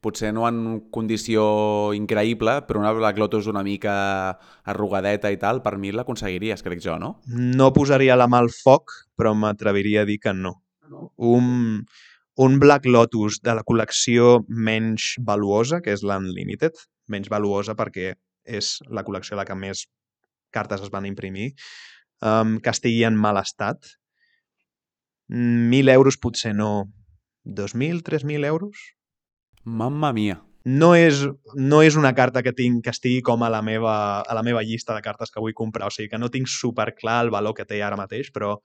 Potser 0.00 0.30
no 0.32 0.46
en 0.48 0.58
condició 0.92 1.42
increïble, 1.96 2.60
però 2.68 2.80
una 2.80 2.94
Black 2.96 3.18
Lotus 3.20 3.48
una 3.50 3.64
mica 3.66 3.96
arrugadeta 4.64 5.32
i 5.34 5.36
tal, 5.40 5.60
per 5.64 5.74
1.000 5.76 5.98
l'aconseguiries, 5.98 6.62
crec 6.64 6.80
jo, 6.84 6.96
no? 7.02 7.16
No 7.26 7.72
posaria 7.76 8.16
la 8.16 8.28
mà 8.30 8.40
al 8.40 8.52
foc, 8.54 8.94
però 9.18 9.34
m'atreviria 9.34 10.06
a 10.06 10.08
dir 10.08 10.20
que 10.22 10.32
no. 10.32 10.54
Un, 11.16 11.84
un 12.46 12.58
Black 12.62 12.86
Lotus 12.86 13.42
de 13.44 13.56
la 13.58 13.66
col·lecció 13.66 14.38
menys 14.48 15.16
valuosa, 15.26 15.82
que 15.84 15.92
és 15.92 16.06
l'Unlimited, 16.06 16.80
menys 17.12 17.28
valuosa 17.32 17.76
perquè 17.76 18.14
és 18.46 18.76
la 18.88 19.04
col·lecció 19.04 19.36
de 19.36 19.44
que 19.44 19.58
més 19.58 19.84
cartes 20.56 20.82
es 20.86 20.92
van 20.94 21.06
imprimir, 21.08 21.52
um, 22.24 22.56
que 22.64 22.72
estigui 22.72 23.04
en 23.08 23.18
mal 23.20 23.38
estat. 23.42 23.94
1.000 25.28 25.92
euros 25.92 26.18
potser 26.22 26.54
no. 26.56 26.88
2.000, 27.44 28.02
3.000 28.02 28.46
euros? 28.46 28.92
Mamma 29.64 30.12
mia. 30.16 30.40
No 30.66 30.96
és, 30.98 31.20
no 31.54 31.78
és 31.86 31.94
una 31.94 32.10
carta 32.14 32.42
que 32.42 32.50
tinc 32.50 32.82
que 32.82 32.90
estigui 32.90 33.20
com 33.22 33.44
a 33.46 33.50
la, 33.52 33.60
meva, 33.62 33.94
a 34.22 34.34
la 34.34 34.42
meva 34.42 34.64
llista 34.66 34.96
de 34.96 35.02
cartes 35.02 35.30
que 35.30 35.42
vull 35.42 35.54
comprar. 35.54 35.86
O 35.86 35.94
sigui 35.94 36.10
que 36.10 36.18
no 36.18 36.30
tinc 36.34 36.50
super 36.50 36.88
clar 36.98 37.20
el 37.26 37.30
valor 37.34 37.54
que 37.54 37.66
té 37.68 37.78
ara 37.86 37.98
mateix, 37.98 38.32
però 38.34 38.56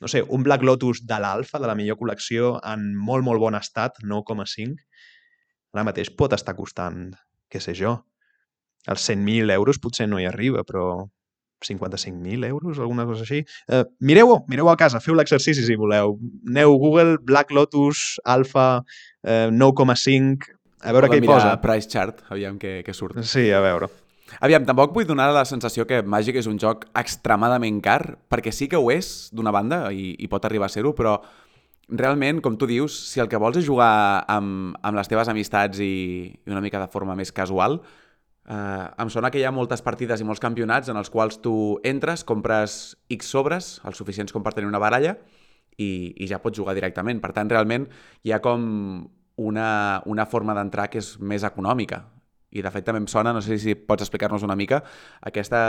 no 0.00 0.08
sé, 0.08 0.24
un 0.26 0.42
Black 0.42 0.64
Lotus 0.64 1.04
de 1.06 1.18
l'alfa, 1.20 1.60
de 1.60 1.68
la 1.70 1.76
millor 1.78 1.98
col·lecció, 2.00 2.54
en 2.66 2.94
molt, 2.96 3.24
molt 3.26 3.40
bon 3.40 3.54
estat, 3.58 4.00
9,5, 4.02 4.80
ara 5.74 5.84
mateix 5.86 6.10
pot 6.18 6.34
estar 6.34 6.56
costant, 6.58 7.12
què 7.52 7.60
sé 7.62 7.76
jo, 7.78 7.94
els 8.90 9.10
100.000 9.10 9.52
euros 9.54 9.80
potser 9.80 10.08
no 10.08 10.20
hi 10.20 10.26
arriba, 10.28 10.64
però 10.64 11.06
55.000 11.64 12.44
euros, 12.50 12.78
alguna 12.78 13.06
cosa 13.08 13.24
així. 13.24 13.40
Uh, 13.68 13.84
mireu-ho, 14.04 14.42
mireu 14.52 14.68
a 14.68 14.76
casa, 14.76 15.00
feu 15.00 15.16
l'exercici 15.16 15.64
si 15.64 15.78
voleu. 15.80 16.18
Aneu 16.48 16.76
Google, 16.78 17.18
Black 17.24 17.54
Lotus, 17.56 18.20
Alpha, 18.24 18.84
uh, 19.24 19.48
9,5, 19.50 20.50
a 20.84 20.92
veure 20.92 21.08
què 21.08 21.20
hi 21.20 21.28
posa. 21.28 21.54
price 21.62 21.88
chart, 21.88 22.20
aviam 22.28 22.58
què, 22.60 22.82
què 22.84 22.94
surt. 22.96 23.22
Sí, 23.24 23.48
a 23.50 23.62
veure. 23.64 23.88
Aviam, 24.44 24.64
tampoc 24.66 24.92
vull 24.96 25.06
donar 25.06 25.30
la 25.32 25.44
sensació 25.48 25.86
que 25.88 26.02
Magic 26.02 26.36
és 26.40 26.48
un 26.50 26.58
joc 26.60 26.86
extremadament 26.96 27.80
car, 27.84 28.16
perquè 28.28 28.52
sí 28.52 28.68
que 28.68 28.80
ho 28.80 28.90
és, 28.92 29.30
d'una 29.32 29.52
banda, 29.54 29.86
i, 29.92 30.14
i 30.18 30.28
pot 30.28 30.44
arribar 30.44 30.68
a 30.68 30.72
ser-ho, 30.72 30.94
però 30.96 31.18
realment, 31.88 32.40
com 32.44 32.56
tu 32.60 32.68
dius, 32.68 32.96
si 33.12 33.20
el 33.20 33.28
que 33.28 33.40
vols 33.40 33.60
és 33.60 33.66
jugar 33.68 34.24
amb, 34.32 34.76
amb 34.80 34.98
les 34.98 35.10
teves 35.10 35.28
amistats 35.28 35.80
i, 35.84 36.32
i 36.32 36.52
una 36.52 36.64
mica 36.64 36.80
de 36.80 36.88
forma 36.92 37.16
més 37.16 37.32
casual, 37.36 37.78
Uh, 38.44 38.92
em 39.00 39.08
sona 39.08 39.30
que 39.32 39.40
hi 39.40 39.46
ha 39.48 39.52
moltes 39.54 39.80
partides 39.80 40.20
i 40.20 40.26
molts 40.28 40.42
campionats 40.42 40.90
en 40.92 40.98
els 41.00 41.08
quals 41.10 41.38
tu 41.40 41.54
entres, 41.86 42.26
compres 42.28 42.94
X 43.08 43.30
sobres, 43.32 43.78
els 43.88 43.96
suficients 43.96 44.34
com 44.34 44.44
per 44.44 44.52
tenir 44.52 44.68
una 44.68 44.82
baralla, 44.82 45.14
i, 45.78 46.12
i 46.20 46.28
ja 46.30 46.40
pots 46.42 46.58
jugar 46.60 46.74
directament. 46.76 47.22
Per 47.22 47.32
tant, 47.36 47.50
realment 47.50 47.88
hi 48.22 48.34
ha 48.34 48.42
com 48.44 48.64
una, 49.36 49.68
una 50.06 50.26
forma 50.26 50.54
d'entrar 50.54 50.90
que 50.92 51.00
és 51.00 51.14
més 51.18 51.46
econòmica. 51.46 52.04
I 52.54 52.62
de 52.62 52.70
fet 52.70 52.84
també 52.86 53.00
em 53.02 53.08
sona, 53.10 53.32
no 53.34 53.42
sé 53.42 53.58
si 53.58 53.74
pots 53.74 54.04
explicar-nos 54.04 54.44
una 54.46 54.54
mica, 54.54 54.84
aquesta, 55.26 55.62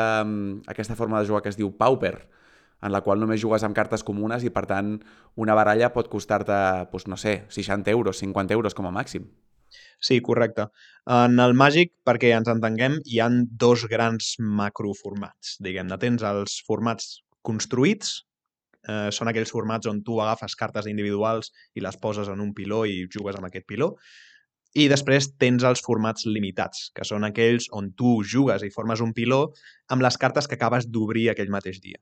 aquesta 0.69 0.97
forma 0.99 1.21
de 1.21 1.29
jugar 1.31 1.41
que 1.41 1.49
es 1.49 1.57
diu 1.57 1.71
Pauper, 1.79 2.19
en 2.85 2.91
la 2.93 3.01
qual 3.01 3.17
només 3.17 3.41
jugues 3.41 3.63
amb 3.65 3.73
cartes 3.73 4.03
comunes 4.05 4.43
i 4.45 4.51
per 4.53 4.67
tant 4.69 4.99
una 5.41 5.55
baralla 5.57 5.89
pot 5.95 6.11
costar-te, 6.11 6.59
doncs, 6.91 7.07
no 7.09 7.17
sé, 7.17 7.39
60 7.49 7.89
euros, 7.95 8.21
50 8.21 8.53
euros 8.53 8.77
com 8.77 8.85
a 8.85 8.93
màxim. 8.93 9.25
Sí, 9.99 10.19
correcte. 10.21 10.67
En 11.05 11.39
el 11.39 11.53
Màgic, 11.57 11.91
perquè 12.05 12.31
ens 12.35 12.49
entenguem, 12.51 12.99
hi 13.05 13.19
han 13.23 13.43
dos 13.65 13.85
grans 13.91 14.35
macroformats, 14.39 15.57
diguem-ne. 15.65 15.97
Tens 16.01 16.25
els 16.25 16.59
formats 16.67 17.21
construïts, 17.45 18.15
eh, 18.87 19.09
són 19.11 19.29
aquells 19.29 19.53
formats 19.53 19.87
on 19.87 20.01
tu 20.03 20.19
agafes 20.21 20.55
cartes 20.55 20.87
individuals 20.91 21.51
i 21.75 21.83
les 21.85 21.97
poses 21.97 22.29
en 22.29 22.41
un 22.41 22.53
piló 22.53 22.85
i 22.85 23.05
jugues 23.11 23.37
amb 23.37 23.49
aquest 23.49 23.67
piló. 23.67 23.95
I 24.75 24.89
després 24.91 25.29
tens 25.39 25.63
els 25.63 25.81
formats 25.81 26.25
limitats, 26.27 26.89
que 26.95 27.05
són 27.07 27.23
aquells 27.23 27.69
on 27.71 27.93
tu 27.95 28.17
jugues 28.23 28.65
i 28.65 28.73
formes 28.73 28.99
un 29.01 29.13
piló 29.13 29.53
amb 29.87 30.03
les 30.03 30.17
cartes 30.17 30.49
que 30.51 30.57
acabes 30.59 30.89
d'obrir 30.91 31.29
aquell 31.31 31.53
mateix 31.53 31.79
dia. 31.79 32.01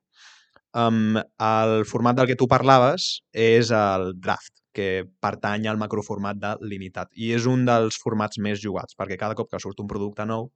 Um, 0.74 1.20
el 1.38 1.84
format 1.86 2.18
del 2.18 2.28
que 2.32 2.38
tu 2.40 2.48
parlaves 2.50 3.22
és 3.30 3.70
el 3.78 4.12
draft, 4.18 4.56
que 4.74 5.06
pertany 5.22 5.68
al 5.70 5.78
macroformat 5.78 6.40
de 6.42 6.56
limitat. 6.66 7.12
I 7.14 7.36
és 7.38 7.46
un 7.50 7.68
dels 7.68 8.00
formats 8.02 8.42
més 8.42 8.62
jugats, 8.64 8.98
perquè 8.98 9.20
cada 9.22 9.38
cop 9.38 9.52
que 9.52 9.62
surt 9.62 9.84
un 9.84 9.90
producte 9.92 10.26
nou, 10.26 10.50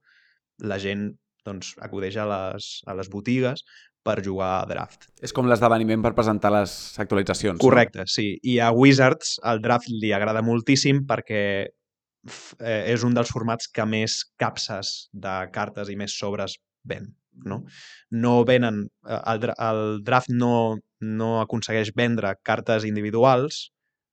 la 0.66 0.80
gent 0.82 1.12
doncs, 1.46 1.76
acudeix 1.80 2.18
a 2.18 2.26
les, 2.28 2.66
a 2.86 2.96
les 2.98 3.08
botigues 3.12 3.62
per 4.04 4.18
jugar 4.24 4.50
a 4.58 4.66
draft. 4.68 5.08
És 5.22 5.34
com 5.36 5.48
l'esdeveniment 5.48 6.02
per 6.04 6.14
presentar 6.16 6.52
les 6.54 6.72
actualitzacions. 7.02 7.60
Correcte, 7.62 8.04
no? 8.06 8.10
sí. 8.10 8.32
I 8.42 8.58
a 8.64 8.70
Wizards 8.74 9.36
el 9.46 9.62
draft 9.64 9.90
li 9.92 10.12
agrada 10.16 10.42
moltíssim 10.44 11.04
perquè 11.08 11.42
eh, 11.68 12.82
és 12.94 13.04
un 13.06 13.16
dels 13.16 13.32
formats 13.34 13.70
que 13.70 13.86
més 13.86 14.22
capses 14.40 15.08
de 15.12 15.38
cartes 15.54 15.92
i 15.92 15.98
més 16.00 16.16
sobres 16.18 16.58
ven. 16.88 17.10
No, 17.44 17.62
no 18.10 18.44
venen, 18.44 18.86
eh, 19.06 19.20
el, 19.34 19.50
el 19.54 19.82
draft 20.04 20.30
no, 20.30 20.78
no 21.00 21.32
aconsegueix 21.40 21.92
vendre 21.96 22.34
cartes 22.42 22.86
individuals, 22.88 23.68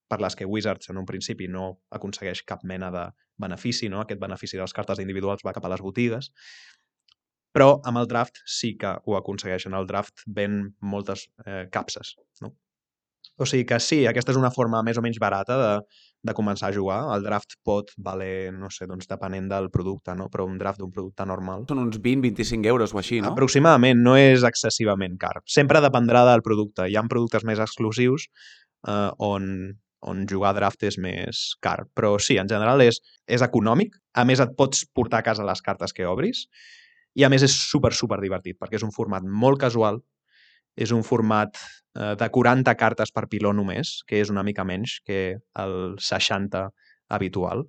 per 0.08 0.20
les 0.22 0.36
que 0.38 0.46
Wizards 0.46 0.92
en 0.94 1.00
un 1.02 1.06
principi 1.10 1.48
no 1.50 1.80
aconsegueix 1.98 2.44
cap 2.46 2.64
mena 2.64 2.92
de 2.94 3.08
benefici, 3.42 3.90
no? 3.90 4.02
aquest 4.02 4.22
benefici 4.22 4.58
de 4.58 4.64
les 4.64 4.74
cartes 4.74 5.02
individuals 5.02 5.44
va 5.46 5.54
cap 5.56 5.66
a 5.66 5.72
les 5.74 5.82
botigues, 5.82 6.30
però 7.56 7.80
amb 7.88 8.02
el 8.02 8.08
draft 8.12 8.42
sí 8.46 8.74
que 8.80 8.92
ho 9.06 9.16
aconsegueixen. 9.16 9.74
El 9.74 9.88
draft 9.88 10.26
ven 10.28 10.60
moltes 10.82 11.30
eh, 11.46 11.66
capses. 11.72 12.16
No? 12.44 12.52
O 13.38 13.46
sigui 13.48 13.66
que 13.68 13.80
sí, 13.84 14.06
aquesta 14.08 14.32
és 14.32 14.40
una 14.40 14.52
forma 14.54 14.80
més 14.86 14.96
o 14.96 15.04
menys 15.04 15.18
barata 15.20 15.56
de, 15.60 15.72
de 16.24 16.34
començar 16.38 16.70
a 16.70 16.76
jugar. 16.76 17.02
El 17.16 17.26
draft 17.26 17.58
pot 17.68 17.92
valer, 18.02 18.54
no 18.56 18.70
sé, 18.72 18.88
doncs 18.88 19.10
depenent 19.12 19.50
del 19.52 19.68
producte, 19.74 20.16
no? 20.16 20.30
però 20.32 20.46
un 20.48 20.58
draft 20.62 20.80
d'un 20.80 20.94
producte 20.94 21.26
normal... 21.28 21.66
Són 21.70 21.84
uns 21.84 22.00
20-25 22.00 22.72
euros 22.72 22.96
o 22.96 23.02
així, 23.02 23.20
no? 23.20 23.34
Aproximadament, 23.36 24.00
no 24.06 24.16
és 24.20 24.46
excessivament 24.48 25.20
car. 25.20 25.36
Sempre 25.58 25.84
dependrà 25.84 26.24
del 26.32 26.46
producte. 26.46 26.88
Hi 26.88 26.96
ha 26.96 27.04
productes 27.12 27.44
més 27.48 27.60
exclusius 27.60 28.30
eh, 28.88 29.12
on, 29.28 29.52
on 30.08 30.24
jugar 30.32 30.56
draft 30.56 30.88
és 30.88 30.98
més 31.02 31.46
car. 31.66 31.82
Però 31.98 32.16
sí, 32.24 32.40
en 32.40 32.50
general 32.52 32.82
és, 32.88 33.02
és 33.28 33.44
econòmic. 33.44 34.00
A 34.16 34.24
més, 34.24 34.40
et 34.40 34.56
pots 34.56 34.88
portar 34.96 35.20
a 35.20 35.28
casa 35.28 35.48
les 35.48 35.64
cartes 35.66 35.92
que 35.92 36.08
obris. 36.08 36.48
I 37.16 37.28
a 37.28 37.32
més 37.32 37.44
és 37.48 37.54
super, 37.56 37.94
super 37.96 38.20
divertit, 38.24 38.58
perquè 38.60 38.80
és 38.80 38.84
un 38.84 38.96
format 38.96 39.24
molt 39.24 39.60
casual, 39.62 40.02
és 40.76 40.92
un 40.92 41.04
format 41.04 41.58
eh, 41.96 42.14
de 42.20 42.30
40 42.30 42.76
cartes 42.80 43.12
per 43.16 43.28
piló 43.32 43.54
només, 43.54 44.02
que 44.08 44.20
és 44.22 44.32
una 44.34 44.44
mica 44.44 44.66
menys 44.68 45.00
que 45.06 45.38
el 45.64 45.96
60 46.00 46.68
habitual. 47.16 47.66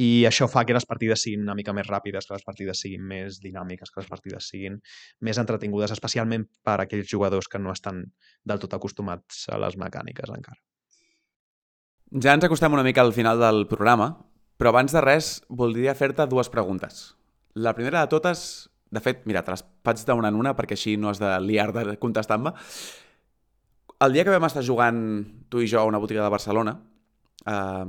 I 0.00 0.24
això 0.24 0.46
fa 0.48 0.62
que 0.64 0.72
les 0.72 0.86
partides 0.88 1.20
siguin 1.26 1.42
una 1.44 1.54
mica 1.54 1.74
més 1.76 1.86
ràpides, 1.86 2.24
que 2.24 2.32
les 2.32 2.44
partides 2.46 2.80
siguin 2.80 3.04
més 3.04 3.38
dinàmiques, 3.42 3.90
que 3.92 4.00
les 4.00 4.08
partides 4.08 4.48
siguin 4.48 4.78
més 5.20 5.38
entretingudes, 5.38 5.92
especialment 5.92 6.46
per 6.64 6.78
a 6.78 6.86
aquells 6.86 7.10
jugadors 7.10 7.48
que 7.48 7.60
no 7.60 7.74
estan 7.76 8.06
del 8.44 8.62
tot 8.62 8.72
acostumats 8.78 9.44
a 9.52 9.60
les 9.60 9.76
mecàniques 9.76 10.32
encara. 10.32 10.56
Ja 12.24 12.32
ens 12.36 12.44
acostem 12.44 12.72
una 12.72 12.84
mica 12.84 13.04
al 13.04 13.12
final 13.12 13.40
del 13.40 13.66
programa, 13.68 14.14
però 14.56 14.72
abans 14.72 14.92
de 14.96 15.00
res 15.04 15.42
voldria 15.48 15.94
fer-te 15.96 16.26
dues 16.28 16.48
preguntes. 16.52 17.12
La 17.52 17.74
primera 17.76 18.00
de 18.00 18.08
totes 18.08 18.70
de 18.92 19.00
fet, 19.00 19.22
mira, 19.24 19.40
te 19.42 19.54
les 19.54 19.64
faig 19.84 20.04
d'una 20.06 20.28
en 20.28 20.36
una 20.36 20.52
perquè 20.56 20.76
així 20.76 20.98
no 21.00 21.08
has 21.08 21.20
de 21.20 21.30
liar 21.40 21.70
de 21.72 21.96
contestar-me. 22.00 22.52
El 24.04 24.12
dia 24.12 24.24
que 24.26 24.34
vam 24.34 24.44
estar 24.44 24.64
jugant 24.66 25.00
tu 25.48 25.62
i 25.62 25.68
jo 25.70 25.80
a 25.80 25.88
una 25.88 26.00
botiga 26.02 26.22
de 26.24 26.32
Barcelona, 26.32 26.76
eh, 27.48 27.86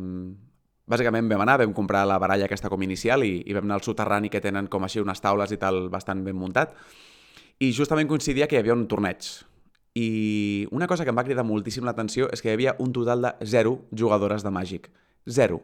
bàsicament 0.88 1.28
vam 1.28 1.44
anar, 1.44 1.58
vam 1.60 1.74
comprar 1.76 2.06
la 2.08 2.20
baralla 2.24 2.48
aquesta 2.48 2.72
com 2.72 2.82
inicial 2.88 3.26
i, 3.28 3.42
i 3.44 3.56
vam 3.56 3.68
anar 3.68 3.82
al 3.82 3.86
soterrani 3.86 4.32
que 4.32 4.42
tenen 4.44 4.72
com 4.72 4.88
així 4.88 5.04
unes 5.04 5.20
taules 5.24 5.52
i 5.52 5.60
tal 5.60 5.90
bastant 5.92 6.24
ben 6.24 6.40
muntat. 6.40 6.76
I 7.60 7.74
justament 7.76 8.08
coincidia 8.08 8.48
que 8.48 8.56
hi 8.56 8.64
havia 8.64 8.76
un 8.76 8.88
torneig. 8.88 9.28
I 10.00 10.68
una 10.72 10.88
cosa 10.88 11.04
que 11.04 11.12
em 11.12 11.20
va 11.20 11.28
cridar 11.28 11.46
moltíssim 11.46 11.86
l'atenció 11.86 12.32
és 12.34 12.42
que 12.42 12.50
hi 12.50 12.56
havia 12.56 12.78
un 12.80 12.96
total 12.96 13.28
de 13.28 13.34
zero 13.46 13.82
jugadores 13.92 14.44
de 14.44 14.52
Màgic. 14.56 14.88
Zero. 15.30 15.62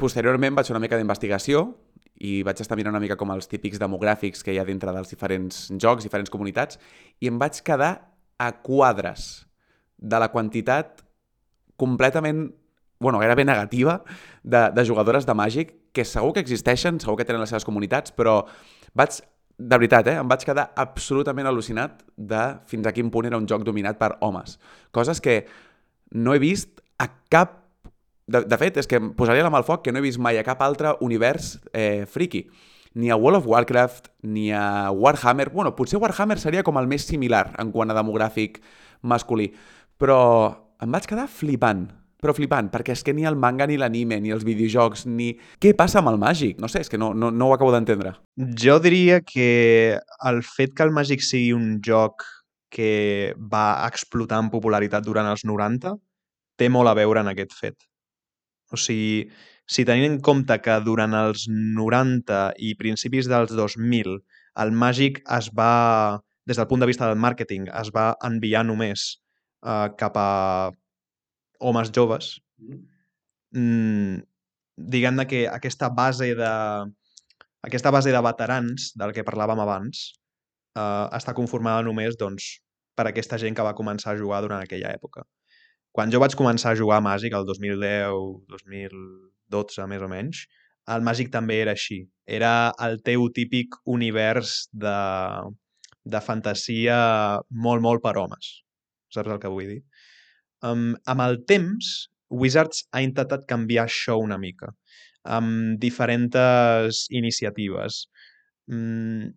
Posteriorment 0.00 0.56
vaig 0.56 0.68
fer 0.68 0.76
una 0.76 0.84
mica 0.84 1.00
d'investigació 1.00 1.70
i 2.20 2.40
vaig 2.44 2.60
estar 2.60 2.76
mirant 2.76 2.92
una 2.92 3.02
mica 3.02 3.16
com 3.16 3.32
els 3.32 3.48
típics 3.48 3.80
demogràfics 3.80 4.44
que 4.44 4.52
hi 4.52 4.60
ha 4.60 4.66
dintre 4.68 4.92
dels 4.92 5.08
diferents 5.08 5.68
jocs, 5.80 6.04
diferents 6.04 6.32
comunitats, 6.32 6.78
i 7.20 7.30
em 7.30 7.38
vaig 7.40 7.62
quedar 7.64 7.94
a 8.40 8.50
quadres 8.60 9.46
de 9.96 10.20
la 10.20 10.28
quantitat 10.32 11.00
completament, 11.80 12.50
bueno, 13.00 13.20
gairebé 13.20 13.46
negativa 13.48 14.02
de, 14.42 14.68
de 14.76 14.84
jugadores 14.84 15.24
de 15.26 15.36
Màgic, 15.36 15.72
que 15.96 16.04
segur 16.04 16.34
que 16.36 16.44
existeixen, 16.44 17.00
segur 17.00 17.16
que 17.18 17.26
tenen 17.28 17.40
les 17.40 17.52
seves 17.52 17.64
comunitats, 17.64 18.12
però 18.12 18.42
vaig, 18.96 19.22
de 19.56 19.78
veritat, 19.80 20.12
eh, 20.12 20.18
em 20.20 20.28
vaig 20.28 20.44
quedar 20.44 20.70
absolutament 20.76 21.48
al·lucinat 21.48 22.04
de 22.16 22.42
fins 22.68 22.88
a 22.88 22.92
quin 22.96 23.08
punt 23.12 23.28
era 23.28 23.40
un 23.40 23.48
joc 23.48 23.64
dominat 23.64 23.98
per 24.00 24.14
homes. 24.20 24.58
Coses 24.92 25.20
que 25.24 25.42
no 26.12 26.36
he 26.36 26.42
vist 26.42 26.84
a 27.00 27.08
cap 27.32 27.59
de, 28.30 28.44
de 28.46 28.58
fet, 28.60 28.80
és 28.80 28.88
que 28.88 29.00
em 29.00 29.12
posaria 29.18 29.44
la 29.46 29.52
mà 29.52 29.60
al 29.60 29.66
foc 29.66 29.84
que 29.84 29.92
no 29.94 30.00
he 30.00 30.06
vist 30.06 30.20
mai 30.22 30.38
a 30.38 30.46
cap 30.46 30.62
altre 30.64 30.94
univers 31.04 31.56
eh, 31.72 32.06
friki. 32.06 32.46
Ni 32.94 33.10
a 33.10 33.18
World 33.18 33.42
of 33.42 33.46
Warcraft, 33.50 34.10
ni 34.26 34.50
a 34.54 34.90
Warhammer... 34.90 35.50
Bueno, 35.54 35.76
potser 35.78 36.00
Warhammer 36.02 36.40
seria 36.42 36.64
com 36.66 36.78
el 36.80 36.90
més 36.90 37.06
similar 37.06 37.52
en 37.62 37.70
quant 37.74 37.90
a 37.90 37.96
demogràfic 37.98 38.58
masculí. 39.02 39.52
Però 40.00 40.20
em 40.82 40.90
vaig 40.90 41.06
quedar 41.10 41.30
flipant 41.30 41.88
però 42.20 42.34
flipant, 42.36 42.68
perquè 42.68 42.92
és 42.92 43.02
que 43.04 43.14
ni 43.16 43.24
el 43.24 43.36
manga, 43.40 43.64
ni 43.66 43.78
l'anime, 43.80 44.18
ni 44.20 44.32
els 44.34 44.44
videojocs, 44.44 45.06
ni... 45.08 45.30
Què 45.60 45.72
passa 45.76 46.02
amb 46.02 46.10
el 46.12 46.18
màgic? 46.20 46.58
No 46.60 46.68
sé, 46.68 46.82
és 46.84 46.92
que 46.92 47.00
no, 47.00 47.14
no, 47.16 47.30
no 47.32 47.48
ho 47.48 47.54
acabo 47.56 47.72
d'entendre. 47.72 48.12
Jo 48.60 48.76
diria 48.84 49.22
que 49.24 49.96
el 50.28 50.42
fet 50.44 50.74
que 50.76 50.84
el 50.84 50.92
màgic 50.92 51.24
sigui 51.24 51.54
un 51.56 51.78
joc 51.86 52.26
que 52.70 53.32
va 53.40 53.86
explotar 53.88 54.38
en 54.44 54.50
popularitat 54.52 55.06
durant 55.06 55.32
els 55.32 55.46
90 55.48 55.96
té 56.60 56.68
molt 56.68 56.92
a 56.92 56.94
veure 56.98 57.24
en 57.24 57.32
aquest 57.32 57.56
fet. 57.56 57.89
O 58.70 58.78
sigui, 58.78 59.30
si 59.70 59.84
tenim 59.86 60.06
en 60.06 60.18
compte 60.26 60.56
que 60.64 60.76
durant 60.86 61.14
els 61.14 61.46
90 61.50 62.40
i 62.58 62.74
principis 62.78 63.28
dels 63.30 63.52
2000 63.54 64.16
el 64.62 64.72
màgic 64.74 65.20
es 65.38 65.50
va, 65.56 66.20
des 66.46 66.58
del 66.58 66.68
punt 66.70 66.82
de 66.82 66.88
vista 66.90 67.08
del 67.08 67.20
màrqueting, 67.22 67.68
es 67.82 67.92
va 67.94 68.10
enviar 68.26 68.64
només 68.66 69.06
uh, 69.62 69.88
cap 70.00 70.16
a 70.18 70.30
homes 71.60 71.92
joves, 71.94 72.32
mm, 73.54 74.22
diguem-ne 74.94 75.26
que 75.30 75.44
aquesta 75.48 75.90
base 75.92 76.32
de 76.34 76.52
aquesta 77.68 77.92
base 77.92 78.12
de 78.12 78.20
veterans 78.24 78.92
del 78.96 79.12
que 79.12 79.24
parlàvem 79.26 79.60
abans 79.60 80.06
uh, 80.78 81.06
està 81.16 81.34
conformada 81.36 81.84
només 81.84 82.16
doncs, 82.16 82.54
per 82.96 83.06
aquesta 83.08 83.38
gent 83.40 83.56
que 83.56 83.66
va 83.66 83.76
començar 83.76 84.14
a 84.14 84.18
jugar 84.18 84.40
durant 84.44 84.64
aquella 84.64 84.92
època. 84.96 85.26
Quan 85.96 86.12
jo 86.12 86.20
vaig 86.22 86.36
començar 86.38 86.72
a 86.72 86.78
jugar 86.78 87.00
a 87.00 87.04
Màgic, 87.04 87.34
el 87.34 87.46
2010, 87.48 88.14
2012 88.54 89.86
més 89.90 90.04
o 90.06 90.10
menys, 90.10 90.44
el 90.94 91.02
Màgic 91.06 91.32
també 91.34 91.58
era 91.64 91.74
així. 91.76 92.04
Era 92.26 92.52
el 92.86 93.00
teu 93.06 93.26
típic 93.34 93.74
univers 93.96 94.54
de, 94.84 94.96
de 96.14 96.22
fantasia 96.22 97.00
molt, 97.50 97.82
molt 97.82 98.04
per 98.06 98.16
homes. 98.22 98.52
Saps 99.10 99.34
el 99.34 99.42
que 99.42 99.50
vull 99.50 99.74
dir? 99.74 99.80
Um, 100.62 100.94
amb 101.10 101.26
el 101.26 101.40
temps, 101.50 101.90
Wizards 102.30 102.84
ha 102.94 103.02
intentat 103.02 103.46
canviar 103.50 103.88
això 103.88 104.16
una 104.22 104.38
mica, 104.38 104.70
amb 105.36 105.78
diferents 105.82 107.06
iniciatives. 107.10 108.04
Mm, 108.70 109.32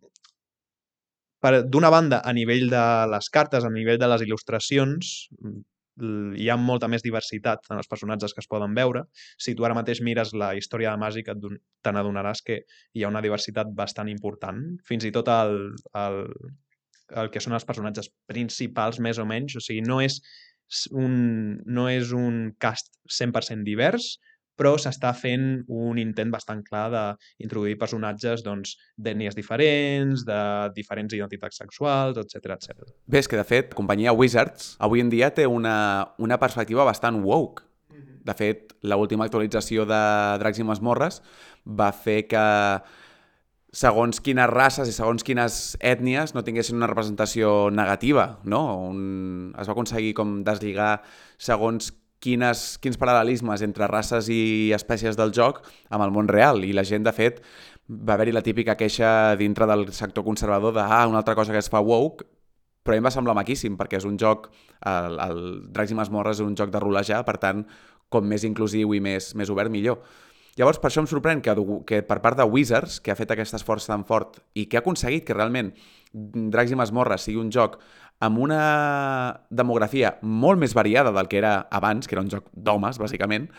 D'una 1.43 1.89
banda, 1.91 2.22
a 2.24 2.32
nivell 2.32 2.70
de 2.72 2.82
les 3.12 3.26
cartes, 3.28 3.66
a 3.68 3.70
nivell 3.72 3.97
de 3.99 4.08
les 4.08 4.22
il·lustracions, 4.24 5.10
hi 6.02 6.48
ha 6.50 6.58
molta 6.58 6.88
més 6.89 7.04
diversitat 7.06 7.70
en 7.70 7.78
els 7.78 7.89
personatges 7.89 8.34
que 8.34 8.41
es 8.41 8.50
poden 8.50 8.74
veure. 8.78 9.04
Si 9.38 9.54
tu 9.56 9.66
ara 9.66 9.78
mateix 9.78 10.02
mires 10.02 10.34
la 10.34 10.54
història 10.58 10.94
de 10.94 11.02
Màgic, 11.02 11.30
te 11.30 11.94
n'adonaràs 11.94 12.41
que 12.46 12.64
hi 12.94 13.04
ha 13.04 13.12
una 13.12 13.22
diversitat 13.22 13.70
bastant 13.78 14.10
important. 14.10 14.64
Fins 14.88 15.06
i 15.06 15.14
tot 15.14 15.30
el, 15.30 15.58
el, 16.00 16.20
el 17.22 17.30
que 17.30 17.44
són 17.44 17.54
els 17.54 17.68
personatges 17.70 18.10
principals, 18.30 19.00
més 19.00 19.22
o 19.22 19.28
menys. 19.30 19.58
O 19.60 19.62
sigui, 19.62 19.86
no 19.86 20.02
és 20.02 20.20
un, 20.91 21.16
no 21.66 21.88
és 21.91 22.14
un 22.18 22.54
cast 22.60 22.94
100% 23.22 23.68
divers, 23.68 24.16
però 24.64 24.78
s'està 24.80 25.11
fent 25.11 25.66
un 25.68 25.99
intent 25.99 26.32
bastant 26.32 26.61
clar 26.64 26.86
d'introduir 26.93 27.76
personatges 27.82 28.45
doncs, 28.45 28.78
d'ètnies 28.95 29.36
diferents, 29.36 30.24
de 30.24 30.39
diferents 30.78 31.11
identitats 31.11 31.59
sexuals, 31.59 32.20
etc 32.22 32.55
etc. 32.55 32.88
Bé, 33.03 33.20
és 33.20 33.28
que 33.28 33.39
de 33.39 33.43
fet, 33.43 33.76
companyia 33.76 34.16
Wizards 34.16 34.78
avui 34.80 35.03
en 35.03 35.11
dia 35.11 35.34
té 35.36 35.49
una, 35.49 35.76
una 36.24 36.39
perspectiva 36.39 36.88
bastant 36.88 37.20
woke. 37.26 37.68
Mhm. 37.91 38.22
De 38.24 38.36
fet, 38.39 38.72
l 38.84 38.95
última 38.95 39.28
actualització 39.28 39.84
de 39.84 40.03
Dracs 40.39 40.64
i 40.64 40.68
Masmorres 40.68 41.20
va 41.68 41.91
fer 41.91 42.24
que 42.32 42.45
segons 43.74 44.22
quines 44.22 44.47
races 44.47 44.88
i 44.88 44.93
segons 44.93 45.26
quines 45.26 45.76
ètnies 45.82 46.36
no 46.38 46.43
tinguessin 46.45 46.78
una 46.78 46.88
representació 46.88 47.72
negativa, 47.74 48.38
no? 48.45 48.61
Un... 48.86 49.51
Es 49.59 49.68
va 49.68 49.74
aconseguir 49.74 50.14
com 50.14 50.43
deslligar 50.45 51.01
segons 51.41 51.89
quines, 52.24 52.78
quins 52.84 53.00
paral·lelismes 53.00 53.64
entre 53.66 53.90
races 53.92 54.30
i 54.32 54.72
espècies 54.76 55.20
del 55.20 55.34
joc 55.36 55.62
amb 55.90 56.06
el 56.06 56.14
món 56.16 56.32
real. 56.32 56.64
I 56.64 56.72
la 56.76 56.86
gent, 56.88 57.04
de 57.04 57.14
fet, 57.16 57.42
va 57.90 58.16
haver-hi 58.16 58.34
la 58.36 58.46
típica 58.46 58.78
queixa 58.80 59.36
dintre 59.40 59.68
del 59.68 59.90
sector 59.94 60.24
conservador 60.24 60.74
de 60.78 60.86
ah, 60.86 61.06
una 61.10 61.20
altra 61.20 61.36
cosa 61.36 61.52
que 61.52 61.60
es 61.60 61.70
fa 61.70 61.84
woke, 61.84 62.26
però 62.84 62.96
a 62.96 62.98
mi 62.98 63.04
em 63.04 63.08
va 63.08 63.14
semblar 63.16 63.36
maquíssim, 63.36 63.78
perquè 63.80 64.00
és 64.00 64.08
un 64.08 64.18
joc, 64.20 64.50
el, 64.88 65.20
el 65.24 65.42
Dracs 65.72 65.94
i 65.94 65.98
Masmorres 66.00 66.40
és 66.40 66.48
un 66.48 66.56
joc 66.60 66.72
de 66.72 66.82
rolejar, 66.84 67.24
per 67.28 67.38
tant, 67.40 67.64
com 68.12 68.28
més 68.28 68.44
inclusiu 68.48 68.94
i 68.94 69.00
més, 69.04 69.32
més 69.40 69.52
obert, 69.52 69.72
millor. 69.72 70.02
Llavors, 70.60 70.78
per 70.78 70.92
això 70.92 71.02
em 71.02 71.08
sorprèn 71.10 71.42
que, 71.42 71.56
que 71.90 72.04
per 72.06 72.20
part 72.22 72.38
de 72.38 72.46
Wizards, 72.46 73.00
que 73.02 73.12
ha 73.12 73.18
fet 73.18 73.32
aquest 73.34 73.56
esforç 73.58 73.88
tan 73.90 74.04
fort 74.06 74.38
i 74.54 74.68
que 74.70 74.78
ha 74.78 74.84
aconseguit 74.84 75.26
que 75.26 75.34
realment 75.34 75.72
Dracs 76.14 76.76
i 76.76 76.78
Masmorres 76.78 77.26
sigui 77.26 77.42
un 77.42 77.50
joc 77.52 77.80
amb 78.20 78.39
una 78.39 78.59
demografia 79.49 80.18
molt 80.22 80.59
més 80.61 80.76
variada 80.78 81.11
del 81.11 81.30
que 81.32 81.39
era 81.39 81.55
abans, 81.72 82.07
que 82.07 82.16
era 82.16 82.24
un 82.24 82.32
joc 82.32 82.49
d'homes, 82.53 82.99
bàsicament, 83.01 83.49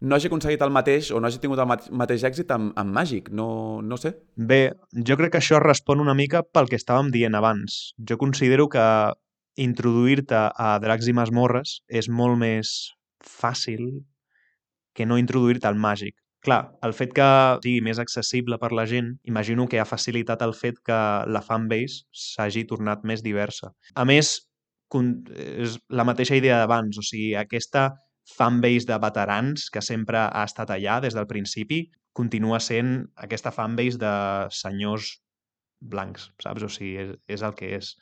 no 0.00 0.16
hagi 0.16 0.28
aconseguit 0.28 0.60
el 0.60 0.72
mateix 0.74 1.10
o 1.10 1.20
no 1.20 1.28
hagi 1.28 1.40
tingut 1.40 1.60
el 1.62 1.70
mateix 1.70 2.24
èxit 2.28 2.50
amb, 2.52 2.72
amb 2.76 2.92
Màgic, 2.92 3.30
no, 3.32 3.80
no 3.82 3.96
sé. 4.00 4.12
Bé, 4.36 4.74
jo 4.92 5.16
crec 5.16 5.32
que 5.32 5.40
això 5.40 5.60
respon 5.62 6.02
una 6.04 6.14
mica 6.14 6.42
pel 6.44 6.68
que 6.68 6.76
estàvem 6.76 7.08
dient 7.14 7.38
abans. 7.38 7.94
Jo 7.96 8.18
considero 8.20 8.68
que 8.68 8.84
introduir-te 9.56 10.42
a 10.52 10.76
Dracs 10.82 11.08
i 11.08 11.16
Masmorres 11.16 11.80
és 11.88 12.10
molt 12.12 12.36
més 12.38 12.76
fàcil 13.24 13.88
que 14.92 15.06
no 15.08 15.16
introduir-te 15.20 15.68
al 15.68 15.80
Màgic 15.80 16.16
clar, 16.46 16.60
el 16.86 16.94
fet 16.96 17.12
que 17.16 17.26
sigui 17.64 17.82
més 17.84 18.00
accessible 18.02 18.58
per 18.62 18.72
la 18.76 18.86
gent, 18.88 19.12
imagino 19.28 19.66
que 19.70 19.80
ha 19.82 19.88
facilitat 19.88 20.42
el 20.46 20.54
fet 20.54 20.80
que 20.86 20.98
la 21.26 21.42
fanbase 21.44 22.04
s'hagi 22.24 22.64
tornat 22.70 23.04
més 23.04 23.24
diversa. 23.26 23.72
A 23.94 24.06
més, 24.08 24.36
és 24.94 25.76
la 25.90 26.06
mateixa 26.06 26.38
idea 26.38 26.60
d'abans, 26.62 26.98
o 26.98 27.04
sigui, 27.04 27.34
aquesta 27.38 27.90
fanbase 28.36 28.88
de 28.88 28.98
veterans 29.02 29.68
que 29.70 29.82
sempre 29.82 30.18
ha 30.26 30.44
estat 30.46 30.72
allà 30.74 31.00
des 31.02 31.14
del 31.14 31.28
principi, 31.30 31.84
continua 32.16 32.58
sent 32.62 33.04
aquesta 33.26 33.52
fanbase 33.52 34.00
de 34.00 34.14
senyors 34.54 35.16
blancs, 35.80 36.30
saps? 36.42 36.64
O 36.64 36.70
sigui, 36.72 36.96
és, 37.02 37.12
és 37.36 37.44
el 37.46 37.54
que 37.58 37.74
és. 37.76 37.92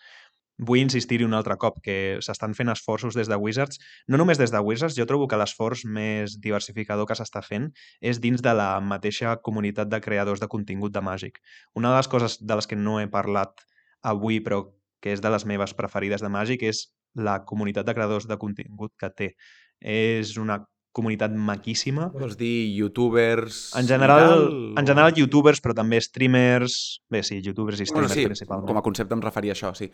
Vull 0.58 0.80
insistir-hi 0.84 1.26
un 1.26 1.34
altre 1.34 1.56
cop, 1.58 1.80
que 1.82 2.18
s'estan 2.22 2.54
fent 2.54 2.70
esforços 2.70 3.16
des 3.18 3.28
de 3.30 3.38
Wizards. 3.40 3.80
No 4.08 4.18
només 4.20 4.38
des 4.38 4.52
de 4.54 4.60
Wizards, 4.62 4.96
jo 4.98 5.06
trobo 5.06 5.26
que 5.28 5.38
l'esforç 5.40 5.84
més 5.84 6.38
diversificador 6.40 7.08
que 7.10 7.16
s'està 7.18 7.42
fent 7.42 7.70
és 8.00 8.20
dins 8.22 8.42
de 8.42 8.54
la 8.54 8.78
mateixa 8.80 9.36
comunitat 9.42 9.90
de 9.90 10.00
creadors 10.00 10.40
de 10.40 10.48
contingut 10.48 10.94
de 10.94 11.02
Màgic. 11.02 11.40
Una 11.74 11.90
de 11.90 11.98
les 11.98 12.08
coses 12.08 12.38
de 12.40 12.60
les 12.60 12.70
que 12.70 12.78
no 12.78 13.00
he 13.00 13.08
parlat 13.10 13.66
avui, 14.02 14.40
però 14.40 14.62
que 15.02 15.12
és 15.12 15.20
de 15.20 15.32
les 15.32 15.44
meves 15.44 15.74
preferides 15.74 16.22
de 16.22 16.30
Màgic, 16.30 16.62
és 16.62 16.86
la 17.14 17.40
comunitat 17.44 17.86
de 17.86 17.94
creadors 17.94 18.28
de 18.30 18.38
contingut 18.38 18.94
que 18.98 19.10
té. 19.10 19.34
És 19.80 20.36
una 20.40 20.62
comunitat 20.94 21.34
maquíssima. 21.34 22.08
Vols 22.14 22.38
dir 22.38 22.70
youtubers... 22.78 23.66
En 23.78 23.88
general, 23.88 24.46
en 24.78 24.86
general 24.86 25.12
youtubers, 25.18 25.60
però 25.64 25.74
també 25.76 26.00
streamers... 26.04 26.78
Bé, 27.10 27.24
sí, 27.26 27.40
youtubers 27.42 27.82
i 27.82 27.88
streamers 27.88 28.14
bueno, 28.14 28.22
sí, 28.22 28.26
principalment. 28.30 28.70
Com 28.70 28.80
a 28.80 28.84
concepte 28.86 29.16
em 29.16 29.24
referia 29.24 29.54
a 29.54 29.58
això, 29.58 29.74
sí. 29.76 29.90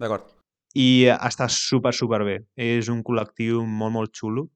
D'acord. 0.00 0.30
I 0.78 1.06
està 1.14 1.48
super, 1.50 1.94
super 1.94 2.22
bé. 2.26 2.38
És 2.54 2.90
un 2.92 3.02
col·lectiu 3.06 3.64
molt, 3.66 3.94
molt 3.98 4.14
xulo 4.14 4.48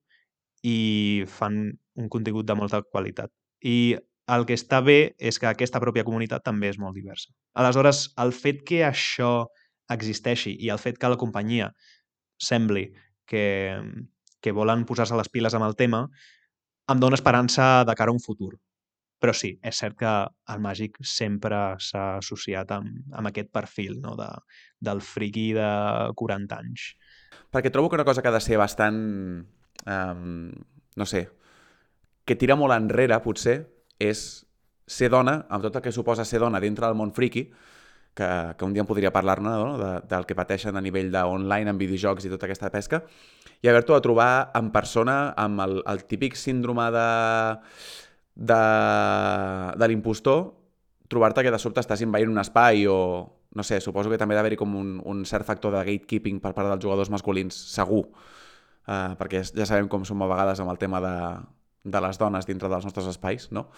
i 0.67 1.25
fan 1.31 1.67
un 1.99 2.09
contingut 2.11 2.47
de 2.47 2.57
molta 2.59 2.83
qualitat. 2.87 3.31
I 3.67 3.99
el 4.29 4.45
que 4.47 4.57
està 4.59 4.81
bé 4.85 5.15
és 5.19 5.39
que 5.41 5.49
aquesta 5.51 5.81
pròpia 5.83 6.07
comunitat 6.07 6.45
també 6.47 6.71
és 6.71 6.79
molt 6.79 6.95
diversa. 6.99 7.33
Aleshores, 7.59 8.09
el 8.23 8.35
fet 8.37 8.63
que 8.67 8.85
això 8.87 9.49
existeixi 9.91 10.53
i 10.61 10.71
el 10.71 10.81
fet 10.83 10.99
que 11.01 11.11
la 11.11 11.19
companyia 11.19 11.71
sembli 12.39 12.91
que, 13.29 13.45
que 14.41 14.55
volen 14.55 14.87
posar-se 14.89 15.17
les 15.19 15.31
piles 15.33 15.55
amb 15.55 15.67
el 15.67 15.77
tema, 15.77 16.07
em 16.89 17.01
dona 17.03 17.19
esperança 17.19 17.85
de 17.85 17.95
cara 17.99 18.13
a 18.13 18.17
un 18.17 18.23
futur. 18.23 18.55
Però 19.19 19.35
sí, 19.35 19.57
és 19.67 19.79
cert 19.81 19.97
que 19.99 20.11
el 20.55 20.61
màgic 20.63 21.01
sempre 21.03 21.59
s'ha 21.83 22.21
associat 22.21 22.71
amb, 22.77 23.01
amb 23.11 23.31
aquest 23.31 23.51
perfil 23.55 23.99
no? 24.03 24.15
de, 24.19 24.29
del 24.79 25.03
friqui 25.03 25.51
de 25.57 25.71
40 26.15 26.59
anys. 26.63 26.93
Perquè 27.51 27.73
trobo 27.75 27.91
que 27.91 27.99
una 27.99 28.07
cosa 28.07 28.23
que 28.23 28.31
ha 28.31 28.37
de 28.37 28.45
ser 28.45 28.61
bastant... 28.61 29.01
Um, 29.89 30.51
no 30.99 31.07
sé, 31.07 31.29
que 32.27 32.35
tira 32.37 32.57
molt 32.59 32.75
enrere, 32.75 33.17
potser, 33.23 33.61
és 34.03 34.23
ser 34.89 35.09
dona, 35.13 35.45
amb 35.49 35.63
tot 35.65 35.79
el 35.79 35.85
que 35.85 35.93
suposa 35.95 36.27
ser 36.27 36.41
dona 36.43 36.61
dintre 36.61 36.89
del 36.89 36.99
món 36.99 37.15
friqui, 37.15 37.47
que, 38.19 38.29
que 38.59 38.67
un 38.67 38.75
dia 38.75 38.83
em 38.83 38.89
podria 38.89 39.13
parlar-ne 39.15 39.55
no? 39.55 39.79
de, 39.79 39.93
del 40.11 40.27
que 40.27 40.37
pateixen 40.39 40.77
a 40.77 40.83
nivell 40.83 41.13
d'online, 41.15 41.71
en 41.71 41.79
videojocs 41.79 42.27
i 42.27 42.33
tota 42.33 42.49
aquesta 42.49 42.73
pesca, 42.75 43.05
i 43.63 43.71
haver-t'ho 43.71 43.97
de 43.97 44.05
trobar 44.05 44.51
en 44.59 44.73
persona 44.75 45.19
amb 45.39 45.63
el, 45.65 45.81
el 45.87 46.05
típic 46.11 46.39
síndrome 46.39 46.89
de, 46.95 47.09
de, 48.51 48.63
de 49.79 49.91
l'impostor, 49.91 50.49
trobar-te 51.09 51.47
que 51.47 51.55
de 51.55 51.61
sobte 51.63 51.83
estàs 51.83 52.03
invaint 52.05 52.31
un 52.31 52.43
espai 52.43 52.87
o, 52.91 52.99
no 53.55 53.67
sé, 53.67 53.81
suposo 53.81 54.11
que 54.13 54.19
també 54.21 54.37
ha 54.37 54.43
d'haver-hi 54.43 54.61
com 54.61 54.75
un, 54.79 54.99
un 55.07 55.25
cert 55.27 55.47
factor 55.49 55.75
de 55.75 55.85
gatekeeping 55.87 56.43
per 56.43 56.53
part 56.57 56.71
dels 56.71 56.85
jugadors 56.85 57.11
masculins, 57.15 57.57
segur, 57.73 58.05
uh, 58.11 59.15
perquè 59.21 59.43
ja 59.47 59.67
sabem 59.67 59.89
com 59.91 60.07
som 60.07 60.23
a 60.23 60.31
vegades 60.31 60.61
amb 60.63 60.75
el 60.75 60.83
tema 60.83 61.03
de, 61.03 61.17
de 61.89 62.03
les 62.05 62.21
dones 62.21 62.47
dintre 62.47 62.71
dels 62.71 62.87
nostres 62.87 63.09
espais, 63.11 63.49
no? 63.55 63.69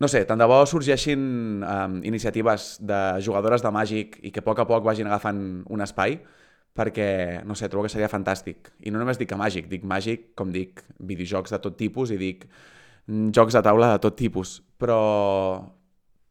No 0.00 0.08
sé, 0.10 0.24
tant 0.26 0.40
de 0.40 0.46
bo 0.50 0.62
sorgeixin 0.66 1.62
um, 1.62 1.98
iniciatives 2.08 2.76
de 2.82 3.00
jugadores 3.22 3.62
de 3.62 3.70
Màgic 3.74 4.16
i 4.22 4.32
que 4.34 4.42
a 4.42 4.46
poc 4.46 4.62
a 4.62 4.66
poc 4.66 4.84
vagin 4.86 5.06
agafant 5.06 5.42
un 5.70 5.84
espai, 5.84 6.16
perquè, 6.74 7.42
no 7.46 7.54
sé, 7.54 7.68
trobo 7.68 7.86
que 7.86 7.92
seria 7.92 8.10
fantàstic. 8.10 8.72
I 8.82 8.90
no 8.90 9.00
només 9.02 9.20
dic 9.20 9.34
Màgic, 9.38 9.68
dic 9.70 9.84
Màgic, 9.84 10.32
com 10.38 10.52
dic, 10.54 10.82
videojocs 10.98 11.52
de 11.54 11.60
tot 11.62 11.76
tipus 11.78 12.10
i 12.10 12.18
dic 12.20 12.46
mm, 13.06 13.30
jocs 13.36 13.54
de 13.58 13.62
taula 13.62 13.92
de 13.92 14.00
tot 14.02 14.16
tipus. 14.18 14.60
Però, 14.80 14.98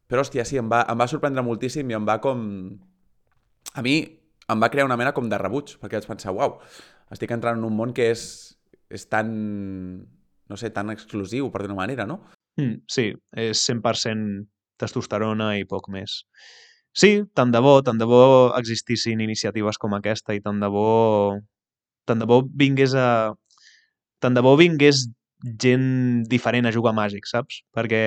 però 0.10 0.26
hòstia, 0.26 0.46
sí, 0.48 0.58
em 0.60 0.72
va, 0.72 0.82
em 0.90 0.98
va 0.98 1.08
sorprendre 1.08 1.46
moltíssim 1.46 1.90
i 1.92 2.00
em 2.00 2.08
va 2.08 2.18
com... 2.24 2.42
A 3.78 3.86
mi 3.86 3.96
em 4.52 4.60
va 4.60 4.70
crear 4.74 4.88
una 4.88 4.98
mena 5.00 5.14
com 5.16 5.30
de 5.32 5.38
rebuig, 5.40 5.78
perquè 5.80 6.02
vaig 6.02 6.10
pensar, 6.10 6.34
uau, 6.36 6.58
estic 7.14 7.32
entrant 7.32 7.60
en 7.60 7.68
un 7.68 7.76
món 7.78 7.94
que 7.96 8.10
és, 8.12 8.24
és 8.92 9.08
tan, 9.08 9.32
no 10.52 10.60
sé, 10.60 10.74
tan 10.76 10.92
exclusiu, 10.92 11.48
per 11.54 11.64
dir-ho 11.64 11.78
manera, 11.78 12.08
no? 12.10 12.20
Mm, 12.60 12.82
sí, 12.92 13.12
és 13.38 13.62
100% 13.70 14.48
testosterona 14.82 15.54
i 15.60 15.68
poc 15.70 15.88
més. 15.94 16.24
Sí, 16.92 17.22
tant 17.38 17.54
de 17.54 17.62
bo, 17.64 17.78
tant 17.86 18.00
de 18.02 18.08
bo 18.10 18.24
existissin 18.58 19.22
iniciatives 19.24 19.80
com 19.80 19.96
aquesta 19.96 20.36
i 20.36 20.42
tant 20.44 20.60
de 20.60 20.68
bo, 20.72 21.40
tant 22.10 22.20
de 22.20 22.28
bo 22.28 22.42
vingués 22.64 22.96
a... 23.00 23.32
tant 24.20 24.36
de 24.36 24.44
bo 24.44 24.58
vingués 24.60 25.06
gent 25.42 26.24
diferent 26.30 26.68
a 26.68 26.74
jugar 26.76 26.94
màgic, 26.94 27.26
saps? 27.26 27.62
Perquè 27.74 28.02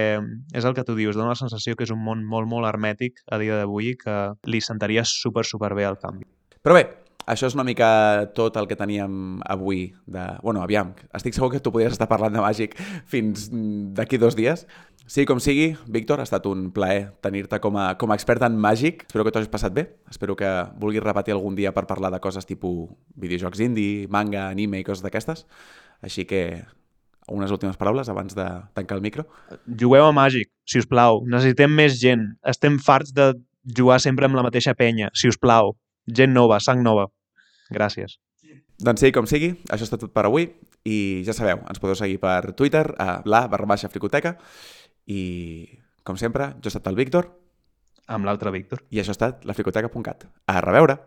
és 0.55 0.67
el 0.69 0.75
que 0.77 0.85
tu 0.87 0.95
dius, 0.95 1.17
dona 1.17 1.33
la 1.33 1.39
sensació 1.39 1.75
que 1.75 1.87
és 1.89 1.95
un 1.95 2.03
món 2.05 2.23
molt, 2.23 2.47
molt 2.51 2.69
hermètic 2.69 3.25
a 3.33 3.41
dia 3.43 3.59
d'avui 3.59 3.97
que 3.99 4.19
li 4.47 4.61
sentaria 4.63 5.03
super, 5.09 5.47
super 5.49 5.73
bé 5.75 5.89
al 5.89 5.99
canvi. 5.99 6.29
Però 6.63 6.77
bé, 6.77 6.85
això 7.27 7.49
és 7.49 7.55
una 7.57 7.65
mica 7.65 8.31
tot 8.37 8.57
el 8.61 8.69
que 8.69 8.77
teníem 8.77 9.41
avui. 9.49 9.87
De... 10.07 10.25
Bueno, 10.43 10.63
aviam, 10.63 10.95
estic 11.17 11.37
segur 11.37 11.51
que 11.53 11.61
tu 11.63 11.73
podries 11.73 11.95
estar 11.95 12.09
parlant 12.11 12.35
de 12.35 12.43
màgic 12.45 12.77
fins 13.11 13.49
d'aquí 13.97 14.21
dos 14.21 14.37
dies. 14.37 14.67
Sí, 15.07 15.27
com 15.29 15.41
sigui, 15.43 15.75
Víctor, 15.93 16.21
ha 16.21 16.25
estat 16.25 16.47
un 16.49 16.71
plaer 16.73 17.11
tenir-te 17.25 17.59
com, 17.61 17.77
a, 17.77 17.91
com 18.01 18.13
a 18.13 18.17
expert 18.17 18.45
en 18.47 18.57
màgic. 18.61 19.05
Espero 19.09 19.25
que 19.25 19.35
t'ho 19.35 19.43
hagis 19.43 19.53
passat 19.53 19.75
bé. 19.77 19.87
Espero 20.11 20.37
que 20.37 20.49
vulguis 20.81 21.05
repetir 21.05 21.35
algun 21.37 21.57
dia 21.59 21.75
per 21.77 21.85
parlar 21.89 22.13
de 22.15 22.23
coses 22.25 22.49
tipus 22.49 22.89
videojocs 23.21 23.61
indie, 23.67 24.09
manga, 24.09 24.49
anime 24.49 24.81
i 24.81 24.87
coses 24.87 25.05
d'aquestes. 25.05 25.45
Així 26.05 26.25
que 26.29 26.65
unes 27.29 27.53
últimes 27.53 27.77
paraules 27.81 28.09
abans 28.09 28.37
de 28.37 28.49
tancar 28.77 28.97
el 28.97 29.05
micro. 29.05 29.27
Jugueu 29.69 30.09
a 30.09 30.13
màgic, 30.17 30.51
si 30.69 30.81
us 30.81 30.89
plau. 30.89 31.23
Necessitem 31.29 31.73
més 31.73 32.01
gent. 32.01 32.31
Estem 32.45 32.81
farts 32.81 33.13
de 33.17 33.33
jugar 33.77 34.01
sempre 34.01 34.29
amb 34.29 34.37
la 34.37 34.45
mateixa 34.45 34.77
penya, 34.77 35.09
si 35.17 35.29
us 35.29 35.41
plau 35.41 35.73
gent 36.07 36.33
nova, 36.33 36.61
sang 36.61 36.83
nova. 36.83 37.09
Gràcies. 37.71 38.19
Doncs 38.85 39.01
sí, 39.01 39.13
com 39.15 39.29
sigui, 39.31 39.55
això 39.73 39.87
està 39.87 39.99
tot 40.01 40.13
per 40.13 40.27
avui 40.27 40.49
i 40.85 41.23
ja 41.25 41.33
sabeu, 41.37 41.63
ens 41.71 41.81
podeu 41.81 41.97
seguir 41.97 42.19
per 42.21 42.53
Twitter 42.59 42.85
a 43.01 43.23
la 43.25 43.47
barra 43.49 43.69
baixa 43.71 43.89
fricoteca 43.89 44.35
i, 45.07 45.65
com 46.05 46.19
sempre, 46.21 46.53
jo 46.59 46.69
he 46.69 46.73
estat 46.75 46.91
el 46.91 46.99
Víctor 46.99 47.31
amb 48.07 48.27
l'altre 48.29 48.53
Víctor. 48.53 48.85
i 48.91 49.01
això 49.01 49.15
ha 49.15 49.19
estat 49.19 49.45
la 49.49 49.55
fricoteca.cat. 49.57 50.27
A 50.47 50.61
reveure! 50.61 50.99